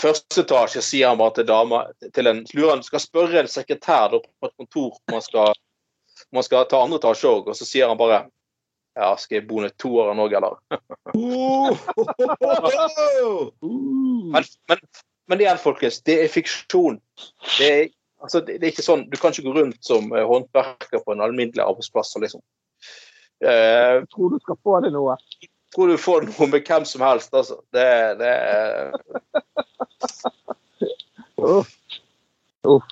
første 0.00 0.42
etasje, 0.44 0.82
sier 0.84 1.10
han 1.10 1.20
bare 1.20 1.38
til 1.38 1.46
dama 1.48 1.82
til 2.14 2.30
en 2.30 2.42
lurer 2.54 2.76
han 2.76 2.84
skal 2.86 3.02
spørre 3.02 3.42
en 3.42 3.50
sekretær 3.50 4.12
da, 4.12 4.20
på 4.20 4.50
et 4.50 4.56
kontor 4.60 4.96
om 4.96 5.16
han 5.16 5.24
skal, 5.24 5.54
om 6.28 6.40
han 6.40 6.46
skal 6.46 6.66
ta 6.70 6.82
andre 6.84 7.00
etasje 7.00 7.30
òg, 7.30 7.48
og 7.48 7.58
så 7.58 7.68
sier 7.68 7.90
han 7.90 8.00
bare 8.00 8.26
ja, 8.98 9.12
skal 9.20 9.38
jeg 9.38 9.46
bo 9.46 9.60
ned 9.62 9.76
toeren 9.78 10.18
òg, 10.18 10.32
eller? 10.34 10.58
Men, 14.34 14.48
men, 14.68 14.82
men 15.30 15.42
igjen, 15.44 15.60
folkens, 15.62 16.00
det 16.08 16.16
er 16.24 16.32
fiksjon. 16.32 16.98
Det 17.58 17.68
er, 17.68 17.84
altså, 18.24 18.42
det, 18.42 18.58
det 18.58 18.66
er 18.66 18.72
ikke 18.74 18.86
sånn, 18.86 19.06
Du 19.12 19.14
kan 19.20 19.30
ikke 19.30 19.46
gå 19.46 19.54
rundt 19.60 19.78
som 19.86 20.10
eh, 20.10 20.26
håndverker 20.26 21.04
på 21.04 21.14
en 21.14 21.22
alminnelig 21.24 21.64
arbeidsplass 21.64 22.16
liksom 22.18 22.42
Uh, 23.38 24.02
Jeg 24.02 24.08
tror 24.10 24.32
du 24.32 24.40
skal 24.42 24.56
få 24.66 24.80
det 24.82 24.88
noe. 24.90 25.12
Tror 25.74 25.88
du 25.92 25.96
får 26.00 26.22
noe 26.28 26.46
med 26.52 26.66
hvem 26.68 26.84
som 26.88 27.00
helst, 27.04 27.34
altså. 27.34 27.60
Det, 27.74 27.88
det 28.20 28.32
Uff. 31.36 31.68
Uff. 32.66 32.84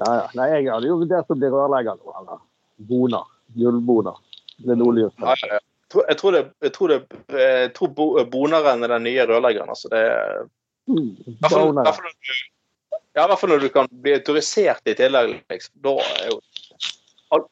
Ja, 0.00 0.14
ja. 0.16 0.26
Nei, 0.34 0.46
jeg 0.54 0.68
hadde 0.72 0.88
jo 0.88 0.98
vurdert 1.02 1.30
å 1.32 1.36
bli 1.36 1.48
rørlegger 1.52 1.98
nå, 2.00 2.12
eller 2.20 2.40
boner. 2.88 3.26
Gullboner. 3.56 4.16
Linoleum. 4.64 5.12
ja, 5.20 5.34
ja, 5.42 5.54
ja. 5.56 5.60
Jeg 5.90 6.16
tror- 6.20 6.32
det, 6.32 6.40
jeg 6.62 6.72
tror, 6.72 6.88
det, 6.88 6.98
jeg 7.34 7.70
tror 7.74 7.88
bo- 7.88 8.24
boneren 8.30 8.84
er 8.84 8.88
den 8.92 9.02
nye 9.02 9.24
rørleggeren. 9.26 9.68
altså 9.72 9.88
det 9.90 9.98
er 9.98 10.44
I 10.86 11.36
hvert 11.40 11.50
fall- 11.50 11.74
når 11.74 13.48
når 13.48 13.58
du 13.60 13.68
kan 13.68 13.88
bli 13.90 14.12
autorisert 14.14 14.86
i 14.86 14.94
tillegg. 14.94 15.42
Liksom. 15.50 15.72
Da 15.82 15.96
er 15.98 16.30
jo 16.30 16.40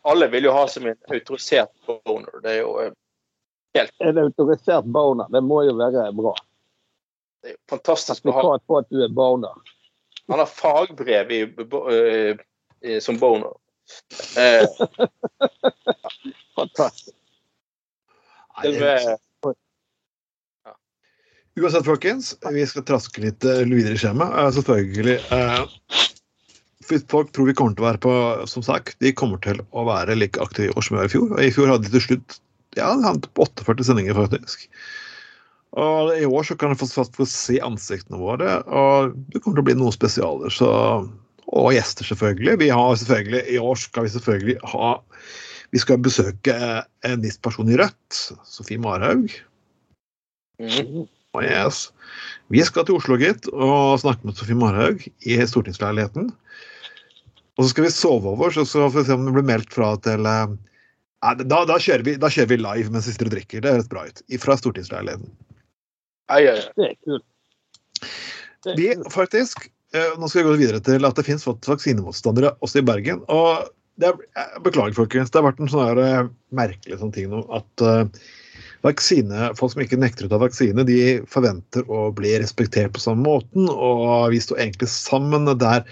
alle 0.04 0.28
vil 0.30 0.44
jo 0.44 0.52
ha 0.52 0.66
som 0.66 0.86
en 0.86 0.96
autorisert 1.10 1.70
boner. 1.86 2.40
Det 2.42 2.50
er 2.52 2.60
jo 2.60 2.94
eh, 3.76 3.88
En 3.98 4.18
autorisert 4.24 4.84
boner, 4.84 5.28
det 5.32 5.42
må 5.44 5.62
jo 5.66 5.76
være 5.78 6.08
bra. 6.16 6.34
det 7.42 7.52
er 7.52 7.56
jo 7.56 7.60
fantastisk 7.70 8.26
å 8.26 8.36
ha. 8.36 8.58
På 8.66 8.80
at 8.80 8.88
du 8.90 9.02
er 9.04 9.12
boner. 9.12 9.74
Han 10.28 10.42
har 10.42 10.50
fagbrev 10.50 11.32
i, 11.32 11.42
eh, 11.42 12.98
som 13.00 13.18
boner. 13.18 13.54
Uh, 14.36 14.68
Fantastisk. 16.58 17.16
det 18.62 18.80
med, 18.80 19.16
Uansett, 21.58 21.86
folkens, 21.86 22.34
vi 22.52 22.66
skal 22.70 22.84
traske 22.86 23.22
litt 23.22 23.44
eh, 23.48 23.64
videre 23.66 23.96
i 23.96 24.02
skjemaet. 24.02 24.54
Selvfølgelig 24.58 25.18
Uh, 25.32 25.64
Folk 27.08 27.34
tror 27.36 27.50
vi 27.50 27.52
kommer 27.52 27.74
til 27.76 27.84
å 27.84 27.88
være 27.90 28.00
på 28.00 28.12
Som 28.48 28.62
sagt, 28.64 28.94
de 29.04 29.10
kommer 29.12 29.36
til 29.44 29.58
å 29.76 29.82
være 29.84 30.14
like 30.16 30.40
aktive 30.40 30.70
i 30.70 30.72
år 30.72 30.84
som 30.86 30.94
vi 30.94 31.00
var 31.02 31.10
i 31.10 31.12
fjor. 31.12 31.26
Og 31.34 31.42
I 31.44 31.50
fjor 31.52 31.72
hadde 31.72 31.84
de 31.84 31.92
til 31.92 32.04
slutt 32.06 32.38
ja, 32.76 32.90
de 32.94 33.04
hadde 33.04 33.30
på 33.32 33.46
48 33.46 33.86
sendinger, 33.88 34.18
faktisk. 34.18 34.68
Og 35.78 36.14
I 36.16 36.24
år 36.26 36.46
så 36.48 36.56
kan 36.56 36.72
du 36.72 36.80
få, 36.80 36.88
se 37.28 37.58
ansiktene 37.64 38.20
våre, 38.20 38.60
og 38.64 39.16
det 39.28 39.42
kommer 39.42 39.58
til 39.58 39.64
å 39.64 39.68
bli 39.68 39.76
noen 39.78 39.94
spesialer. 39.94 40.52
Så, 40.54 40.70
og 41.48 41.68
gjester, 41.76 42.08
selvfølgelig. 42.08 42.56
Vi 42.64 42.70
har 42.72 42.96
selvfølgelig. 43.00 43.44
I 43.52 43.60
år 43.60 43.80
skal 43.80 44.08
vi 44.08 44.14
selvfølgelig 44.16 44.58
ha 44.74 44.96
Vi 45.68 45.80
skal 45.82 46.00
besøke 46.00 46.54
en 47.04 47.20
viss 47.20 47.36
person 47.44 47.68
i 47.68 47.76
Rødt, 47.76 48.20
Sofie 48.48 48.80
Marhaug. 48.80 49.28
mm, 50.56 51.04
Oh, 51.36 51.44
yes. 51.44 51.90
Vi 52.48 52.62
skal 52.64 52.86
til 52.88 52.96
Oslo, 52.96 53.18
gitt, 53.20 53.50
og 53.52 54.00
snakke 54.00 54.24
med 54.24 54.38
Sofie 54.38 54.56
Marhaug 54.56 55.04
i 55.28 55.36
stortingsleiligheten. 55.44 56.30
Og 57.58 57.64
så 57.66 57.68
skal 57.72 57.84
vi 57.84 57.92
sove 57.92 58.32
over, 58.32 58.54
så 58.54 58.64
skal 58.64 58.88
vi 58.94 59.04
se 59.04 59.16
om 59.18 59.26
det 59.26 59.34
blir 59.36 59.46
meldt 59.46 59.74
fra 59.74 59.92
til 60.00 60.26
eh, 60.30 60.54
da, 61.20 61.64
da, 61.66 61.78
kjører 61.82 62.04
vi, 62.06 62.14
da 62.20 62.30
kjører 62.30 62.52
vi 62.52 62.60
live 62.60 62.92
mens 62.94 63.08
vi 63.08 63.14
sitter 63.14 63.30
og 63.30 63.34
drikker. 63.34 63.64
Det 63.64 63.74
høres 63.74 63.90
bra 63.90 64.04
ut. 64.06 64.22
Fra 64.42 64.58
stortingsleiligheten. 64.60 65.32
Det 66.78 66.92
er 66.92 66.94
kult. 67.06 67.26
Vi 68.76 68.88
faktisk 69.10 69.68
eh, 69.94 70.14
Nå 70.18 70.28
skal 70.28 70.42
vi 70.42 70.48
gå 70.48 70.56
videre 70.60 70.80
til 70.84 71.06
at 71.06 71.16
det 71.16 71.24
finnes 71.26 71.46
vaksinemotstandere 71.46 72.52
også 72.64 72.82
i 72.82 72.86
Bergen. 72.86 73.22
og 73.32 73.68
det 73.98 74.12
er, 74.12 74.58
Beklager, 74.62 74.94
folkens. 74.94 75.30
Det 75.30 75.40
har 75.40 75.48
vært 75.48 75.62
en 75.62 75.70
sånn 75.72 75.86
her, 75.88 76.00
eh, 76.02 76.28
merkelig 76.54 77.00
sånn 77.00 77.14
ting 77.14 77.32
nå 77.32 77.40
at 77.54 77.82
uh, 77.82 78.04
vaksine, 78.86 79.48
folk 79.58 79.72
som 79.72 79.82
ikke 79.82 79.98
nekter 79.98 80.28
å 80.28 80.30
ta 80.30 80.38
vaksine, 80.38 80.84
de 80.86 81.18
forventer 81.30 81.86
å 81.90 82.08
bli 82.14 82.36
respektert 82.38 82.94
på 82.94 83.02
samme 83.02 83.26
måten. 83.26 83.66
Og 83.66 84.30
vi 84.34 84.38
står 84.42 84.62
egentlig 84.62 84.90
sammen 84.92 85.50
der. 85.50 85.82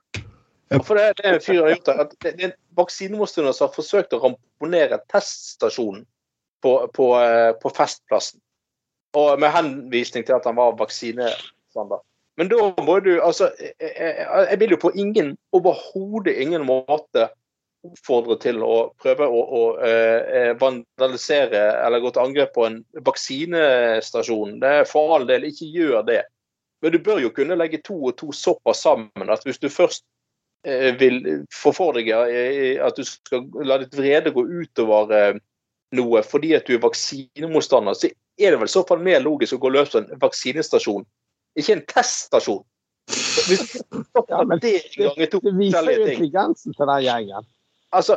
For 0.82 0.95
det, 0.99 1.16
det 1.16 1.24
er 1.24 1.34
en 1.34 1.41
fyr 1.41 1.62
har 1.62 1.68
gjort 1.76 1.87
det, 1.87 2.01
at 2.01 2.11
det 2.20 2.34
er 2.34 2.45
en 2.51 2.57
vaksinemotstander 2.76 3.53
som 3.55 3.68
har 3.68 3.74
forsøkt 3.74 4.12
å 4.12 4.18
ramponere 4.24 4.99
teststasjonen 5.09 6.07
på, 6.66 6.74
på, 6.94 7.06
eh, 7.20 7.52
på 7.62 7.70
Festplassen. 7.70 8.40
Og 9.16 9.40
med 9.40 9.54
henvisning 9.54 10.26
til 10.26 10.36
at 10.36 10.46
han 10.48 10.58
var 10.58 10.76
vaksinestandard. 10.80 12.02
Men 12.36 12.50
da 12.52 12.68
må 12.84 12.98
du 13.00 13.14
altså 13.24 13.48
Jeg, 13.80 14.56
vil 14.60 14.74
jo 14.74 14.80
på 14.82 14.92
ingen, 14.92 15.36
overhodet 15.56 16.34
ingen 16.36 16.66
måte 16.68 17.30
oppfordre 17.86 18.36
til 18.42 18.58
å 18.66 18.90
prøve 19.00 19.28
å, 19.30 19.40
å 19.40 19.62
eh, 19.86 20.50
vandalisere 20.58 21.62
eller 21.86 22.02
gå 22.02 22.10
til 22.12 22.24
angrep 22.24 22.52
på 22.56 22.66
en 22.66 22.80
vaksinestasjon. 23.06 24.58
Det 24.60 24.72
er 24.80 24.90
for 24.90 25.14
all 25.16 25.28
del, 25.28 25.46
ikke 25.48 25.70
gjør 25.70 26.02
det. 26.08 26.24
Men 26.82 26.92
du 26.92 26.98
bør 27.06 27.22
jo 27.22 27.32
kunne 27.36 27.56
legge 27.56 27.80
to 27.86 27.94
og 28.10 28.16
to 28.18 28.32
såpass 28.34 28.82
sammen 28.84 29.32
at 29.32 29.46
hvis 29.46 29.62
du 29.62 29.70
først 29.72 30.04
eh, 30.66 30.92
vil 30.98 31.22
få 31.54 31.72
for 31.76 31.96
deg 31.96 32.10
eh, 32.10 32.82
at 32.82 32.98
du 32.98 33.06
skal 33.06 33.46
la 33.64 33.78
ditt 33.80 33.94
vrede 33.96 34.34
gå 34.34 34.44
utover 34.44 35.14
eh, 35.14 35.38
noe 35.95 36.22
fordi 36.26 36.55
at 36.57 36.66
du 36.66 36.74
er 36.76 36.82
vaksinemotstander, 36.82 37.95
så 37.95 38.11
er 38.39 38.55
det 38.55 38.61
vel 38.61 38.70
så 38.70 38.82
fall 38.89 39.03
mer 39.05 39.20
logisk 39.24 39.57
å 39.57 39.61
gå 39.62 39.72
løs 39.74 39.93
på 39.93 40.03
en 40.03 40.09
vaksinestasjon, 40.22 41.05
ikke 41.57 41.76
en 41.76 41.84
teststasjon. 41.93 42.64
Hvis 43.07 43.76
Ja, 44.28 44.43
men 44.43 44.59
det 44.59 44.82
det, 44.97 45.28
Det 45.30 45.53
viser 45.55 45.91
jo 45.93 46.07
intelligensen 46.07 46.74
til 46.74 46.87
den 46.91 47.03
gjengen. 47.05 47.47
Altså, 47.93 48.16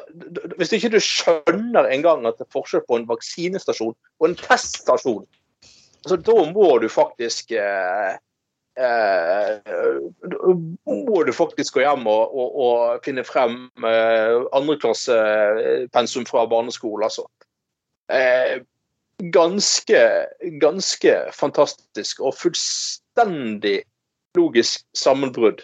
Hvis 0.58 0.74
ikke 0.74 0.90
du 0.90 1.00
skjønner 1.00 1.92
engang 1.94 2.26
at 2.28 2.40
det 2.40 2.48
er 2.48 2.56
forskjell 2.56 2.82
på 2.88 2.98
en 2.98 3.06
vaksinestasjon 3.10 3.94
og 3.94 4.26
en 4.28 4.36
teststasjon, 4.36 5.28
altså, 6.04 6.18
da 6.18 6.38
må 6.52 6.72
du 6.82 6.90
faktisk 6.90 7.52
eh, 7.52 8.18
eh, 8.82 9.70
må 10.90 11.24
du 11.24 11.32
faktisk 11.36 11.78
gå 11.78 11.86
hjem 11.86 12.08
og, 12.10 12.34
og, 12.34 12.58
og 12.66 13.06
finne 13.06 13.24
frem 13.24 13.62
eh, 13.86 14.40
andreklassepensum 14.58 16.26
fra 16.26 16.48
barneskolen, 16.50 17.06
altså. 17.06 17.30
Eh, 18.10 18.62
ganske, 19.20 20.26
ganske 20.62 21.16
fantastisk 21.36 22.22
og 22.24 22.34
fullstendig 22.40 23.84
logisk 24.38 24.86
sammenbrudd. 24.98 25.62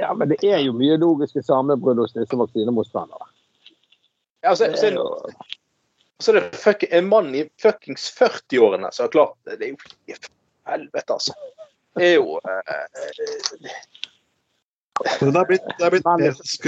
Ja, 0.00 0.14
men 0.14 0.28
det 0.28 0.38
er 0.46 0.62
jo 0.64 0.72
mye 0.72 0.96
logiske 1.00 1.42
sammenbrudd 1.44 1.98
hos 2.00 2.14
disse 2.16 2.36
vaksinemotstandere. 2.40 3.26
Altså, 4.46 4.70
så, 4.76 4.86
er 4.86 4.92
jo- 4.96 5.32
så 6.20 6.32
det 6.32 6.42
er 6.44 6.56
fuck, 6.56 6.84
en 6.90 7.08
mann 7.08 7.34
i 7.34 7.44
fuckings 7.60 8.06
40-årene 8.16 8.88
som 8.92 9.04
har 9.04 9.12
klart 9.12 9.36
det. 9.44 9.58
Det 9.60 9.66
er 9.66 9.70
jo 9.70 9.76
i 10.06 10.16
helvete, 10.70 11.12
altså. 11.12 11.34
Det 11.98 12.06
er 12.06 12.14
jo 12.14 12.38
eh, 12.40 13.70
Men 15.20 15.32
det 15.32 15.40
er 15.40 15.44
blitt, 15.48 15.68
det 15.78 15.86
er 15.86 15.90
blitt 15.90 16.04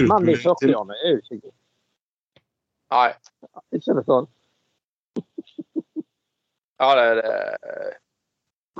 Mann 0.09 0.29
i 0.29 0.35
40-årene 0.37 0.97
er 1.05 1.15
jo 1.17 1.21
ikke 1.23 1.53
Nei. 2.93 3.11
Ikke 3.75 3.97
det 3.97 4.05
sånn? 4.09 4.29
Ja, 6.83 6.93
det, 6.99 7.05
det 7.21 7.33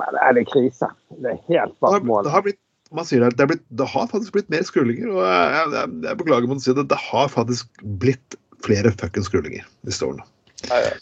Nei, 0.01 0.09
det 0.09 0.21
er 0.25 0.35
det 0.35 0.43
krise. 0.49 0.89
Det 1.21 1.35
er 1.35 1.41
helt 1.51 1.75
bak 1.83 2.05
mål. 2.07 2.25
det 2.25 2.33
har 2.33 2.45
blitt 2.45 2.59
man 2.93 3.07
sier 3.09 3.23
det, 3.23 3.31
det, 3.39 3.45
er 3.45 3.49
blitt, 3.49 3.63
det 3.73 3.85
har 3.89 4.09
faktisk 4.11 4.35
blitt 4.35 4.49
mer 4.53 4.65
skrullinger. 4.67 5.07
og 5.09 5.23
jeg, 5.25 5.69
jeg, 5.73 5.93
jeg 6.05 6.17
beklager 6.19 6.49
med 6.49 6.59
å 6.59 6.61
si 6.61 6.75
det, 6.77 6.83
det 6.91 6.99
har 7.01 7.31
faktisk 7.33 7.81
blitt 8.01 8.37
flere 8.65 8.91
fuckings 8.93 9.29
skrullinger 9.31 9.65
disse 9.87 10.05
årene. 10.05 10.25
ja, 10.69 10.77
ja. 10.85 10.93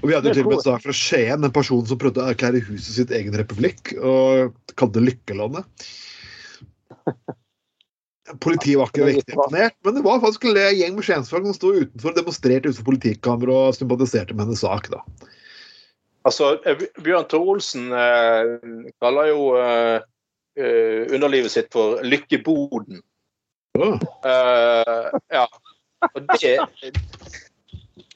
Og 0.00 0.08
Vi 0.08 0.14
hadde 0.14 0.30
jo 0.30 0.36
til 0.36 0.46
og 0.46 0.52
med 0.52 0.60
en 0.60 0.64
sak 0.64 0.84
fra 0.84 0.94
Skien, 0.96 1.44
en 1.44 1.52
person 1.52 1.82
som 1.88 1.98
prøvde 2.00 2.22
å 2.22 2.30
erklære 2.30 2.62
huset 2.68 2.94
sitt 3.00 3.10
egen 3.12 3.34
republikk, 3.36 3.92
og 3.98 4.54
kalte 4.78 5.00
det 5.00 5.08
Lykkelandet. 5.10 5.88
Politiet 8.40 8.78
var 8.80 8.88
ikke 8.88 9.04
riktig 9.04 9.34
imponert, 9.34 9.74
men 9.84 9.98
det 9.98 10.02
var 10.04 10.22
faktisk 10.22 10.46
en 10.48 10.56
gjeng 10.56 10.94
med 10.96 11.04
skiensfolk 11.04 11.44
som 11.44 11.56
sto 11.56 11.72
utenfor 11.76 12.14
og 12.14 12.20
demonstrerte 12.22 12.70
utenfor 12.70 12.86
politikammeret 12.86 13.52
og 13.52 13.76
sympatiserte 13.76 14.36
med 14.36 14.46
hennes 14.46 14.62
sak. 14.64 14.88
da. 14.92 15.02
Altså, 16.24 16.54
eh, 16.64 16.86
Bjørn 17.04 17.28
Tore 17.28 17.56
Olsen 17.56 17.92
eh, 17.92 18.54
kaller 19.04 19.28
jo 19.28 19.50
eh, 19.60 19.98
eh, 20.56 21.04
underlivet 21.12 21.52
sitt 21.52 21.68
for 21.74 22.00
Lykkeboden. 22.00 23.02
Oh. 23.76 24.00
Eh, 24.24 25.20
ja. 25.36 25.44
Og 26.14 26.24
det 26.40 26.56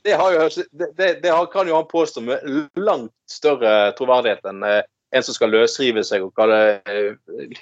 det, 0.04 0.14
har 0.16 0.32
jo, 0.32 0.48
det, 0.72 1.20
det, 1.20 1.32
kan 1.52 1.68
jo 1.68 1.76
han 1.76 1.88
påstå 1.90 2.20
med 2.24 2.68
langt 2.80 3.12
større 3.28 3.92
troverdighet 3.98 4.46
enn 4.48 4.64
eh, 4.64 4.84
en 5.12 5.24
som 5.24 5.36
skal 5.36 5.52
løsrive 5.52 6.00
seg 6.04 6.24
og 6.24 6.34
kalle 6.36 6.80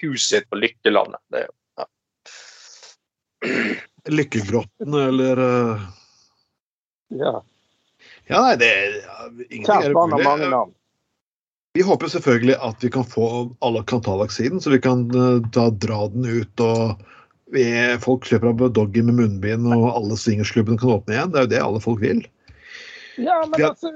huset 0.01 0.29
sitt 0.29 0.49
for 0.51 0.63
Lykkelandet. 0.63 1.19
Det, 1.31 1.43
er 1.43 1.49
jo- 1.51 1.57
Lykkegrotten 4.07 4.95
eller 4.95 5.39
uh, 5.39 5.87
Ja. 7.09 7.37
Ja, 8.27 8.41
nei, 8.43 8.57
det 8.59 8.71
ja, 9.03 9.29
Kjært 9.51 9.95
barn 9.95 10.15
har 10.15 10.25
mange 10.25 10.49
navn. 10.51 10.73
Vi 11.77 11.85
håper 11.85 12.09
selvfølgelig 12.11 12.57
at 12.65 12.83
vi 12.83 12.91
kan 12.91 13.05
få 13.07 13.27
alle 13.65 13.83
kan 13.87 14.01
ta 14.03 14.17
vaksinen, 14.19 14.63
så 14.63 14.73
vi 14.73 14.81
kan 14.83 15.05
uh, 15.15 15.43
da 15.55 15.69
dra 15.71 16.07
den 16.15 16.27
ut 16.27 16.65
og 16.65 17.03
vi, 17.53 17.65
folk 18.03 18.27
slipper 18.27 18.49
av 18.49 18.73
doggy 18.75 19.03
med 19.07 19.21
munnbind, 19.21 19.69
og 19.71 19.85
alle 19.93 20.17
swingersklubbene 20.19 20.81
kan 20.81 20.97
åpne 20.97 21.15
igjen. 21.15 21.31
Det 21.31 21.39
er 21.39 21.47
jo 21.47 21.53
det 21.53 21.61
alle 21.63 21.83
folk 21.85 22.03
vil. 22.03 22.25
Ja, 23.17 23.37
men 23.47 23.55
har, 23.61 23.71
altså 23.71 23.93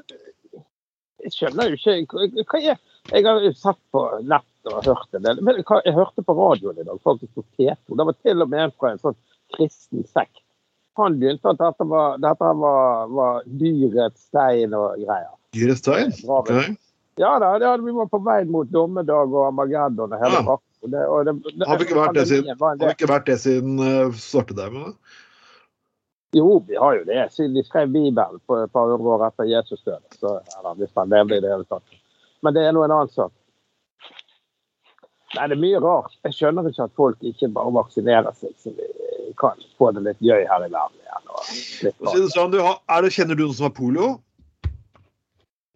Jeg 1.21 1.35
skjønner 1.35 1.73
jo 1.73 1.77
ikke 1.77 2.45
hva 2.49 2.61
er 2.63 2.79
Jeg 3.11 3.27
har 3.27 3.43
jo 3.45 3.51
sett 3.59 3.81
på 3.93 4.05
nett 4.23 4.71
og 4.71 4.87
hørt 4.87 5.19
en 5.19 5.27
del. 5.27 5.43
Men 5.45 5.59
jeg 5.59 5.97
hørte 5.97 6.25
på 6.25 6.37
radioen 6.37 6.79
i 6.79 6.87
dag, 6.87 7.01
faktisk 7.05 7.35
på 7.35 7.45
P2. 7.59 7.97
Det 7.99 8.07
var 8.07 8.17
til 8.23 8.45
og 8.45 8.53
med 8.53 8.65
en 8.67 8.75
fra 8.77 8.95
en 8.95 9.03
sånn 9.03 9.19
kristen 9.57 10.07
sekt. 10.09 10.43
Han 10.99 11.19
begynte 11.21 11.53
at 11.53 11.61
dette 11.61 11.87
var, 11.89 12.19
dette 12.21 12.53
var, 12.61 13.11
var 13.15 13.43
dyrets 13.61 14.27
stein 14.29 14.75
og 14.77 14.99
greier. 15.01 15.33
Dyrets 15.57 15.83
stein? 15.85 16.13
Okay. 16.27 16.75
Ja 17.21 17.37
da, 17.43 17.55
ja, 17.61 17.77
vi 17.77 17.93
var 17.93 18.09
på 18.11 18.21
vei 18.25 18.43
mot 18.49 18.69
dommedag 18.73 19.33
og 19.35 19.49
Armageddon 19.51 20.15
og 20.17 20.23
hele 20.25 20.43
Ja. 20.43 20.59
Og 20.81 20.89
det, 20.89 21.01
og 21.13 21.27
det, 21.27 21.33
det, 21.45 21.67
Har 21.69 21.77
vi 21.77 21.85
ikke 21.85 21.97
vært 21.99 22.15
det 22.17 22.23
siden, 22.31 22.55
har 22.57 22.77
vi 22.81 22.95
ikke 22.95 23.09
vært 23.11 23.27
det 23.29 23.35
siden 23.43 23.75
uh, 23.85 24.15
svartedauden? 24.17 24.95
Jo, 26.33 26.63
vi 26.65 26.79
har 26.81 26.95
jo 26.97 27.03
det. 27.05 27.19
Siden 27.35 27.53
de 27.53 27.65
skrev 27.67 27.91
Bibelen 27.93 28.41
på 28.49 28.57
et 28.57 28.73
par 28.73 28.89
år 28.89 29.27
etter 29.27 29.51
Jesus 29.51 29.83
døde. 29.85 30.17
Så, 30.17 30.39
eller 30.57 30.79
hvis 30.79 30.95
han 30.97 31.13
levde 31.13 31.37
i 31.37 31.45
det 31.45 31.53
hele 31.53 31.69
tatt. 31.69 32.01
Men 32.41 32.57
det 32.57 32.65
er 32.65 32.73
nå 32.73 32.87
en 32.87 32.95
annen 32.97 33.13
sak. 33.13 33.35
Nei, 35.37 35.47
det 35.51 35.59
er 35.59 35.63
mye 35.67 35.83
rart. 35.85 36.17
Jeg 36.25 36.39
skjønner 36.39 36.71
ikke 36.71 36.87
at 36.89 36.97
folk 36.97 37.29
ikke 37.29 37.51
bare 37.55 37.75
vaksinerer 37.77 38.33
seg, 38.39 38.55
så 38.63 38.73
vi 38.73 38.89
kan 39.39 39.61
få 39.79 39.91
det 39.97 40.03
litt 40.07 40.21
gøy 40.25 40.47
her 40.49 40.65
i 40.67 40.71
verden 40.71 40.99
igjen. 41.03 41.29
Og 41.35 42.17
litt 42.17 42.35
sånn, 42.35 42.51
du 42.55 42.61
har, 42.65 42.81
er 42.89 43.03
det, 43.07 43.13
kjenner 43.15 43.39
du 43.39 43.45
noen 43.47 43.57
som 43.59 43.69
har 43.69 43.77
polio? 43.77 44.09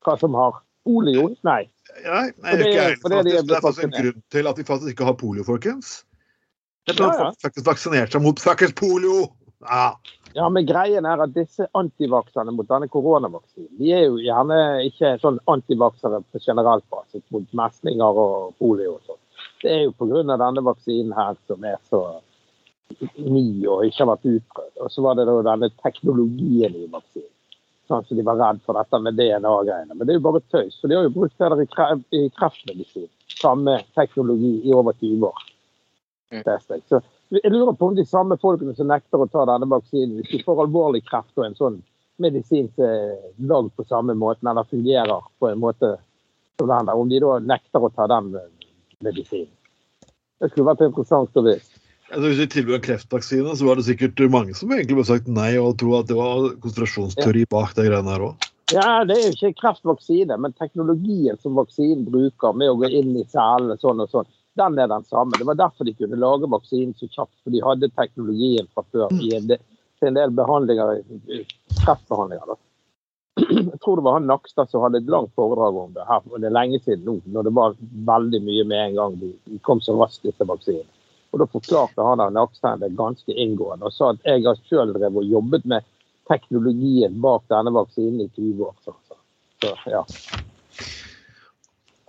Hva 0.05 0.17
som 0.21 0.35
har 0.39 0.59
polio? 0.85 1.31
Nei. 1.47 1.63
Nei, 2.05 2.25
nei 2.43 2.57
det- 2.57 2.67
ikke 2.67 2.83
jeg. 2.83 2.99
for 3.01 3.09
det 3.09 3.35
er 3.37 3.61
faktisk. 3.61 3.85
En 3.85 3.95
grunn 3.95 4.23
til 4.31 4.47
at 4.51 4.59
vi 4.59 4.65
faktisk 4.65 4.91
ikke 4.95 5.05
har 5.05 5.15
polio, 5.15 5.45
folkens. 5.45 6.05
Det 6.87 6.99
er 6.99 7.05
Ja, 7.05 7.13
ja. 7.19 7.33
faktisk 7.41 7.67
vaksinert 7.67 8.13
seg 8.13 8.23
mot 8.23 8.39
fuckings 8.41 8.75
polio! 8.75 9.33
Ja. 9.65 9.97
Ja, 10.35 10.49
men 10.49 10.67
greien 10.67 11.07
er 11.07 11.23
at 11.23 11.33
disse 11.33 11.69
antivakserne 11.79 12.53
mot 12.53 12.67
denne 12.69 12.89
koronavaksinen, 12.91 13.71
de 13.79 13.93
er 13.95 14.03
jo 14.09 14.17
gjerne 14.19 14.59
ikke 14.91 15.15
sånn 15.23 15.39
antivaksere 15.47 16.25
på 16.33 16.41
generelt 16.43 16.85
basis 16.91 17.23
mot 17.31 17.47
meslinger 17.55 18.19
og 18.19 18.55
polio 18.59 18.97
og 18.97 19.01
sånn. 19.07 19.21
Det 19.63 19.71
er 19.71 19.83
jo 19.85 19.93
pga. 19.93 20.25
denne 20.37 20.65
vaksinen 20.67 21.15
her 21.15 21.37
som 21.47 21.65
er 21.65 21.79
så 21.89 22.21
ny 23.17 23.65
og 23.71 23.87
ikke 23.87 24.03
har 24.03 24.11
vært 24.15 24.29
utprøvd. 24.31 24.75
Og 24.85 24.93
så 24.93 25.05
var 25.05 25.17
det 25.19 25.29
da 25.29 25.39
denne 25.51 25.71
teknologien 25.83 26.77
i 26.77 26.89
vaksinen. 26.91 27.31
Sånn 27.89 28.05
så 28.09 28.17
de 28.17 28.25
var 28.25 28.39
redd 28.41 28.63
for 28.65 28.79
dette 28.79 29.01
med 29.05 29.19
DNA-greiene. 29.19 29.93
Men 29.93 30.07
det 30.07 30.15
er 30.15 30.21
jo 30.21 30.25
bare 30.25 30.41
tøys. 30.49 30.79
For 30.81 30.89
de 30.89 30.97
har 30.97 31.05
jo 31.05 31.13
brukt 31.13 31.35
det 31.37 31.51
der 31.53 31.65
i, 31.65 31.67
kre 31.69 31.89
i 32.17 32.23
kreftmedisin. 32.39 33.11
Samme 33.37 33.77
teknologi 33.99 34.55
i 34.65 34.73
over 34.73 34.97
20 35.01 35.27
år. 35.29 35.43
Mm. 36.33 36.81
Så 36.89 37.01
jeg 37.35 37.53
lurer 37.53 37.77
på 37.77 37.91
om 37.91 37.97
de 37.97 38.07
samme 38.09 38.39
folkene 38.41 38.73
som 38.77 38.89
nekter 38.89 39.21
å 39.21 39.29
ta 39.29 39.45
denne 39.49 39.69
vaksinen, 39.69 40.17
hvis 40.17 40.33
de 40.33 40.41
får 40.47 40.65
alvorlig 40.65 41.05
kreft 41.05 41.37
og 41.37 41.45
en 41.47 41.59
sånn 41.59 41.77
medisin 42.23 42.71
som 42.77 43.47
lagd 43.51 43.75
på 43.77 43.85
samme 43.85 44.15
måten, 44.15 44.49
eller 44.49 44.65
fungerer 44.71 45.29
på 45.39 45.51
en 45.51 45.61
måte 45.61 45.97
som 46.59 46.71
den 46.71 46.87
der, 46.87 46.95
om 46.95 47.09
de 47.11 47.21
da 47.21 47.39
nekter 47.43 47.83
å 47.83 47.91
ta 47.91 48.07
den 48.11 48.35
eh, 48.39 48.51
medisinen. 49.03 49.51
Det 50.41 50.51
skulle 50.51 50.69
vært 50.71 50.85
interessant 50.87 51.37
å 51.37 51.43
vite. 51.47 51.74
Altså, 52.15 52.29
hvis 52.31 52.41
vi 52.45 52.47
tilbyr 52.53 52.83
kreftvaksine, 52.85 53.57
så 53.59 53.67
var 53.67 53.79
det 53.79 53.89
sikkert 53.89 54.21
mange 54.31 54.55
som 54.55 54.71
egentlig 54.71 55.01
ville 55.01 55.09
sagt 55.09 55.31
nei 55.31 55.57
og 55.59 55.73
tro 55.81 55.97
at 55.99 56.07
det 56.07 56.15
var 56.15 56.53
konspirasjonsteori 56.63 57.43
bak 57.51 57.75
de 57.75 57.89
greiene 57.89 58.13
her 58.15 58.27
òg. 58.29 58.51
Ja, 58.73 59.05
Det 59.05 59.17
er 59.17 59.25
jo 59.27 59.33
ikke 59.35 59.59
kreftvaksine, 59.61 60.37
men 60.41 60.55
teknologien 60.55 61.37
som 61.43 61.59
vaksinen 61.59 62.07
bruker 62.07 62.55
med 62.57 62.71
å 62.71 62.79
gå 62.81 62.89
inn 63.01 63.11
i 63.19 63.27
cellene 63.33 63.77
sånn 63.83 64.01
og 64.05 64.13
sånn, 64.13 64.31
den 64.57 64.79
er 64.79 64.89
den 64.89 65.05
samme. 65.11 65.35
Det 65.39 65.49
var 65.49 65.59
derfor 65.59 65.85
de 65.85 65.97
kunne 65.99 66.21
lage 66.23 66.49
vaksinen 66.51 66.95
så 66.95 67.11
kjapt, 67.11 67.35
for 67.43 67.51
de 67.51 67.65
hadde 67.67 67.91
teknologien 67.99 68.71
fra 68.71 68.87
før 68.95 69.11
i 69.19 69.35
en 69.37 69.51
del, 69.51 69.61
en 70.07 70.17
del 70.21 70.33
behandlinger, 70.39 71.03
kreftbehandlinger. 71.83 72.55
Da. 72.55 72.61
Jeg 73.43 73.81
tror 73.83 73.99
det 73.99 74.07
var 74.07 74.21
han 74.21 74.29
Nakstad 74.31 74.71
som 74.71 74.85
hadde 74.87 75.03
et 75.03 75.11
langt 75.11 75.35
foredrag 75.35 75.77
om 75.83 75.95
det 75.97 76.07
her, 76.07 76.23
og 76.31 76.39
det 76.39 76.49
er 76.49 76.55
lenge 76.55 76.79
siden 76.85 77.03
nå, 77.09 77.19
når 77.35 77.49
det 77.49 77.55
var 77.59 77.75
veldig 78.15 78.41
mye 78.47 78.67
med 78.71 78.83
en 78.85 79.01
gang 79.01 79.17
de, 79.19 79.33
kom 79.67 79.83
så 79.83 79.97
raskt, 79.99 80.29
etter 80.31 80.47
vaksinene. 80.47 80.87
Og 81.35 81.41
Da 81.43 81.47
forklarte 81.51 82.07
han 82.07 82.21
der 82.23 82.31
Nakstein 82.31 82.79
det 82.79 82.93
ganske 82.95 83.35
inngående 83.35 83.89
og 83.89 83.95
sa 83.97 84.13
at 84.15 84.23
jeg 84.29 84.45
har 84.47 84.59
selv 84.71 84.95
drevet 84.95 85.19
og 85.25 85.33
jobbet 85.33 85.65
med 85.67 85.83
teknologien 86.31 87.17
bak 87.25 87.43
denne 87.51 87.73
vaksinen 87.75 88.23
i 88.23 88.29
20 88.39 88.69
år. 88.69 88.77
Så, 88.87 88.95
så, 89.11 89.19
så 89.65 89.73
ja. 89.91 90.05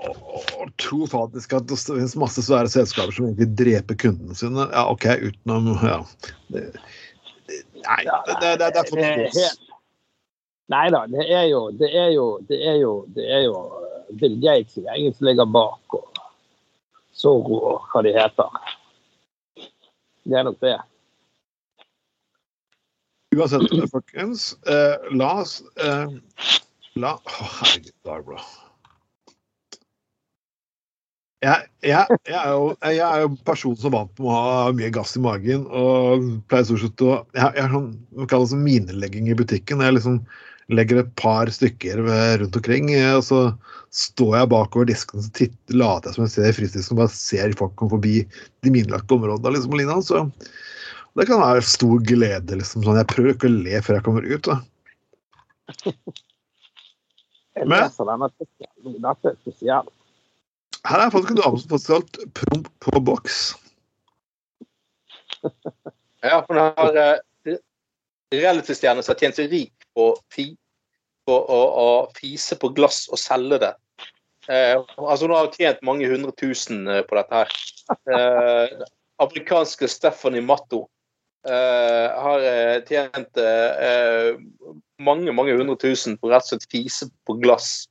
Og 0.05 0.69
tro 0.77 1.07
faktisk 1.09 1.55
at 1.57 1.65
det 1.71 1.79
finnes 1.81 2.13
masse 2.21 2.43
svære 2.45 2.69
selskaper 2.69 3.15
som 3.17 3.31
egentlig 3.31 3.49
dreper 3.57 3.97
kundene 4.05 4.37
sine. 4.37 4.67
Ja, 4.69 4.85
OK, 4.93 5.07
utenom 5.25 5.73
Ja. 5.81 5.97
Det, 6.53 6.67
det, 7.49 7.61
nei, 7.81 8.01
det, 8.05 8.37
det, 8.41 8.51
det, 8.61 8.69
det 8.69 8.83
er 8.83 8.91
for 8.91 9.05
helt- 9.09 9.63
Nei 10.73 10.87
da, 10.89 11.03
det 11.05 11.25
er 11.29 11.43
jo 11.45 11.59
det 11.77 11.91
er 11.93 12.07
jo, 12.15 12.23
det 12.49 12.57
er 12.65 12.77
jo, 12.81 12.93
det 13.13 13.25
er 13.29 13.43
jo 13.45 13.57
Bill 14.17 14.37
Gates 14.41 14.77
i 14.79 14.85
gjengen 14.85 15.13
som 15.13 15.27
ligger 15.27 15.45
bak, 15.49 15.93
og 15.97 16.21
Zorro 17.13 17.59
og 17.73 17.85
hva 17.91 18.01
de 18.05 18.13
heter. 18.15 18.57
Det 20.25 20.37
er 20.39 20.45
nok 20.47 20.59
det. 20.63 20.75
Uansett, 23.35 23.65
folkens, 23.91 24.53
eh, 24.69 25.09
la 25.17 25.31
oss 25.41 25.59
eh, 25.81 26.13
La 26.95 27.17
Å, 27.19 27.47
herregud, 27.59 27.91
Barbara. 28.07 28.43
Jeg, 31.43 31.67
jeg, 31.83 32.17
jeg, 32.25 32.37
er 32.39 32.53
jo, 32.55 32.69
jeg 32.79 33.01
er 33.03 33.21
jo 33.21 33.27
en 33.29 33.35
person 33.45 33.75
som 33.77 33.93
vant 33.93 34.13
med 34.17 34.29
å 34.31 34.35
ha 34.37 34.69
mye 34.73 34.93
gass 34.95 35.13
i 35.19 35.21
magen. 35.21 35.65
Og 35.67 36.29
pleier 36.49 36.65
stort 36.69 36.85
sett 36.85 37.03
å 37.05 37.17
Jeg, 37.35 37.51
har 37.59 37.73
sånn 37.73 37.91
det 38.15 38.39
sånn 38.53 38.63
minelegging 38.63 39.27
i 39.29 39.35
butikken. 39.37 39.83
Jeg 39.83 39.97
liksom 39.97 40.21
legger 40.73 41.03
et 41.03 41.15
par 41.19 41.49
stykker 41.53 41.99
rundt 42.41 42.55
omkring, 42.57 42.89
eh, 42.93 43.13
og 43.17 43.23
så 43.27 43.39
står 43.93 44.37
jeg 44.39 44.51
bakover 44.51 44.87
disken 44.89 45.21
og 45.21 45.27
titter, 45.37 45.77
later 45.77 46.09
jeg 46.09 46.17
som 46.17 46.25
jeg 46.25 46.33
ser 46.33 46.49
i 46.49 46.55
frysdisken 46.57 46.95
og 46.95 47.01
bare 47.03 47.13
ser 47.13 47.57
folk 47.59 47.75
komme 47.79 47.93
forbi 47.93 48.15
de 48.65 48.73
minelagte 48.73 49.13
områdene. 49.17 49.53
liksom, 49.55 49.75
og 49.75 49.79
lignende, 49.79 50.05
så 50.05 50.23
det 51.15 51.27
kan 51.29 51.39
være 51.39 51.61
stor 51.63 51.99
glede. 52.03 52.57
liksom, 52.57 52.83
sånn, 52.83 52.97
Jeg 52.97 53.07
prøver 53.07 53.33
ikke 53.35 53.47
å 53.51 53.63
le 53.63 53.81
før 53.81 53.95
jeg 53.95 54.03
kommer 54.03 54.25
ut. 54.25 54.41
da. 54.43 54.61
Jeg 57.55 57.67
Men- 57.67 57.83
leser 57.85 58.05
denne 58.05 58.25
artikkelen. 58.27 59.01
Dette 59.01 59.25
er 59.31 59.35
spesielt. 59.41 59.93
Her 60.85 60.99
er 60.99 61.09
faktisk 61.09 61.31
en 61.31 61.41
dame 61.41 61.57
som 61.59 61.69
faktisk 61.69 61.87
kalt 61.87 62.33
promp 62.33 62.67
på 62.79 63.03
boks. 63.03 63.55
Ja, 66.23 66.41
for 66.45 66.53
hun 66.53 66.73
har 66.77 66.97
uh, 66.97 67.57
realitystjerne 68.33 69.03
som 69.03 69.13
har 69.13 69.19
tjent 69.19 69.35
seg 69.35 69.51
rik 69.51 69.74
på, 69.95 70.09
fi, 70.33 70.49
på 71.25 71.35
å, 71.39 71.59
å 71.81 71.87
fise 72.17 72.57
på 72.61 72.69
glass 72.75 73.05
og 73.09 73.21
selge 73.21 73.61
det. 73.63 73.71
Eh, 74.51 74.75
altså 74.99 75.25
Hun 75.25 75.33
har 75.33 75.49
tjent 75.55 75.81
mange 75.87 76.05
hundre 76.11 76.35
tusen 76.37 76.83
eh, 76.91 77.01
på 77.07 77.17
dette 77.17 77.39
her. 77.41 77.55
Eh, 78.13 78.75
afrikanske 79.23 79.87
Stephanie 79.89 80.43
Matto 80.45 80.83
eh, 81.47 82.11
har 82.13 82.45
eh, 82.45 82.77
tjent 82.85 83.39
eh, 83.41 84.35
mange 85.01 85.33
mange 85.35 85.55
hundre 85.57 85.77
tusen 85.81 86.19
på 86.19 86.29
rett 86.31 86.45
og 86.45 86.53
slett 86.53 86.69
fise 86.71 87.09
på 87.25 87.39
glass. 87.41 87.87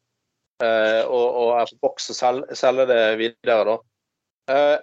Og, 0.64 1.24
og 1.34 1.48
er 1.59 1.66
på 1.72 1.80
boks 1.82 2.07
og 2.12 2.16
selge, 2.16 2.55
selge 2.57 2.84
det 2.88 2.98
videre, 3.18 3.64
da. 3.66 3.74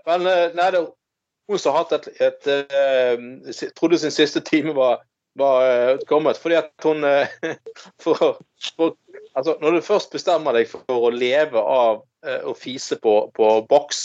Men 0.05 0.25
nei, 0.57 0.65
det 0.75 0.81
hun 0.83 1.61
som 1.63 1.73
har 1.73 1.85
hatt 1.85 1.93
et, 1.95 2.09
et, 2.27 2.49
si- 3.55 3.69
trodde 3.79 3.97
sin 3.97 4.11
siste 4.13 4.43
time 4.45 4.75
var, 4.77 4.99
var 5.33 5.91
eh, 5.91 5.97
kommet. 5.97 6.37
Fordi 6.37 6.55
at 6.55 6.71
hun 6.83 7.03
eh, 7.03 7.27
for, 8.03 8.37
for, 8.77 8.95
altså, 9.33 9.57
Når 9.61 9.71
du 9.71 9.81
først 9.81 10.11
bestemmer 10.11 10.55
deg 10.57 10.69
for 10.71 11.07
å 11.07 11.11
leve 11.13 11.59
av 11.59 12.03
eh, 12.25 12.41
å 12.47 12.55
fise 12.57 12.97
på, 13.01 13.15
på 13.35 13.53
boks, 13.69 14.03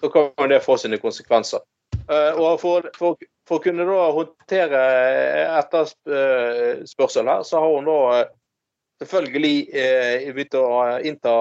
så 0.00 0.10
kan 0.12 0.50
det 0.50 0.62
få 0.64 0.76
sine 0.78 1.00
konsekvenser. 1.00 1.62
Og 2.10 2.56
for, 2.58 2.86
for, 2.98 3.18
for 3.46 3.60
å 3.60 3.62
kunne 3.62 3.84
da 3.86 4.08
håndtere 4.14 4.78
etterspørsel 5.60 7.28
her, 7.30 7.42
så 7.46 7.60
har 7.62 7.74
hun 7.74 7.86
da 7.86 8.24
selvfølgelig 9.02 10.32
begynt 10.34 10.56
å 10.58 10.64
innta 11.06 11.34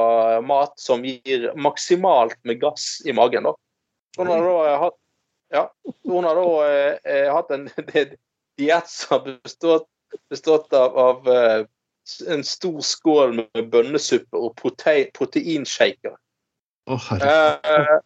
mat 0.45 0.75
som 0.82 1.05
gir 1.05 1.47
maksimalt 1.57 2.38
med 2.45 2.61
gass 2.61 2.99
i 3.05 3.15
magen. 3.17 3.49
da. 3.49 3.55
Hun 4.19 4.30
har 4.30 4.45
da 4.45 4.75
hatt 4.84 4.97
ja, 5.49 5.63
hun 6.05 6.30
har 6.30 6.38
da 6.38 7.34
hatt 7.34 7.55
en 7.55 7.65
diett 8.60 8.89
som 8.91 9.07
har 9.18 9.39
bestått, 9.43 9.89
bestått 10.30 10.74
av, 10.74 10.97
av 10.97 11.30
eh, 11.34 11.66
en 12.28 12.43
stor 12.43 12.82
skål 12.82 13.36
med 13.39 13.70
bønnesuppe 13.72 14.38
og 14.38 14.55
prote 14.60 15.01
proteinshaker. 15.16 16.16
Oh. 16.89 17.12
Eh, 17.22 17.99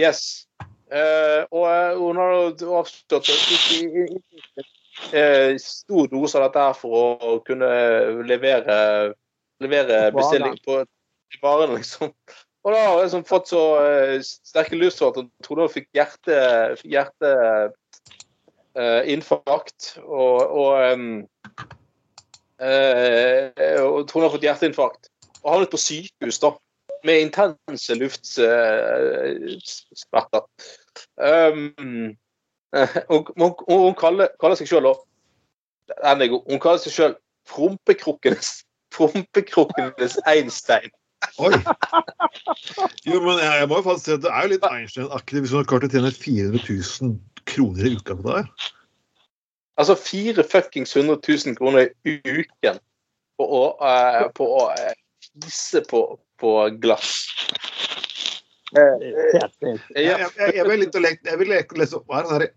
yes. 0.00 0.46
Uh, 0.86 1.42
og 1.50 1.66
hun 1.98 2.18
har 2.20 2.32
å 2.38 2.42
eh, 5.10 5.56
stor 5.58 6.10
dose 6.12 6.38
av 6.38 6.44
dette 6.46 6.62
her 6.62 6.76
for 6.78 7.18
å 7.18 7.32
kunne 7.46 7.70
levere, 8.28 8.76
levere 9.62 10.12
bestilling 10.14 10.54
på 10.62 10.78
varene, 11.42 11.80
liksom. 11.80 12.12
Og 12.66 12.74
da 12.74 12.84
har 12.84 12.94
hun 12.94 13.02
liksom 13.02 13.26
fått 13.26 13.50
så 13.50 13.64
uh, 13.82 14.14
sterke 14.22 14.78
lystår 14.78 15.10
at 15.10 15.18
hun 15.22 15.28
trodde 15.42 15.66
hun 15.66 15.74
fikk 15.74 15.90
hjerte, 15.94 16.38
hjerte 16.86 17.34
infarkt. 19.08 19.98
Og, 20.04 20.50
og, 20.50 20.82
eh, 22.60 23.50
og 23.82 24.10
hun 24.12 24.22
har 24.22 24.30
fått 24.34 24.46
hjerteinfarkt. 24.46 25.04
Og 25.42 25.52
havnet 25.52 25.70
på 25.72 25.80
sykehus, 25.80 26.38
da. 26.42 26.50
Med 27.06 27.20
intense 27.22 27.94
luftsmerter. 27.94 30.42
Um, 31.16 32.16
og, 33.08 33.30
og 33.38 33.64
hun 33.68 33.94
kaller, 33.94 34.28
kaller 34.40 34.56
seg 34.58 34.68
sjøl 34.70 34.86
Hun 34.90 36.60
kaller 36.60 36.78
seg 36.82 36.92
sjøl 36.92 37.14
Prompekrukkenes 37.46 38.64
Prompekrukkenes 38.96 40.18
Einstein. 40.26 40.90
Oi! 41.38 41.52
Jo, 43.06 43.20
men 43.22 43.38
jeg, 43.38 43.54
jeg 43.60 43.68
må 43.68 43.74
jo 43.78 43.82
faktisk 43.86 44.08
si 44.08 44.16
at 44.16 44.24
det 44.24 44.32
er 44.32 44.42
jo 44.42 44.48
litt 44.52 44.68
Einstein-aktig 44.68 45.40
hvis 45.44 45.52
hun 45.54 45.60
har 45.62 45.70
klart 45.70 45.86
å 45.86 45.92
tjene 45.92 46.10
400 46.12 46.60
000 46.66 47.35
kroner 47.48 47.86
i 47.86 47.94
uka 47.96 48.16
på 48.16 48.26
det 48.26 48.36
her. 48.40 48.50
Altså 49.76 49.96
fire 50.00 50.44
fuckings 50.44 50.96
100 50.96 51.18
000 51.28 51.56
kroner 51.58 51.90
i 52.08 52.16
uken 52.24 52.78
på 53.36 53.48
å, 53.58 53.64
uh, 53.82 54.28
på 54.36 54.46
å 54.56 54.62
uh, 54.72 54.92
fise 55.44 55.82
på, 55.90 56.02
på 56.40 56.52
glass. 56.80 57.12
Helt. 58.76 59.56
Jeg, 59.62 59.80
jeg, 59.94 60.54
jeg 60.56 60.64
vil 60.66 60.80
litt 60.82 60.96
å 60.98 61.00
leke 61.00 61.22
Jeg 61.30 61.38
vil 61.38 61.52
leke 61.52 61.76
lese 61.78 62.00
opp 62.00 62.10
er 62.18 62.48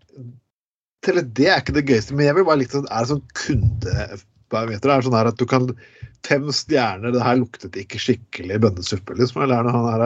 til 1.06 1.20
Det 1.38 1.46
er 1.46 1.62
ikke 1.62 1.76
det 1.76 1.84
gøyeste, 1.86 2.16
men 2.18 2.26
jeg 2.26 2.36
vil 2.36 2.46
bare 2.48 2.60
like 2.60 2.74
sånn 2.74 2.88
Er 2.90 3.06
det 3.06 3.12
sånn 3.12 3.22
kundebarometer? 3.38 4.90
Er 4.90 4.98
det 4.98 5.06
sånn 5.06 5.16
her 5.16 5.30
at 5.30 5.38
du 5.40 5.46
kan 5.48 5.70
Fem 6.26 6.50
stjerner, 6.52 7.14
det 7.14 7.22
her 7.24 7.38
luktet 7.40 7.78
ikke 7.80 7.96
skikkelig 8.02 8.58
bønnesuppe, 8.60 9.14
liksom? 9.16 9.40
Eller 9.46 9.62
er 9.62 9.68
det 9.68 9.72
han 9.72 9.86
her 9.88 10.02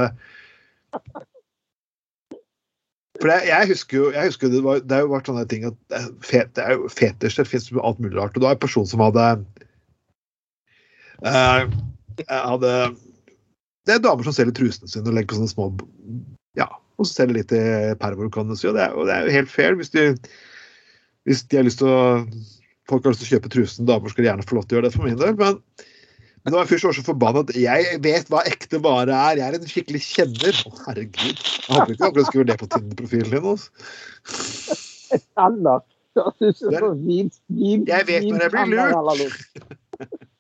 For 3.21 3.31
jeg, 3.31 3.47
jeg 3.47 3.71
husker 3.71 3.99
jo 3.99 4.07
jeg 4.11 4.31
husker 4.33 4.51
det, 4.51 4.61
var, 4.65 4.81
det 4.83 4.97
har 4.97 5.05
jo 5.05 5.13
vært 5.13 5.29
sånne 5.31 5.47
ting 5.51 5.67
at 5.69 5.95
er 5.95 6.07
fet, 6.27 6.51
det 6.59 6.65
er 6.65 6.79
jo 6.79 6.91
fetisj, 6.91 7.39
det 7.39 7.47
fins 7.47 7.69
alt 7.79 8.01
mulig 8.03 8.19
rart. 8.19 8.35
Og 8.35 8.43
da 8.43 8.51
er 8.51 8.59
en 8.59 8.65
person 8.65 8.89
som 8.91 9.03
hadde 9.05 9.27
eh, 11.23 11.77
hadde 12.31 12.73
det 13.85 13.99
er 13.99 14.01
damer 14.01 14.25
som 14.25 14.33
selger 14.33 14.57
trusene 14.57 14.89
sine 14.89 15.11
og 15.11 15.17
legger 15.17 15.35
på 15.35 15.39
sånne 15.39 15.53
små 15.53 15.69
Ja, 16.59 16.71
og 16.97 17.07
så 17.07 17.21
selger 17.21 17.39
litt 17.41 17.53
i 17.53 17.63
pervor, 18.01 18.31
kan 18.33 18.49
du 18.49 18.57
si. 18.57 18.69
Og 18.71 18.77
det, 18.79 18.87
er, 18.87 18.97
og 18.97 19.09
det 19.09 19.17
er 19.17 19.27
jo 19.27 19.35
helt 19.37 19.53
fair 19.53 19.77
hvis 19.79 19.93
de, 19.93 20.07
hvis 21.29 21.45
de 21.51 21.61
har 21.61 21.67
lyst 21.69 21.83
til 21.83 21.93
å 21.93 22.05
Folk 22.85 23.07
har 23.07 23.15
lyst 23.15 23.23
til 23.23 23.31
å 23.31 23.37
kjøpe 23.39 23.49
trusen, 23.49 23.87
damer 23.89 24.13
skal 24.13 24.27
gjerne 24.27 24.45
få 24.45 24.59
lov 24.59 24.67
til 24.69 24.77
å 24.77 24.77
gjøre 24.77 24.89
det 24.91 24.93
for 24.93 25.07
min 25.09 25.15
del. 25.17 25.31
Men, 25.39 25.55
men 26.45 26.53
nå 26.53 26.61
er 26.61 26.69
først 26.69 26.87
så 26.99 27.05
forbanna 27.07 27.41
at 27.45 27.55
jeg 27.57 27.99
vet 28.05 28.29
hva 28.33 28.43
ekte 28.49 28.81
vare 28.85 29.15
er. 29.17 29.39
Jeg 29.41 29.47
er 29.49 29.57
en 29.57 29.71
skikkelig 29.71 30.03
kjenner. 30.05 30.59
Å, 30.69 30.73
herregud. 30.85 31.41
Jeg 31.41 31.73
håper 31.73 31.95
ikke 31.95 32.09
akkurat 32.11 32.29
skriver 32.29 32.49
det 32.51 32.59
på 32.61 32.69
Tinder-profilen 32.75 33.33
din. 33.33 33.47
Altså. 33.55 33.69
Eller 35.47 35.81
så 36.15 36.27
synes 36.39 36.61
jeg 36.61 36.75
er- 36.75 36.85
så 36.85 36.93
vet 37.01 38.29
når 38.29 38.45
jeg 38.45 38.53
blir 38.53 38.69
lurt. 39.25 39.41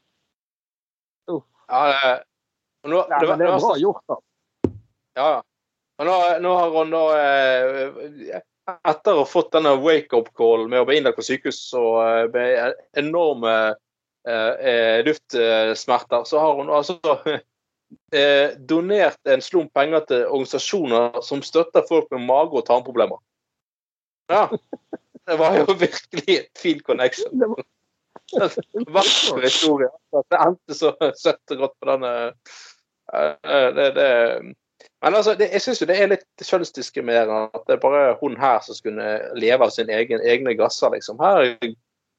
Ja, 1.64 1.86
det, 1.88 2.90
nå, 2.90 2.98
det, 3.08 3.18
det 3.20 3.30
er 3.32 3.36
det 3.40 3.46
var- 3.48 3.60
bra 3.64 3.76
gjort, 3.80 4.02
da. 4.08 4.16
Ja, 5.16 5.28
ja. 5.32 5.42
Men 5.98 6.06
nå, 6.10 6.16
nå 6.44 6.52
har 6.58 6.72
hun 6.74 6.90
da 6.92 7.02
eh, 7.16 8.40
Etter 8.88 9.14
å 9.14 9.22
ha 9.22 9.24
fått 9.28 9.52
denne 9.54 9.74
wake-up-callen 9.80 10.70
med 10.72 10.80
å 10.82 10.86
bli 10.88 10.96
innlagt 10.98 11.18
på 11.20 11.24
sykehus 11.24 11.60
og 11.78 12.34
eh, 12.36 12.72
enorme 13.00 13.52
eh, 13.52 13.68
eh, 13.70 13.74
luftsmerter, 15.04 16.24
så 16.24 16.40
har 16.40 16.54
hun 16.56 16.70
altså 16.72 16.96
eh, 18.14 18.58
donert 18.58 19.18
en 19.28 19.42
slump 19.42 19.72
penger 19.74 20.04
til 20.08 20.26
organisasjoner 20.26 21.20
som 21.22 21.42
støtter 21.42 21.86
folk 21.88 22.10
med 22.10 22.26
mage- 22.26 22.58
og 22.58 22.66
tarmproblemer. 22.66 23.20
Ja. 24.32 24.48
Det 25.26 25.38
var 25.38 25.58
jo 25.58 25.64
virkelig 25.86 26.38
et 26.38 26.58
fin 26.58 26.80
connection. 26.80 27.54
Vakker 28.96 29.42
historie. 29.42 29.88
Det 30.12 30.40
endte 30.40 30.74
så 30.74 30.94
søtt 31.20 31.54
og 31.54 31.64
godt 31.64 31.80
på 31.80 31.90
denne 31.92 32.12
eh, 33.14 33.70
det, 33.76 33.88
det, 33.98 34.10
Men 35.02 35.14
altså, 35.14 35.34
det, 35.34 35.50
jeg 35.52 35.62
syns 35.62 35.82
jo 35.82 35.88
det 35.88 35.98
er 36.00 36.12
litt 36.12 36.44
kjønnsdiskriminerende 36.48 37.50
at 37.54 37.66
det 37.68 37.76
er 37.76 37.82
bare 37.82 38.16
hun 38.20 38.36
her 38.40 38.62
som 38.64 38.76
skulle 38.76 39.08
leve 39.36 39.66
av 39.66 39.72
sine 39.74 39.92
egen, 39.92 40.22
egne 40.24 40.56
gasser, 40.58 40.92
liksom. 40.94 41.20
Her 41.20 41.56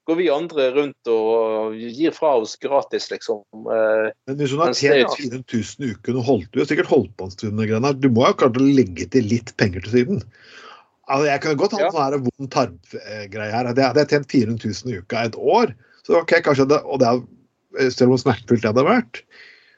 går 0.05 0.17
vi 0.19 0.27
andre 0.29 0.67
rundt 0.75 1.09
og 1.11 1.75
gir 1.77 2.13
fra 2.13 2.35
oss 2.41 2.55
gratis, 2.61 3.07
liksom. 3.11 3.41
Eh, 3.73 4.09
Men 4.29 4.37
hvis 4.39 4.53
hun 4.53 4.61
har 4.61 4.75
tjent 4.77 5.15
400 5.17 5.41
000 5.49 5.87
i 5.87 5.93
uken 5.95 6.19
og 6.21 6.27
holdt 6.29 6.51
Du 6.53 6.61
har 6.61 6.69
sikkert 6.69 6.91
holdt 6.91 7.15
på 7.17 7.27
en 7.27 7.33
stund, 7.33 7.63
du 8.01 8.09
må 8.13 8.27
jo 8.27 8.37
klart 8.37 8.59
å 8.61 8.67
legge 8.67 9.07
til 9.09 9.25
litt 9.31 9.55
penger 9.57 9.85
til 9.85 9.95
siden. 9.99 10.21
Altså, 11.09 11.25
jeg 11.29 11.41
kunne 11.41 11.59
godt 11.61 11.75
hatt 11.77 11.85
Ja. 11.85 11.91
sånn 11.93 12.27
vond 12.27 12.51
tarmgreie 12.53 13.51
her. 13.53 13.65
Hadde 13.71 13.97
jeg 14.01 14.11
tjent 14.13 14.31
400 14.31 14.69
000 14.85 14.93
i 14.93 15.01
uka 15.01 15.25
et 15.25 15.35
år, 15.37 15.73
så 16.05 16.21
ok, 16.21 16.37
kanskje 16.45 16.69
det, 16.69 16.79
og 16.85 17.01
det 17.01 17.09
er, 17.09 17.89
selv 17.93 18.13
hvor 18.13 18.21
smertefullt 18.21 18.61
det 18.61 18.71
hadde 18.71 18.85
vært, 18.87 19.21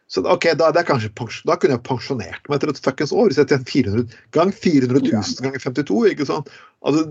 så 0.07 0.23
ok, 0.23 0.53
da, 0.55 0.69
det 0.71 0.85
kanskje, 0.87 1.11
da 1.47 1.57
kunne 1.59 1.75
jeg 1.75 1.83
pensjonert 1.83 2.45
meg 2.47 2.59
etter 2.61 2.71
et 2.71 2.79
fuckings 2.79 3.11
år. 3.11 3.27
Hvis 3.27 3.41
jeg 3.41 3.49
tjente 3.51 3.71
400 3.71 4.19
gang 4.31 4.53
400 4.55 5.01
000 5.03 5.43
ganger 5.43 5.59
52, 5.59 5.97
ikke 6.13 6.27
sant? 6.29 6.51
Altså, 6.87 7.03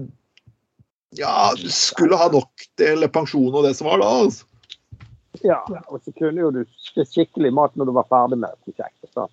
ja, 1.10 1.52
du 1.56 1.68
skulle 1.70 2.16
ha 2.18 2.28
nok 2.32 2.66
til 2.78 3.08
pensjon 3.12 3.54
og 3.54 3.64
det 3.66 3.74
som 3.78 3.86
var 3.90 4.02
da. 4.02 4.10
altså. 4.26 4.46
ja, 5.44 5.60
og 5.86 6.00
så 6.04 6.12
kunne 6.16 6.40
jo 6.40 6.50
du 6.50 6.62
skikkelig 7.04 7.52
mat 7.54 7.76
når 7.76 7.90
du 7.90 7.92
var 7.96 8.08
ferdig 8.10 8.38
med 8.42 8.56
prosjektet. 8.64 9.10
Sant? 9.14 9.32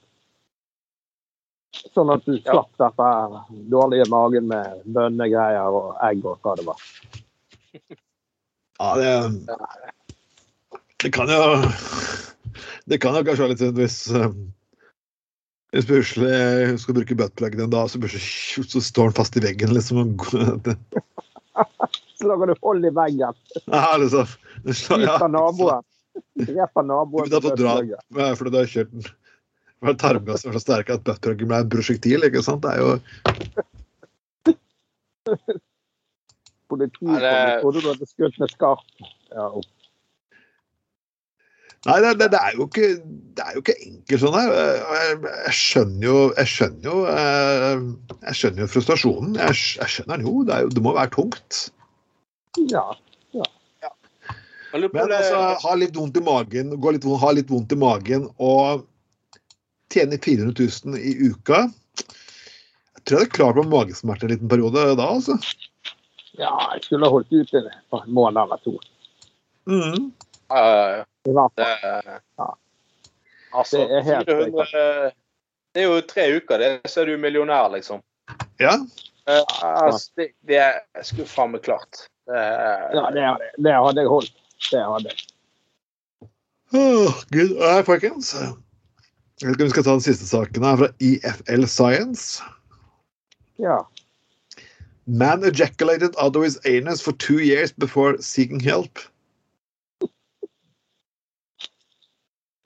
Sånn 1.94 2.12
at 2.14 2.26
du 2.26 2.36
Ja. 2.38 2.52
slapp 2.52 2.72
dette 2.78 3.08
her 3.10 3.38
dårlige 3.72 4.06
magen 4.12 4.48
med 4.48 4.84
bønnegreier 4.86 5.74
og 5.74 5.96
egg 6.06 6.26
og 6.26 6.40
hva 6.44 6.56
det 6.60 6.66
var. 6.68 6.84
Ja, 8.80 8.90
det, 9.00 9.12
det 11.04 11.12
kan 11.14 11.30
jo 11.30 11.40
Det 12.86 13.00
kan 13.02 13.16
jo 13.16 13.24
kanskje 13.24 13.44
være 13.46 13.54
litt 13.54 13.62
sånn 13.64 13.78
hvis 13.80 13.98
um, 14.14 14.52
hvis 15.74 15.88
plutselig 15.90 16.78
skal 16.84 16.94
bruke 17.00 17.16
buttpluggen 17.18 17.64
en 17.66 17.72
dag, 17.74 17.90
så, 17.90 17.98
så 18.70 18.82
står 18.82 19.10
den 19.10 19.16
fast 19.18 19.38
i 19.40 19.42
veggen, 19.42 19.74
liksom. 19.74 20.12
Så 22.20 22.28
lager 22.30 22.48
du 22.52 22.56
hold 22.62 22.86
i 22.86 22.92
veggen. 22.94 23.34
Ja, 23.66 23.98
liksom. 24.02 24.28
Ut 24.64 25.10
av 25.10 25.30
naboen. 25.34 25.84
Rett 26.40 26.78
av 26.78 26.84
Du 26.84 26.90
naboen. 26.92 27.30
da 27.30 27.40
få 27.42 27.56
dra 27.58 27.76
fordi 28.38 28.52
du 28.54 28.58
har 28.62 28.70
kjørt 28.70 28.92
den 28.94 29.06
for 29.84 29.98
Tarmgassen 30.00 30.48
er 30.50 30.56
så 30.56 30.62
sterk 30.64 30.90
at 30.94 31.02
buttpluggen 31.04 31.50
ble 31.50 31.58
et 31.60 31.72
prosjektil, 31.74 32.24
ikke 32.24 32.40
sant? 32.46 32.64
Det 32.64 32.72
er 32.72 32.80
jo 32.80 32.92
Politiet 36.72 37.26
trodde 37.62 37.82
du 37.84 37.90
hadde 37.92 38.08
skutt 38.10 38.38
med 38.42 38.52
skarpt. 38.54 39.04
Ja, 39.34 39.48
og- 39.50 39.68
Nei, 41.84 41.98
det, 42.00 42.14
det, 42.22 42.30
det 42.32 42.40
er 42.40 42.54
jo 42.56 42.68
ikke 42.70 42.90
det 43.36 43.44
er 43.44 43.56
jo 43.58 43.62
ikke 43.64 43.74
enkelt 43.84 44.22
sånn 44.22 44.36
her. 44.38 44.52
Jeg, 44.54 45.16
jeg 45.34 45.56
skjønner 45.60 46.06
jo 46.08 46.18
Jeg 46.38 46.52
skjønner 46.52 46.88
jo 46.88 46.98
eh, 47.12 47.82
Jeg 48.30 48.40
skjønner 48.40 48.64
jo 48.64 48.68
frustrasjonen. 48.72 49.34
Jeg, 49.42 49.58
jeg 49.82 49.96
skjønner 49.96 50.22
den 50.22 50.30
jo. 50.30 50.36
Det, 50.48 50.60
jo. 50.64 50.74
det 50.78 50.84
må 50.86 50.96
være 50.96 51.16
tungt. 51.18 51.64
ja. 52.72 52.86
Men 54.74 55.12
altså, 55.14 55.42
ha 55.62 55.76
litt 55.78 55.94
vondt 55.94 56.18
i 56.18 56.24
magen, 56.26 56.72
gå 56.82 56.94
litt, 56.96 57.04
ha 57.06 57.32
litt 57.36 57.52
vondt 57.54 57.76
i 57.76 57.78
magen 57.78 58.26
og 58.42 58.88
tjene 59.94 60.18
400 60.18 60.56
000 60.90 60.98
i 60.98 61.14
uka 61.30 61.68
Jeg 61.68 63.04
tror 63.06 63.20
jeg 63.20 63.28
hadde 63.28 63.36
klart 63.36 63.60
meg 63.60 63.68
med 63.68 63.76
magesmerter 63.76 64.26
en 64.26 64.34
liten 64.34 64.50
periode 64.50 64.88
da, 64.98 65.06
altså. 65.06 65.38
ja, 66.40 66.50
jeg 66.74 66.88
skulle 66.88 67.12
holdt 67.14 67.36
ut 67.36 67.54
en 67.60 67.70
måned 68.18 68.42
eller 68.48 68.64
to. 68.66 68.74
Mm. 69.70 70.10
Ja, 70.54 71.10
ja, 71.26 72.02
ja. 72.38 72.48
Altså, 73.54 73.78
Det 73.78 73.98
er 73.98 74.02
helt 74.02 74.30
400 74.30 75.12
Det 75.74 75.82
er 75.82 75.88
jo 75.90 76.02
tre 76.06 76.26
uker, 76.38 76.58
det, 76.62 76.72
så 76.90 77.02
er 77.02 77.10
du 77.10 77.18
millionær, 77.18 77.72
liksom. 77.74 78.02
Ja. 78.62 78.76
Uh, 79.30 79.46
altså, 79.64 80.12
det, 80.18 80.28
det 80.48 80.60
er 80.62 81.48
meg 81.48 81.62
klart. 81.66 82.08
Det 82.28 82.38
er, 82.38 82.90
Ja, 82.94 83.08
det, 83.16 83.24
det 83.58 83.74
hadde 83.74 84.02
jeg 84.02 84.12
holdt. 84.12 84.36
Det 84.70 84.84
hadde 84.84 85.10
jeg. 85.10 85.30
Åh, 86.74 87.24
Gud. 87.32 87.56
Nei, 87.60 87.82
folkens. 87.86 88.34
Jeg 88.34 89.48
vet 89.48 89.56
ikke 89.56 89.66
om 89.66 89.70
vi 89.70 89.74
skal 89.76 89.86
ta 89.86 89.96
den 89.98 90.06
siste 90.06 90.28
saken 90.30 90.66
her 90.66 90.78
fra 90.80 90.90
EFL 91.02 91.66
Science. 91.70 92.44
Ja. 93.62 93.84
Man 95.06 95.44
ejaculated 95.44 96.16
out 96.18 96.36
of 96.36 96.44
his 96.44 96.58
anus 96.66 97.02
for 97.02 97.12
two 97.12 97.40
years 97.40 97.72
before 97.72 98.18
seeking 98.22 98.60
help. 98.60 99.00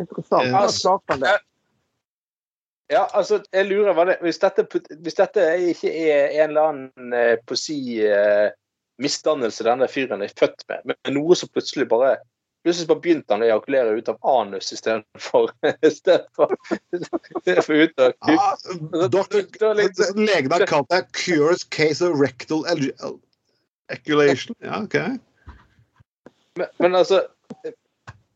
Interessant. 0.02 0.56
Altså, 0.56 0.80
svarte 0.80 1.16
han 1.16 1.24
det? 1.26 1.36
Ja, 2.94 3.08
altså, 3.14 3.42
jeg 3.52 3.66
lurer 3.68 4.06
det 4.06 4.18
Hvis 4.22 4.40
dette, 4.40 4.64
hvis 5.04 5.18
dette 5.18 5.44
ikke 5.74 5.92
er 5.92 6.28
en 6.44 6.50
eller 6.50 6.70
annen 6.72 7.40
på 7.48 7.58
å 7.58 7.76
eh, 8.08 8.48
misdannelse 9.02 9.66
denne 9.68 9.88
fyren 9.92 10.24
er 10.24 10.32
født 10.40 10.64
med, 10.70 10.86
men 10.88 11.18
noe 11.18 11.36
som 11.38 11.52
plutselig 11.54 11.90
bare 11.92 12.18
Plutselig 12.66 12.88
bare 12.90 13.00
begynte 13.00 13.32
han 13.32 13.44
å 13.44 13.48
ejakulere 13.48 13.94
ut 13.96 14.10
av 14.12 14.18
anus 14.28 14.74
istedenfor 14.76 15.52
istedenfor 15.88 16.50
for 17.64 17.74
ut 17.78 18.02
av 18.02 18.12
kuk. 18.26 18.34
Ja, 19.62 19.74
legen 20.18 20.52
har 20.52 20.66
kalt 20.68 20.90
det 20.92 21.06
'curious 21.14 21.64
case 21.64 22.02
of 22.04 22.20
rectal 22.20 22.66
ejaculation'. 22.68 24.58
Ja, 24.60 24.82
OK. 24.84 24.98
Men, 26.58 26.68
men 26.78 26.96
altså 26.96 27.22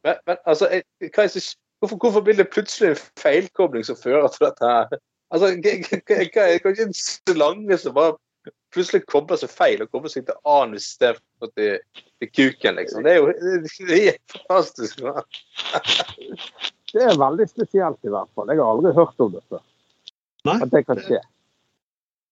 men, 0.03 0.15
men, 0.27 0.37
altså, 0.45 0.67
jeg- 0.71 1.11
hva 1.11 1.23
er 1.23 1.31
det, 1.35 1.43
hvorfor, 1.81 1.97
hvorfor 1.97 2.21
blir 2.25 2.37
det 2.37 2.49
plutselig 2.53 2.89
en 2.93 3.03
feilkobling 3.21 3.85
som 3.85 3.95
fører 3.99 4.27
til 4.33 4.47
dette 4.47 4.65
her? 4.65 4.99
Altså, 5.31 5.53
hva- 5.55 6.19
er 6.19 6.59
kanskje 6.65 6.87
en 6.89 6.93
slange 6.97 7.77
som 7.79 7.93
bare 7.95 8.17
plutselig 8.73 9.05
kobler 9.05 9.37
seg 9.37 9.49
feil 9.53 9.81
og 9.83 9.91
kobler 9.91 10.09
seg 10.09 10.25
til 10.25 10.37
anus 10.49 10.87
istedenfor 10.93 11.51
til, 11.55 11.77
til 12.19 12.29
kuken, 12.33 12.75
liksom? 12.79 13.03
Det 13.03 13.11
er 13.11 13.19
jo 13.19 13.27
det 13.87 13.99
er 14.07 14.17
fantastisk. 14.33 15.03
Da. 15.05 15.21
Det 16.91 17.03
er 17.07 17.15
veldig 17.15 17.45
spesielt 17.47 18.01
i 18.03 18.09
hvert 18.11 18.27
fall. 18.35 18.49
Jeg 18.51 18.59
har 18.59 18.67
aldri 18.73 18.91
hørt 18.97 19.21
om 19.23 19.29
det 19.31 19.39
før. 19.47 19.61
At 20.65 20.71
det 20.73 20.81
kan 20.89 20.99
skje. 20.99 21.21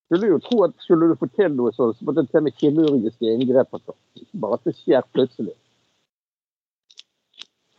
Skulle 0.09 0.27
jo 0.33 0.39
tro 0.43 0.63
at 0.65 0.73
skulle 0.83 1.07
du 1.07 1.15
få 1.15 1.29
til 1.37 1.53
noe 1.55 1.71
sånt, 1.71 1.95
så 1.95 2.03
måtte 2.07 2.25
det 2.25 2.31
til 2.33 2.43
med 2.43 2.55
kirurgiske 2.59 3.29
inngrep. 3.37 3.77
Ikke 4.17 4.39
Bare 4.41 4.57
at 4.57 4.65
det 4.67 4.73
skjer 4.81 5.05
plutselig. 5.15 5.53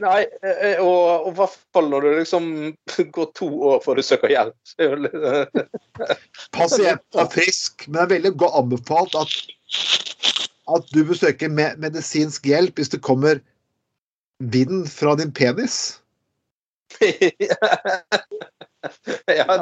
Nei, 0.00 0.24
eh, 0.46 0.78
og 0.80 1.26
og 1.26 1.30
i 1.30 1.36
hvert 1.36 1.56
fall 1.74 1.90
når 1.92 2.00
det 2.06 2.12
liksom 2.22 2.44
går 3.16 3.28
to 3.36 3.48
år 3.70 3.78
før 3.84 3.94
du 4.00 4.04
søker 4.06 4.32
hjelp. 4.32 4.56
Er 4.80 4.86
Pasienten 6.56 7.20
er 7.20 7.28
frisk, 7.32 7.72
men 7.86 7.94
det 7.98 8.02
er 8.02 8.14
veldig 8.14 8.32
godt 8.40 8.58
anbefalt 8.62 9.12
at, 9.20 9.32
at 10.76 10.84
du 10.94 11.00
besøker 11.04 11.48
med 11.52 11.68
medisinsk 11.82 12.40
hjelp 12.48 12.74
hvis 12.80 12.92
det 12.94 13.04
kommer 13.04 13.34
vind 14.40 14.88
fra 14.88 15.16
din 15.20 15.32
penis. 15.32 16.00
ja, 17.00 17.06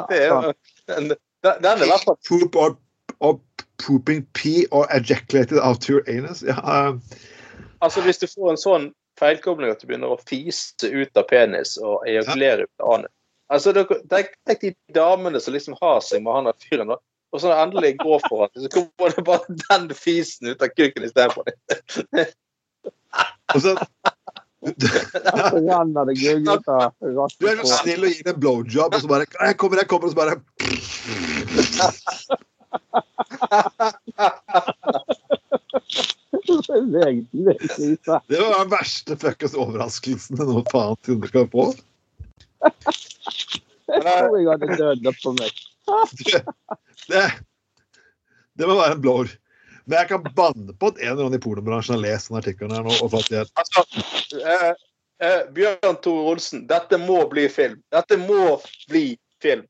det 0.09 0.17
er 0.17 0.27
jo 0.27 0.53
Den 0.89 1.11
er 1.43 1.83
i 1.83 1.91
hvert 1.91 2.05
fall 2.07 2.19
Poop 2.27 2.55
or, 2.55 2.77
or 3.19 3.39
pooping 3.77 4.27
pee 4.33 4.65
or 4.71 4.87
ejaculated 4.91 5.59
out 5.59 5.89
your 5.89 6.01
anus. 6.07 6.43
Ja, 6.43 6.89
um. 6.89 7.01
Altså, 7.81 8.01
hvis 8.01 8.17
du 8.17 8.27
får 8.27 8.51
en 8.51 8.57
sånn 8.59 8.93
feilkobling 9.19 9.71
at 9.73 9.81
du 9.81 9.87
begynner 9.89 10.13
å 10.13 10.21
fise 10.29 10.87
ut 10.87 11.19
av 11.19 11.25
penis 11.29 11.75
og 11.81 12.05
ejakulere 12.09 12.67
ut 12.67 12.83
av 12.83 12.87
anus 12.97 13.13
Altså, 13.49 13.71
Tenk 13.73 14.61
de 14.61 14.69
damene 14.93 15.39
som 15.41 15.53
liksom 15.55 15.73
har 15.81 16.03
seg 16.05 16.21
med 16.21 16.35
han 16.35 16.45
der 16.45 16.53
fyren. 16.69 16.91
Og 16.93 17.35
så 17.41 17.49
når 17.49 17.61
endelig 17.63 17.97
går 18.01 18.19
for 18.27 18.37
ham, 18.43 18.51
så 18.53 18.69
kommer 18.73 19.09
det 19.15 19.23
bare 19.25 19.55
den 19.63 19.83
fisen 19.97 20.47
ut 20.51 20.61
av 20.61 20.69
kuken 20.75 21.05
istedenfor. 21.07 21.43
og 23.55 23.59
så, 23.63 23.71
Så 24.59 25.55
renner 25.55 26.03
det 26.09 26.15
gugg 26.19 26.43
ut 26.45 26.67
av 26.69 26.91
du 26.99 27.45
er 27.47 27.55
så 27.63 27.75
snill 27.79 28.05
og 28.05 28.11
gir 28.13 28.27
en 28.29 28.41
blowjob, 28.43 28.91
og 28.93 28.99
så 29.01 29.07
bare 29.09 29.25
Jeg 29.33 29.57
kommer, 29.57 29.77
jeg 29.81 29.89
kommer, 29.89 30.05
og 30.05 30.11
så 30.13 30.17
bare 30.19 30.35
på. 36.45 38.19
Det 38.27 38.39
var 38.39 38.55
den 38.59 38.71
verste 38.71 39.17
fuckings 39.19 39.57
overraskelsen 39.57 40.39
noe 40.39 40.63
faen 40.71 40.97
kunne 41.05 41.29
skal 41.31 41.49
få. 41.51 41.69
Jeg 43.89 44.01
tror 44.05 44.37
jeg 44.37 44.49
hadde 44.51 44.79
dødd 45.03 45.21
på 45.23 45.35
meg. 45.37 45.61
Det, 47.09 47.23
det 48.59 48.67
må 48.69 48.75
være 48.77 48.97
en 48.97 49.05
blower. 49.05 49.31
Men 49.89 50.03
jeg 50.03 50.09
kan 50.11 50.27
banne 50.37 50.75
på 50.77 50.91
at 50.91 50.99
en 51.01 51.07
eller 51.07 51.25
annen 51.25 51.39
i 51.39 51.41
pornobransjen 51.41 51.95
har 51.95 52.03
lest 52.03 52.29
den 52.29 52.37
artikkelen 52.37 52.75
her 52.75 52.85
nå 52.85 52.93
og 52.99 53.09
fått 53.15 53.31
igjen. 53.31 53.49
Altså, 53.57 53.81
eh, 54.37 54.67
eh, 55.25 55.39
Bjørn 55.55 55.97
Tore 56.03 56.27
Olsen, 56.35 56.67
dette 56.69 56.99
må 57.01 57.23
bli 57.31 57.47
film. 57.49 57.79
Dette 57.95 58.19
må 58.21 58.59
bli 58.91 59.15
film. 59.41 59.65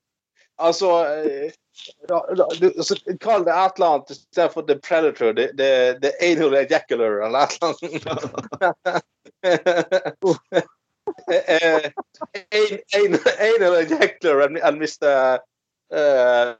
Altså, 0.59 0.91
eh, 1.07 1.55
Kall 3.19 3.43
det 3.45 3.53
et 3.53 3.75
eller 3.80 3.88
annet 3.88 4.09
istedenfor 4.15 4.61
The 4.67 4.75
Predator, 4.75 5.34
The, 5.34 5.47
the, 5.57 5.69
the 6.01 6.11
Anal 6.32 6.55
Ejacular, 6.63 7.21
eller 7.25 7.39
et 7.43 7.57
eller 7.61 7.67
annet. 7.73 9.03
Eh, 11.32 11.86
an- 12.51 12.80
an- 12.95 13.19
Anal 13.39 13.75
Ejacular 13.82 14.41
and, 14.45 14.57
Mr. 14.82 15.39
Uh, 15.93 16.53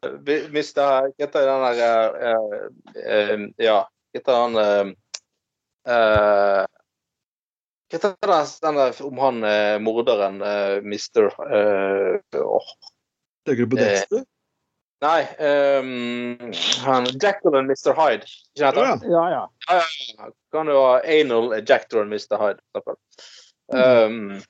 Mr. 0.50 0.82
Hva 0.82 1.14
heter 1.22 1.46
den 1.46 1.66
der 1.78 2.16
eh, 2.30 2.64
eh, 3.06 3.44
Ja, 3.62 3.84
hva 3.86 4.18
heter 4.18 4.34
han 4.40 4.56
eh, 4.58 4.88
eh, 5.94 6.64
hva 7.90 7.94
heter 7.94 8.16
det 8.18 8.30
der 8.80 9.04
om 9.06 9.22
han 9.22 9.44
eh, 9.46 9.78
morderen, 9.86 10.42
eh, 10.42 10.80
eh, 11.46 12.42
åh, 12.42 12.74
Tenker 13.46 13.66
du 13.66 13.76
på 13.76 13.78
Eh, 13.78 13.86
Dexter? 13.86 14.26
Nei, 15.02 15.22
um, 15.80 16.52
han 16.84 17.06
Jackal 17.22 17.56
and 17.56 17.70
Mr. 17.72 17.94
Hyde. 17.96 18.26
Ikke 18.58 18.72
sant? 18.76 19.04
ja. 19.08 19.12
Ja, 19.14 19.30
ja. 19.32 19.44
Ja. 20.18 20.30
Kan 20.52 20.68
du 20.68 20.74
ha 20.76 20.98
Anal 21.08 21.54
Ejector 21.56 22.02
and 22.04 22.12
Mr. 22.12 22.36
Hyde. 22.42 22.60
Um, 23.72 24.42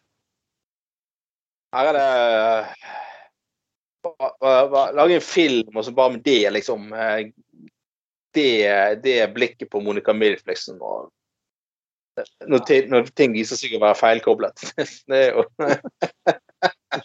her 1.76 1.89
er 1.91 1.93
det 1.93 2.10
ba- 4.02 4.91
Lage 4.95 5.20
en 5.20 5.22
film 5.22 5.78
og 5.78 5.86
så 5.86 5.91
bare 5.93 6.16
med 6.16 6.24
det, 6.26 6.50
liksom. 6.58 6.93
eh, 6.93 7.30
Det, 8.34 8.95
det 9.04 9.34
blikket 9.34 9.70
på 9.70 9.80
Monica 9.82 10.14
Milf, 10.14 10.41
liksom. 10.47 10.82
Og, 10.82 11.12
når, 12.45 12.88
når 12.89 13.08
ting 13.18 13.34
viser 13.34 13.58
seg 13.58 13.74
å 13.78 13.80
være 13.82 13.97
feilkoblet. 13.97 14.66
Det 15.10 15.18
er 15.18 15.32
jo 15.34 15.45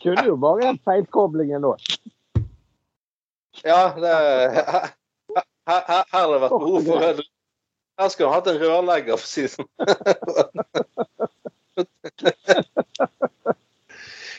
kunne 0.03 0.25
jo 0.27 0.37
bare 0.41 0.69
en 0.69 0.79
feilkobling 0.85 1.53
nå. 1.61 1.75
Ja, 3.63 3.95
det 3.95 4.11
her, 5.71 6.05
har 6.11 6.33
det 6.33 6.41
vært 6.43 6.59
behov 6.59 6.85
for 6.89 7.07
en 7.07 7.23
Her 8.01 8.09
skulle 8.11 8.31
han 8.33 8.41
hatt 8.41 8.51
en 8.51 8.59
rørlegger, 8.59 9.17
for 9.21 9.25
å 9.25 9.29
si 9.35 9.43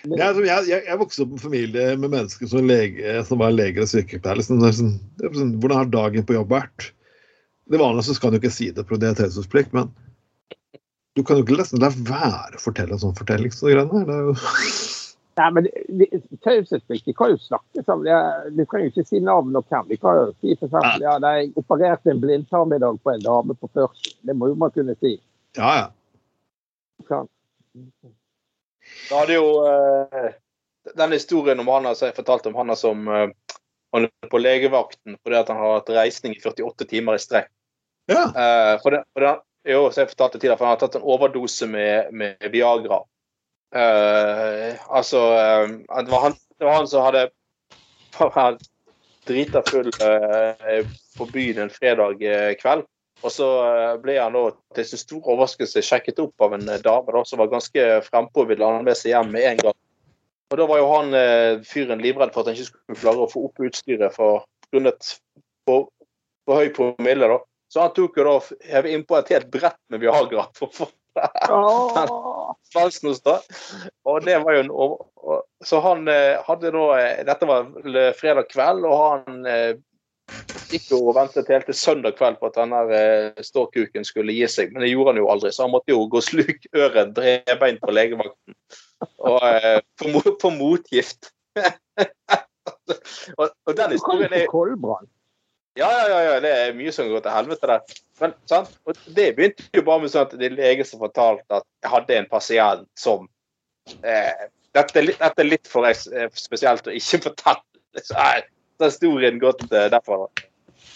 jeg, 0.05 0.68
jeg, 0.70 0.82
jeg 0.86 0.97
vokste 0.99 1.24
opp 1.24 1.32
i 1.32 1.38
en 1.38 1.41
familie 1.41 1.86
med 1.97 2.11
mennesker 2.13 2.49
som, 2.51 2.68
lege, 2.68 3.16
som 3.26 3.39
var 3.41 3.55
leger 3.55 3.86
og 3.86 3.89
sykepleiere. 3.89 4.38
Liksom, 4.41 4.61
sånn, 4.61 4.97
sånn, 5.24 5.53
hvordan 5.61 5.80
har 5.80 5.93
dagen 5.93 6.28
på 6.28 6.36
jobb 6.38 6.51
vært? 6.53 6.91
Det 7.72 7.80
vanlige 7.82 8.13
skal 8.18 8.34
du 8.34 8.38
ikke 8.38 8.53
si 8.53 8.70
det, 8.76 8.86
det 8.86 9.09
er 9.09 9.18
taushetsplikt, 9.18 9.74
men 9.74 9.89
du 11.16 11.24
kan 11.24 11.39
jo 11.39 11.45
ikke 11.45 11.57
nesten 11.57 11.82
la 11.82 11.89
være 11.95 12.59
å 12.59 12.61
fortelle 12.61 12.93
en 12.93 13.01
sånn 13.01 13.16
fortelling. 13.18 13.53
Så. 13.55 13.72
Det 13.72 13.80
er 13.80 14.24
jo... 14.28 14.36
Nei, 15.36 15.51
men 15.51 15.67
Taushetsplikt. 16.43 17.09
Kan 17.17 17.33
jo 17.33 17.38
snakke 17.38 17.83
sammen. 17.83 18.07
Ja, 18.07 18.49
Du 18.49 18.65
kan 18.65 18.83
jo 18.83 18.91
ikke 18.91 19.03
si 19.03 19.19
navn 19.19 19.55
og 19.55 19.67
hvem. 19.69 19.89
Vi 19.89 19.97
kan 19.99 20.21
jo 20.21 20.29
si 20.39 20.55
for 20.55 20.69
eksempel 20.69 21.03
ja, 21.03 21.17
De 21.19 21.51
opererte 21.59 22.13
en 22.13 22.21
blindtarm 22.23 22.73
i 22.73 22.79
dag 22.79 22.99
på 23.03 23.11
en 23.11 23.23
dame 23.23 23.55
på 23.59 23.69
40. 23.73 24.15
Det 24.27 24.36
må 24.36 24.51
jo 24.51 24.59
man 24.59 24.71
kunne 24.71 24.95
si. 25.01 25.17
Ja, 25.57 25.73
ja. 25.81 25.88
Kan. 27.09 27.27
Da 29.09 29.19
hadde 29.19 29.36
jo 29.36 29.49
eh, 29.67 30.31
den 30.95 31.11
historien 31.11 31.59
om 31.59 31.67
han 31.67 31.89
som 31.95 32.07
jeg 32.07 32.15
fortalte 32.15 32.49
om 32.49 32.55
han 32.61 32.75
som 32.79 33.07
eh, 33.07 33.27
han 33.95 34.07
er 34.07 34.29
på 34.31 34.39
legevakten 34.39 35.17
fordi 35.23 35.38
at 35.39 35.51
han 35.51 35.59
har 35.59 35.77
hatt 35.79 35.91
reisning 35.97 36.36
i 36.36 36.41
48 36.43 36.88
timer 36.89 37.19
i 37.19 37.21
strekk. 37.23 37.51
ja. 38.11 38.23
Eh, 38.29 38.75
for 38.83 38.95
det, 38.95 39.03
for 39.13 39.25
det, 39.25 39.36
jo, 39.65 39.89
så 39.89 40.03
jeg 40.03 40.11
fortalte 40.13 40.39
tidligere, 40.39 40.59
for 40.59 40.69
han 40.69 40.75
har 40.75 40.81
tatt 40.83 40.97
en 40.99 41.07
overdose 41.09 41.67
med, 41.67 42.11
med 42.13 42.49
Viagra. 42.53 43.01
Eh, 43.76 44.76
altså 44.88 45.19
uh, 45.19 45.69
det, 46.05 46.11
var 46.11 46.21
han, 46.21 46.36
det 46.59 46.65
var 46.65 46.78
han 46.78 46.88
som 46.88 47.03
hadde 47.03 47.28
var 48.15 48.59
drita 49.28 49.61
full 49.67 49.89
uh, 49.99 50.86
på 51.17 51.28
byen 51.34 51.65
en 51.65 51.73
fredag 51.73 52.21
kveld. 52.61 52.86
Og 53.23 53.32
så 53.32 53.47
ble 54.03 54.17
han 54.19 54.36
da 54.36 54.49
til 54.76 54.86
sin 54.86 54.99
store 54.99 55.34
overraskelse 55.34 55.82
sjekket 55.82 56.19
opp 56.21 56.43
av 56.45 56.53
en 56.53 56.67
dame 56.67 57.13
da, 57.15 57.21
som 57.26 57.39
var 57.39 57.49
ganske 57.49 57.86
frempå 58.05 58.43
og 58.43 58.49
ville 58.51 58.67
ha 58.67 58.82
med 58.84 58.99
seg 58.99 59.13
hjem 59.13 59.32
med 59.34 59.47
en 59.49 59.61
gang. 59.63 59.78
Og 60.51 60.59
da 60.59 60.67
var 60.69 60.82
jo 60.82 60.89
han 60.91 61.15
fyren 61.65 62.03
livredd 62.03 62.36
for 62.36 62.43
at 62.43 62.51
han 62.51 62.59
ikke 62.59 62.67
skulle 62.67 62.99
klare 62.99 63.23
å 63.23 63.32
få 63.32 63.45
opp 63.47 63.63
utstyret 63.65 64.13
for 64.13 64.43
grunnet 64.67 65.15
på, 65.65 65.80
på 66.45 66.59
høy 66.59 66.69
promille. 66.76 67.32
da. 67.32 67.39
Så 67.71 67.82
han 67.88 67.95
tok 67.95 68.19
jo 68.19 68.28
da 68.28 68.84
innpå 68.91 69.17
et 69.17 69.34
helt 69.34 69.49
brett 69.55 69.80
med 69.89 70.03
Viagra 70.03 70.45
for 70.59 70.69
å 70.69 70.91
da. 73.26 73.39
Og 74.05 74.24
det 74.26 74.38
var 74.43 74.57
jo 74.57 74.63
en 74.66 74.72
over... 74.72 75.43
Så 75.66 75.80
han 75.82 76.07
eh, 76.11 76.38
hadde 76.45 76.72
da 76.76 76.86
eh, 76.99 77.22
Dette 77.26 77.47
var 77.49 77.70
fredag 78.20 78.49
kveld, 78.51 78.86
og 78.86 78.97
han 79.01 79.47
eh, 79.49 79.78
gikk 80.72 80.89
jo 80.91 80.99
og 81.09 81.16
ventet 81.18 81.49
helt 81.53 81.68
til 81.70 81.78
søndag 81.78 82.18
kveld 82.20 82.39
på 82.41 82.49
at 82.49 82.57
denne 82.59 82.82
eh, 82.93 83.43
ståkuken 83.45 84.05
skulle 84.07 84.36
gi 84.36 84.47
seg, 84.51 84.74
men 84.74 84.86
det 84.86 84.91
gjorde 84.91 85.13
han 85.13 85.22
jo 85.22 85.30
aldri. 85.34 85.53
Så 85.55 85.66
han 85.66 85.74
måtte 85.74 85.93
jo 85.93 86.05
gå 86.11 86.22
sluk 86.26 86.68
øret 86.76 87.16
drebeint 87.18 87.84
på 87.84 87.95
legevakten 87.95 88.57
og 89.20 89.41
eh, 89.49 89.82
mo- 90.11 90.55
motgift. 90.55 91.32
og, 93.39 93.47
og 93.49 93.78
den 93.78 93.95
historien 93.95 94.34
er 94.34 94.47
ja, 95.76 95.89
ja, 95.91 96.03
ja, 96.07 96.20
ja, 96.24 96.36
det 96.39 96.51
er 96.55 96.76
mye 96.78 96.91
som 96.95 97.07
går 97.11 97.24
til 97.26 97.36
helvete 97.36 97.68
der. 97.68 97.82
Men, 98.22 98.34
sant? 98.47 98.72
Og 98.88 98.97
det 99.16 99.34
begynte 99.36 99.66
jo 99.76 99.84
bare 99.86 100.05
med 100.05 100.13
sånn 100.13 100.28
at 100.28 100.36
det 100.39 100.49
er 100.49 100.57
lege 100.57 100.88
som 100.88 101.01
fortalte 101.03 101.59
at 101.59 101.66
jeg 101.84 101.91
hadde 101.91 102.20
en 102.20 102.30
pasient 102.32 102.86
som 102.99 103.26
eh, 104.01 104.45
dette, 104.76 104.99
er 104.99 105.09
litt, 105.09 105.20
dette 105.20 105.43
er 105.43 105.49
litt 105.49 105.72
for 105.72 105.88
eh, 105.88 106.28
spesielt 106.39 106.88
å 106.88 106.95
ikke 106.95 107.24
fortelle. 107.30 108.03
Så 108.03 108.16
er 108.20 108.45
så 108.78 108.86
er 108.86 108.91
historien 108.91 109.39
gått 109.39 109.63
eh, 109.72 109.88
derfra. 109.91 110.28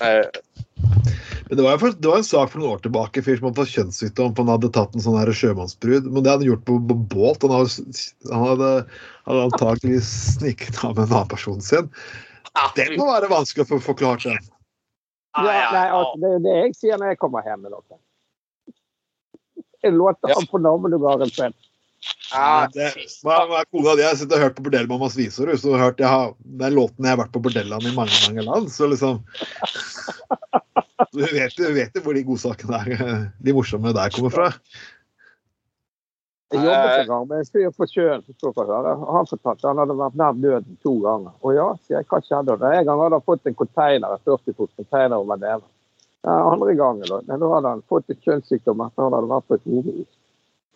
Eh, 0.04 0.26
Men 1.50 1.58
det 1.58 1.64
var, 1.64 1.78
for, 1.82 1.96
det 1.96 2.08
var 2.08 2.22
en 2.22 2.28
sak 2.28 2.52
for 2.52 2.62
noen 2.62 2.76
år 2.76 2.82
tilbake. 2.84 3.24
Fyr 3.26 3.40
som 3.40 3.48
hadde 3.50 3.62
fått 3.62 3.74
kjønnssykdom. 3.74 4.34
for 4.36 4.44
Han 4.44 4.54
hadde 4.54 4.72
tatt 4.76 4.96
en 4.96 5.06
sånn 5.06 5.18
her 5.18 5.32
sjømannsbrud. 5.34 6.10
Men 6.12 6.26
det 6.26 6.34
hadde 6.34 6.46
han 6.46 6.52
gjort 6.52 6.66
på, 6.68 6.78
på 6.92 6.98
båt. 7.16 7.46
Han 7.48 7.56
hadde, 7.56 8.04
han 8.30 8.46
hadde, 8.46 8.72
hadde 9.30 9.46
antagelig 9.48 10.04
sniket 10.06 10.84
av 10.84 10.94
med 10.94 11.08
en 11.08 11.16
annen 11.16 11.32
person 11.32 11.64
sin. 11.64 11.90
Det 12.76 12.92
må 13.00 13.08
være 13.10 13.32
vanskelig 13.32 13.66
å 13.66 13.72
få 13.72 13.82
forklart. 13.92 14.28
Det. 14.28 14.38
Ja, 15.38 15.44
nei, 15.46 15.88
altså, 15.94 16.20
det 16.20 16.28
er 16.30 16.36
jo 16.36 16.44
det 16.46 16.54
jeg 16.58 16.76
sier 16.78 17.02
når 17.02 17.14
jeg 17.14 17.20
kommer 17.22 17.46
hjem 17.46 17.66
med 17.66 17.74
noe. 17.76 18.00
låt 19.94 20.26
av 20.26 20.46
fornavnet 20.50 20.96
du 20.96 21.00
på 21.02 21.12
en 21.16 21.34
spenn. 21.34 21.58
Ja, 22.32 22.70
Det, 22.72 22.92
hva, 23.26 23.64
kona 23.74 23.96
di 23.98 24.06
har 24.06 24.16
sittet 24.18 24.38
og 24.38 24.44
hørt 24.46 24.58
på 24.58 24.64
Bordellmammas 24.68 25.18
visor, 25.20 25.52
så 25.60 25.74
har 25.74 25.90
hørt, 25.90 26.00
jeg 26.02 26.10
har, 26.10 26.36
er 26.62 26.76
låten 26.76 27.06
jeg 27.06 27.16
har 27.16 27.22
vært 27.24 27.34
på 27.36 27.42
bordellene 27.44 27.92
i 27.92 27.96
mange 27.96 28.16
mange 28.28 28.46
land. 28.46 28.70
Så 28.72 28.88
liksom 28.92 29.20
Du 31.16 31.24
vet 31.26 31.58
jo 31.58 32.04
hvor 32.06 32.16
de 32.16 32.24
godsakene 32.28 32.80
er, 32.86 33.28
de 33.42 33.56
morsomme 33.56 33.94
der 33.96 34.14
kommer 34.16 34.34
fra. 34.34 34.50
Jeg 36.50 36.66
jobbet 36.66 37.00
en 37.00 37.08
gang 37.08 37.26
med 37.30 37.42
en 37.44 37.50
fyr 37.54 37.74
på 37.78 37.86
sjøen 37.86 38.24
som 38.26 38.36
skulle 38.36 38.56
få 38.58 38.64
høre. 38.66 38.94
Han 39.14 39.28
fortalte 39.30 39.68
han 39.70 39.82
hadde 39.84 39.98
vært 40.00 40.16
nær 40.18 40.38
døden 40.46 40.80
to 40.82 40.96
ganger. 41.04 41.36
Og 41.46 41.54
ja, 41.54 41.68
sier 41.84 42.00
jeg, 42.00 42.08
hva 42.10 42.20
skjedde? 42.26 42.56
da? 42.58 42.72
En 42.74 42.88
gang 42.88 43.04
hadde 43.04 43.20
han 43.20 43.28
fått 43.28 43.52
en 43.52 43.58
container, 43.60 44.16
en 44.16 44.24
40 44.26 44.56
fot 44.58 44.72
container 44.80 45.18
over 45.20 45.38
nede. 45.38 45.68
Den 46.26 46.48
andre 46.54 46.74
gangen 46.80 47.06
da, 47.06 47.20
da 47.30 47.52
hadde 47.54 47.76
han 47.76 47.86
fått 47.92 48.10
et 48.10 48.26
kjønnssykdom 48.26 48.82
etter 48.88 49.06
han 49.06 49.16
hadde 49.16 49.30
vært 49.30 49.48
på 49.48 49.60
et 49.60 49.70
hovedhus. 49.70 50.10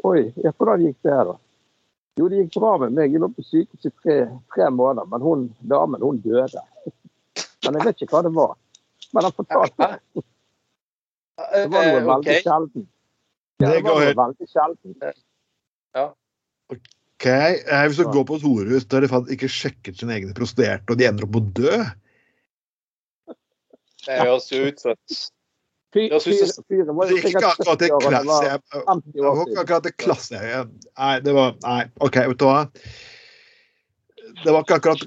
Oi, 0.04 0.22
ja, 0.44 0.52
hvordan 0.52 0.86
gikk 0.86 1.00
det 1.08 1.18
da? 1.32 1.36
Jo, 2.20 2.30
det 2.30 2.44
gikk 2.44 2.60
bra 2.62 2.76
med 2.84 2.94
meg. 2.94 3.10
Jeg 3.16 3.24
lå 3.24 3.32
på 3.34 3.48
sykehus 3.48 3.90
i 3.90 3.92
tre, 4.04 4.18
tre 4.54 4.70
måneder, 4.70 5.10
men 5.10 5.26
hun 5.26 5.50
damen, 5.74 6.06
hun 6.06 6.22
døde. 6.22 6.62
Men 7.66 7.80
jeg 7.80 7.88
vet 7.88 8.06
ikke 8.06 8.20
hva 8.20 8.24
det 8.28 8.34
var. 8.36 8.56
Men 9.16 9.26
han 9.26 9.38
fortalte 9.42 9.90
det. 9.96 10.24
Det 11.34 11.66
var 11.66 11.88
noe 11.88 11.98
eh, 11.98 12.06
veldig 12.06 12.34
sjelden. 12.46 12.84
Det 13.58 13.70
var 13.70 13.80
går 13.82 13.96
noe 14.04 14.18
veldig 14.20 14.48
sjelden. 14.52 14.92
Ok, 16.74 17.26
eh, 17.28 17.86
Hvis 17.88 18.00
du 18.02 18.08
går 18.12 18.26
på 18.28 18.36
et 18.39 18.46
horehus 18.48 18.86
der 18.91 19.06
de 19.06 19.22
ikke 19.36 19.48
sjekket 19.52 20.00
sine 20.02 20.16
egne 20.18 20.34
prostituerte, 20.36 20.89
og 20.91 21.00
de 21.00 21.06
ender 21.08 21.28
opp 21.28 21.36
med 21.38 21.44
å 21.44 21.54
dø 21.62 21.76
Det 24.04 24.20
høres 24.20 24.50
jo 24.52 24.66
ut 24.68 24.80
som 24.82 24.91
et 24.91 25.30
det- 25.94 26.10
er 26.10 26.18
ikke 27.30 27.46
akkurat 27.46 27.80
det 27.80 27.89
70 27.94 28.02
det 28.02 28.10
klasse 28.10 28.26
var 28.26 28.44
jeg, 28.48 28.60
det 29.14 29.22
var 29.22 29.34
ikke 29.46 29.62
akkurat 29.62 29.84
det 29.86 29.98
klasse 30.02 30.34
jeg 30.34 30.68
Nei, 30.98 31.20
det 31.22 31.34
var 31.38 31.54
Nei, 31.62 31.84
OK, 32.02 32.16
vet 32.16 32.39
du 32.41 32.46
hva. 32.50 32.64
Det 34.44 34.52
var 34.56 34.64
ikke 34.66 34.78
akkurat 34.80 35.02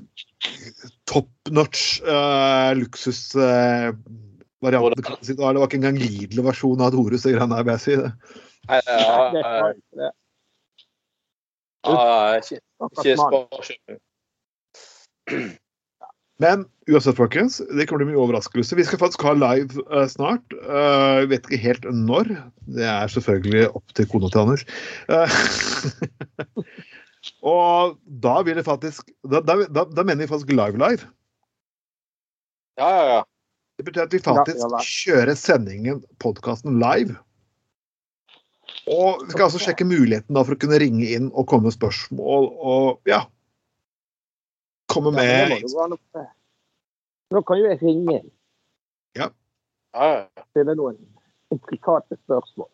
top 1.11 1.29
notch 1.51 2.01
uh, 2.07 2.71
luksusvarianten. 2.79 3.95
det 5.27 5.39
var 5.43 5.67
ikke 5.67 5.81
engang 5.81 5.99
Lidl-versjonen 5.99 6.81
av 6.87 6.93
et 6.93 6.99
horehus, 7.01 7.23
det 7.27 7.35
greiene 7.35 7.57
der, 7.57 7.65
vil 7.67 7.75
jeg 7.75 7.83
si. 7.83 7.97
det. 7.99 8.11
Nei, 8.71 8.81
Det 8.87 10.13
ja, 11.95 12.41
ikke 12.41 12.59
Ikke. 13.71 14.01
Men 16.43 16.67
uansett, 16.91 17.17
folkens, 17.17 17.63
det 17.65 17.87
kommer 17.89 18.03
til 18.03 18.05
å 18.05 18.11
bli 18.11 18.13
mye 18.13 18.21
overraskelse. 18.21 18.77
Vi 18.77 18.85
skal 18.85 19.01
faktisk 19.01 19.25
ha 19.25 19.33
live 19.39 19.85
uh, 19.89 20.05
snart. 20.11 20.45
Uh, 20.67 21.25
Vi 21.25 21.31
vet 21.33 21.49
ikke 21.49 21.63
helt 21.63 21.87
når. 21.89 22.29
Det 22.77 22.85
er 22.85 23.13
selvfølgelig 23.13 23.71
opp 23.71 23.95
til 23.97 24.09
kona 24.11 24.29
til 24.33 24.43
Anders. 24.43 24.67
Uh, 25.09 26.61
og 27.57 27.97
da 28.23 28.37
vil 28.47 28.61
det 28.61 28.67
faktisk 28.69 29.09
Da, 29.25 29.41
da, 29.41 29.63
da, 29.65 29.87
da 29.89 30.05
mener 30.05 30.27
vi 30.27 30.33
faktisk 30.35 30.53
live-live. 30.53 31.09
Ja, 32.77 32.91
ja, 32.93 33.07
ja. 33.15 33.23
Det 33.77 33.85
betyr 33.89 34.05
at 34.05 34.13
vi 34.13 34.21
faktisk 34.25 34.61
ja 34.61 34.69
ja, 34.73 34.85
kjører 34.85 35.37
sendingen, 35.37 36.05
podkasten, 36.21 36.77
live. 36.81 37.17
Og 38.91 39.25
vi 39.25 39.33
skal 39.33 39.47
altså 39.49 39.63
sjekke 39.63 39.87
muligheten 39.89 40.37
da 40.37 40.43
for 40.47 40.57
å 40.57 40.61
kunne 40.61 40.79
ringe 40.83 41.09
inn 41.17 41.31
og 41.33 41.49
komme 41.51 41.69
med 41.69 41.77
spørsmål 41.77 42.51
og 42.55 43.11
ja. 43.11 43.25
Komme 44.93 45.13
med 45.15 45.59
Nå 47.35 47.43
kan 47.43 47.59
jo 47.59 47.67
jeg 47.67 47.81
ringe 47.83 48.21
inn 48.21 48.33
ja, 49.17 49.31
stille 50.51 50.75
noen 50.77 50.97
intrikate 51.55 52.19
spørsmål. 52.25 52.69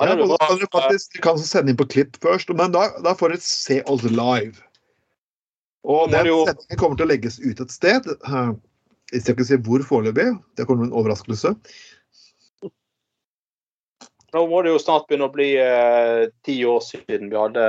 Ja, 0.00 0.14
og 0.14 0.32
da 0.32 0.38
kan 0.46 0.58
dere 0.60 0.70
faktisk 0.72 1.14
dere 1.16 1.24
kan 1.24 1.40
sende 1.42 1.72
inn 1.72 1.78
på 1.80 1.86
klipp 1.90 2.18
først, 2.22 2.50
men 2.56 2.74
da, 2.74 2.86
da 3.04 3.14
får 3.18 3.34
dere 3.34 3.44
se 3.44 3.80
oss 3.90 4.06
live. 4.06 4.60
Og 5.88 6.12
den 6.12 6.28
sendingen 6.28 6.80
kommer 6.80 7.00
til 7.00 7.08
å 7.08 7.10
legges 7.10 7.40
ut 7.42 7.60
et 7.62 7.72
sted. 7.72 8.06
Hvis 9.10 9.16
Jeg 9.16 9.22
skal 9.24 9.36
ikke 9.36 9.48
si 9.48 9.60
hvor 9.66 9.84
foreløpig, 9.86 10.28
det 10.56 10.66
kommer 10.68 10.86
en 10.86 10.94
overraskelse. 10.96 11.54
Nå 14.34 14.44
må 14.50 14.62
det 14.62 14.74
jo 14.74 14.82
snart 14.82 15.08
begynne 15.08 15.28
å 15.28 15.34
bli 15.34 15.50
eh, 15.58 16.28
ti 16.46 16.56
år 16.68 16.80
siden 16.86 17.30
vi 17.32 17.38
hadde 17.38 17.66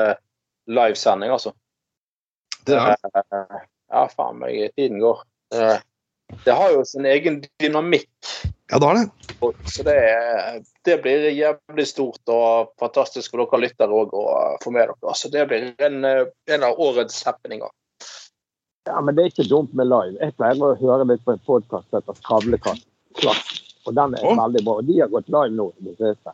livesending, 0.71 1.33
altså. 1.33 1.53
Det 2.67 2.77
er, 2.77 2.95
Eh, 3.11 3.61
ja, 3.91 4.07
faen 4.15 4.39
meg, 4.39 4.71
tiden 4.77 5.01
går. 5.01 5.23
Eh, 5.55 5.79
det 6.45 6.55
har 6.55 6.71
jo 6.71 6.85
sin 6.85 7.05
egen 7.05 7.41
dynamikk. 7.59 8.09
ja, 8.71 8.79
det 8.79 8.85
har 8.87 8.95
det. 8.95 9.09
Så 9.65 9.83
det, 9.83 9.97
det 10.85 11.01
blir 11.03 11.27
jævlig 11.29 11.87
stort 11.87 12.31
og 12.31 12.71
fantastisk 12.79 13.33
for 13.33 13.43
dere 13.43 13.65
lyttere 13.65 14.01
òg 14.03 14.13
å 14.15 14.25
få 14.63 14.71
med 14.71 14.87
dere. 14.87 15.15
Så 15.17 15.31
det 15.33 15.47
blir 15.49 15.73
en, 15.77 16.05
eh, 16.05 16.25
en 16.53 16.63
av 16.63 16.79
årets 16.79 17.23
happeninger. 17.27 17.69
Ja, 18.87 19.01
men 19.01 19.15
det 19.15 19.23
er 19.23 19.33
ikke 19.33 19.49
dumt 19.49 19.73
med 19.77 19.91
live. 19.91 20.17
Jeg 20.21 20.37
pleier 20.39 20.63
å 20.63 20.77
høre 20.79 21.05
litt 21.09 21.25
på 21.25 21.35
en 21.35 21.43
podkast 21.45 21.89
som 21.89 21.99
heter 21.99 22.17
Skravlekast. 22.21 22.87
Og 23.85 23.93
den 23.97 24.15
er 24.15 24.23
oh. 24.25 24.37
veldig 24.39 24.63
bra. 24.65 24.77
Og 24.79 24.87
de 24.87 25.01
har 25.01 25.11
gått 25.11 25.29
live 25.29 25.53
nå. 25.57 25.67
i 25.81 25.89
det 25.89 25.97
siste. 25.99 26.33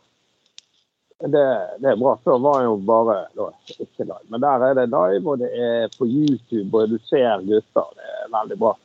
Det, 1.18 1.46
det 1.82 1.90
er 1.90 1.98
bra. 1.98 2.14
Før 2.22 2.42
var 2.44 2.60
jo 2.62 2.76
bare 2.86 3.16
da, 3.38 3.48
ikke 3.74 4.06
live. 4.06 4.26
Men 4.30 4.44
der 4.44 4.66
er 4.68 4.76
det 4.78 4.90
live, 4.92 5.24
og 5.26 5.40
det 5.42 5.50
er 5.50 5.88
på 5.98 6.06
YouTube, 6.06 6.70
og 6.78 6.92
du 6.94 7.00
ser 7.10 7.42
gutter. 7.48 7.88
Det 7.98 8.12
er 8.20 8.30
veldig 8.36 8.58
bra. 8.62 8.76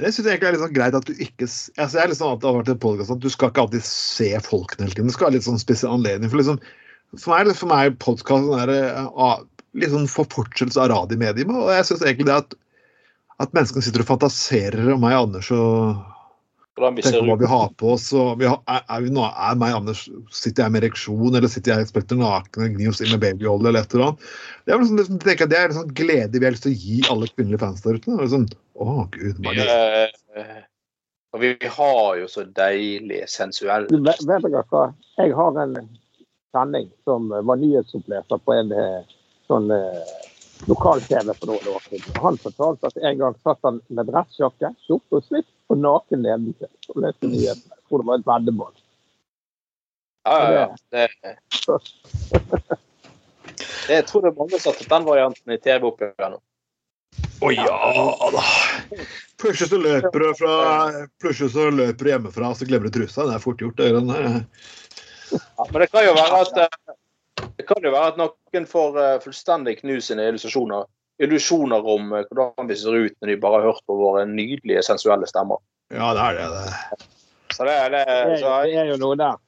Jeg 0.00 0.16
syns 0.16 0.26
egentlig 0.30 0.48
er 0.48 0.54
litt 0.54 0.62
sånn 0.62 0.76
greit 0.76 0.96
at 0.96 1.06
du 1.06 1.12
ikke 1.12 1.44
altså 1.44 1.98
jeg 1.98 2.02
er 2.02 2.08
litt 2.08 2.18
sånn 2.18 2.32
at 2.32 2.40
det 2.40 2.48
har 2.48 2.54
vært 2.56 2.70
en 2.72 2.78
podcast 2.80 3.12
at 3.12 3.20
Du 3.20 3.28
skal 3.28 3.50
ikke 3.50 3.64
alltid 3.66 3.84
se 3.84 4.28
folkene 4.46 4.86
hele 4.86 4.96
tiden. 4.96 5.10
Du 5.10 5.14
skal 5.14 5.28
ha 5.28 5.34
litt 5.34 5.46
sånn 5.46 5.60
spesiell 5.60 5.92
anledning. 5.92 6.32
For, 6.32 6.40
liksom, 6.40 6.60
for 7.18 7.34
meg, 7.34 7.50
for 7.58 7.70
meg 7.70 7.90
er 7.90 7.98
podkast 8.00 8.48
sånn 8.48 8.72
eh, 8.74 9.34
litt 9.78 9.92
sånn 9.92 10.08
for 10.10 10.30
fortsettelse 10.32 10.80
av 10.82 10.90
radiomediet. 10.94 11.52
Og 11.52 11.70
jeg 11.74 11.86
syns 11.86 12.04
egentlig 12.06 12.30
det 12.30 12.38
at, 12.38 12.56
at 13.44 13.54
menneskene 13.56 13.86
sitter 13.86 14.06
og 14.06 14.10
fantaserer 14.14 14.94
om 14.94 15.04
meg 15.04 15.18
Anders 15.18 15.52
og 15.54 16.00
Ser 16.80 17.18
på 17.20 17.26
hva 17.28 17.36
vi 17.40 17.50
har 17.50 17.68
på 17.80 17.92
oss. 17.94 18.06
Og 18.16 18.40
vi 18.40 18.48
har, 18.48 18.58
er, 18.70 18.82
er, 18.86 19.04
vi 19.04 19.12
nå, 19.14 19.26
er 19.28 19.58
meg 19.60 19.76
Anders 19.76 20.06
Sitter 20.34 20.64
jeg 20.64 20.74
med 20.74 20.84
ereksjon, 20.84 21.34
eller 21.34 21.52
sitter 21.52 21.76
jeg 21.76 21.90
spretter 21.90 22.18
naken 22.20 22.66
og 22.66 22.74
gnir 22.76 22.92
oss 22.92 23.02
inn 23.04 23.12
med 23.14 23.22
babyolje 23.24 23.70
eller 23.70 23.84
et 23.84 23.94
eller 23.94 24.06
annet? 24.08 24.26
Det 24.64 24.74
er 24.74 24.84
sånn, 24.88 25.00
liksom, 25.02 25.20
det, 25.22 25.36
jeg, 25.36 25.50
det 25.52 25.60
er 25.60 25.68
en 25.68 25.78
sånn 25.80 25.94
glede 26.00 26.40
vi 26.40 26.48
har 26.48 26.56
lyst 26.56 26.66
til 26.66 26.74
å 26.74 26.80
gi 26.86 26.98
alle 27.12 27.30
kvinnelige 27.34 27.62
fans 27.62 27.84
der 27.86 28.00
ute. 28.00 28.10
Det 28.10 28.26
er 28.26 28.32
Sånn, 28.34 28.48
å, 28.80 28.96
gud, 29.14 29.40
bare 29.44 29.68
det. 29.68 30.04
Eh, 30.40 30.60
og 31.30 31.44
vi 31.44 31.52
har 31.76 32.08
jo 32.18 32.26
så 32.30 32.42
deilig 32.56 33.20
sensuell 33.30 33.86
vet, 33.90 34.24
dere 34.26 34.64
hva? 34.72 34.88
Jeg 35.20 35.36
har 35.38 35.60
en 35.62 35.76
sending 36.50 36.90
som 37.06 37.30
var 37.30 37.60
nyhetsoppleser 37.60 38.42
på 38.42 38.56
en 38.56 38.74
eh, 38.74 39.14
sånn 39.50 39.70
eh, 39.74 40.16
lokal-TV 40.68 41.32
for 41.36 41.52
noen 41.52 41.70
år 41.74 41.86
siden. 41.86 42.18
Han 42.24 42.38
fortalte 42.42 42.90
at 42.90 42.98
en 42.98 43.22
gang 43.22 43.38
satt 43.44 43.62
han 43.66 43.80
med 43.88 44.10
dressjakke, 44.10 44.72
skjorte 44.86 45.20
og 45.20 45.26
slips 45.28 45.54
og 45.70 45.78
naken 45.78 46.22
ledelse. 46.26 46.70
og 46.90 47.02
leste 47.04 47.30
nyhetene. 47.30 47.74
Jeg 47.76 47.88
tror 47.88 48.02
det 48.02 48.08
var 48.10 48.20
et 48.20 48.28
veddemål. 48.30 48.72
Ja, 50.28 50.36
ja, 50.36 50.50
ja. 50.60 50.66
Det, 50.92 51.08
det, 51.24 51.34
jeg 53.88 54.06
tror 54.06 54.22
det 54.22 54.30
er 54.30 54.38
mange 54.38 54.58
som 54.60 54.70
har 54.70 54.78
tatt 54.78 54.92
den 54.92 55.06
varianten 55.08 55.54
i 55.54 55.58
TV 55.62 55.86
opp 55.88 56.02
igjen. 56.04 56.36
Å 57.40 57.50
ja 57.54 57.78
da. 58.34 58.42
Plutselig 59.40 59.70
så 59.70 59.78
løper 59.80 60.22
du 60.22 60.28
fra 60.36 60.56
Plutselig 61.22 61.54
så 61.54 61.70
løper 61.72 62.04
du 62.04 62.10
hjemmefra, 62.12 62.52
så 62.54 62.68
glemmer 62.68 62.90
du 62.90 62.98
trusa. 63.00 63.24
Det 63.26 63.38
er 63.38 63.42
fort 63.42 63.64
gjort. 63.64 63.80
Det, 63.80 63.88
Ja, 65.30 65.66
men 65.70 65.78
det 65.78 65.86
kan 65.92 66.02
jo 66.02 66.14
være 66.16 66.38
at 66.42 66.56
eh, 66.58 66.94
det 67.56 67.66
kan 67.68 67.84
jo 67.86 67.92
være 67.94 68.08
at 68.12 68.16
noen 68.18 68.64
får 68.66 68.96
eh, 68.98 69.18
fullstendig 69.22 69.76
knust 69.78 70.10
sine 70.10 70.26
illustrasjoner. 70.26 70.88
Illusjoner 71.20 71.86
om 71.94 72.14
eh, 72.16 72.26
hvordan 72.30 72.70
vi 72.70 72.78
ser 72.80 72.96
ut 72.96 73.16
når 73.20 73.32
de 73.32 73.38
bare 73.42 73.60
har 73.60 73.72
hørt 73.72 73.84
på 73.88 73.96
våre 73.98 74.24
nydelige, 74.28 74.84
sensuelle 74.86 75.28
stemmer. 75.28 75.60
ja, 75.92 76.12
det 76.16 76.26
er 76.26 76.40
det. 76.40 76.48
det. 76.56 77.06
Så 77.54 77.66
det, 77.66 77.76
det, 77.92 78.04
Det 78.08 78.40
så, 78.40 78.56
det 78.64 78.76
er 78.80 78.92
jo 78.94 78.98
noe 79.02 79.18
der. 79.20 79.38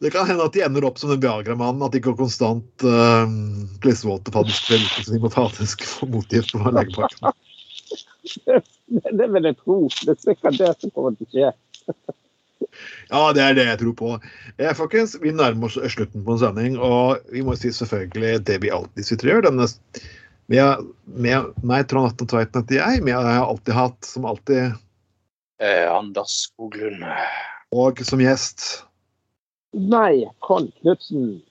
Det 0.00 0.12
kan 0.14 0.24
hende 0.28 0.46
at 0.48 0.54
de 0.56 0.62
ender 0.64 0.86
opp 0.88 0.96
som 1.00 1.10
den 1.12 1.20
Viagra-mannen. 1.20 1.82
At 1.84 1.92
de 1.92 2.00
går 2.00 2.16
konstant 2.16 2.84
uh, 2.86 3.28
klissvåte 3.84 4.32
for 4.32 4.46
at 4.46 4.48
de 4.48 4.54
skal 4.56 5.26
faktisk 5.34 5.84
få 5.84 6.08
motgift 6.08 6.54
på 6.54 6.72
legepakken. 6.72 7.34
Det, 8.46 8.62
det 9.20 9.28
vil 9.34 9.50
jeg 9.50 9.58
tro. 9.60 9.82
Det 10.06 10.14
er 10.14 10.22
sikkert 10.22 10.56
det 10.60 10.72
som 10.78 10.94
kommer 10.94 11.18
til 11.18 11.28
å 11.28 11.34
skje. 11.34 11.52
Ja, 13.10 13.32
det 13.34 13.42
er 13.42 13.54
det 13.56 13.64
jeg 13.66 13.78
tror 13.80 13.94
på. 13.98 14.08
Eh, 14.60 14.70
folkens, 14.76 15.16
vi 15.18 15.32
nærmer 15.34 15.66
oss 15.66 15.78
slutten 15.94 16.22
på 16.22 16.36
en 16.36 16.38
sending, 16.38 16.76
og 16.78 17.24
vi 17.32 17.42
må 17.42 17.56
si 17.58 17.72
selvfølgelig 17.74 18.44
det 18.46 18.58
vi 18.62 18.70
alltid 18.70 19.06
sitter 19.08 19.26
og 19.26 19.32
gjør. 19.32 19.46
Denne, 19.48 19.66
med, 20.50 20.84
med 21.06 21.50
meg, 21.66 21.86
Trond 21.90 22.10
Atten 22.10 22.28
Tveiten 22.30 22.62
heter 22.64 22.80
jeg. 22.80 23.02
Vi 23.06 23.14
har 23.14 23.28
alltid 23.44 23.74
hatt, 23.76 23.98
som 24.06 24.28
alltid, 24.30 24.72
Eh, 25.60 25.84
Anders 25.92 26.32
Skoglund. 26.46 27.02
og 27.76 27.98
som 28.08 28.18
gjest. 28.22 28.82
Nei, 29.76 30.24
Kon 30.40 30.70
Knutsen. 30.80 31.42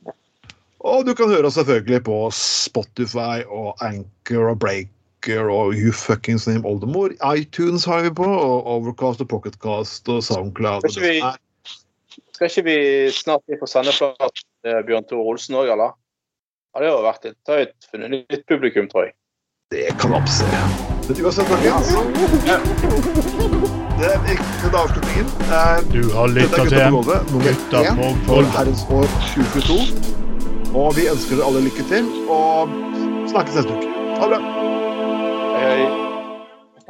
Og 0.82 1.06
du 1.06 1.12
kan 1.14 1.30
høre 1.30 1.46
oss 1.46 1.60
selvfølgelig 1.60 2.00
på 2.08 2.16
Spotify 2.34 3.44
og 3.46 3.78
Anchor 3.86 4.50
og 4.50 4.58
Breaker 4.64 5.52
og 5.54 5.76
You 5.78 5.92
Fuckings 5.94 6.48
Name 6.50 6.66
Oldemor. 6.66 7.14
iTunes 7.38 7.86
har 7.86 8.02
vi 8.02 8.10
på, 8.18 8.26
og 8.26 8.66
Overcast 8.66 9.22
og 9.22 9.30
Pocketcast 9.30 10.10
og 10.10 10.24
Soundcloud. 10.26 10.90
Skal 10.90 11.04
ikke 11.04 11.14
vi- 11.14 11.46
Skal 12.34 12.48
ikke 12.50 12.64
vi 12.64 12.78
snart 13.12 13.46
bli 13.46 13.58
på 13.60 13.68
sendeflat 13.68 14.42
eh, 14.66 14.82
Bjørn 14.88 15.06
Tore 15.06 15.28
Olsen 15.36 15.56
òg, 15.56 15.70
eller? 15.72 15.94
Ja, 16.76 16.82
det 16.84 16.90
har 16.92 17.02
vært 17.02 17.24
litt 17.26 17.38
tøyt 17.50 17.72
er 17.74 17.90
funnet 17.92 18.12
nytt 18.14 18.44
publikum, 18.48 18.88
tror 18.92 19.08
jeg. 19.08 19.14
Det 19.74 19.88
kan 20.02 20.14
oppse. 20.18 20.46
Men 21.10 21.20
uansett, 21.26 21.50
altså 21.74 22.04
Det 24.00 24.06
er 24.06 24.20
den 24.26 24.78
avslutningen. 24.82 25.32
Eh, 25.50 25.80
Du 25.94 26.02
har 26.14 26.28
lytta 26.34 26.62
er 26.62 26.70
til 26.70 26.70
Gutta 26.70 26.90
på 26.90 27.02
gulvet, 27.02 27.22
Gutta 27.48 27.82
på 28.00 28.10
for 28.28 28.52
herrens 28.58 28.84
år 28.90 29.10
2022. 29.34 29.80
Og 30.76 30.94
vi 30.98 31.08
ønsker 31.10 31.36
dere 31.40 31.48
alle 31.50 31.66
lykke 31.66 31.88
til, 31.90 32.12
og 32.30 32.70
snakkes 33.32 33.58
neste 33.58 33.74
uke. 33.74 33.90
Ha 34.20 34.30
det 34.30 34.38
bra. 34.38 34.40
Hei, 35.58 35.74
hei. 35.74 35.99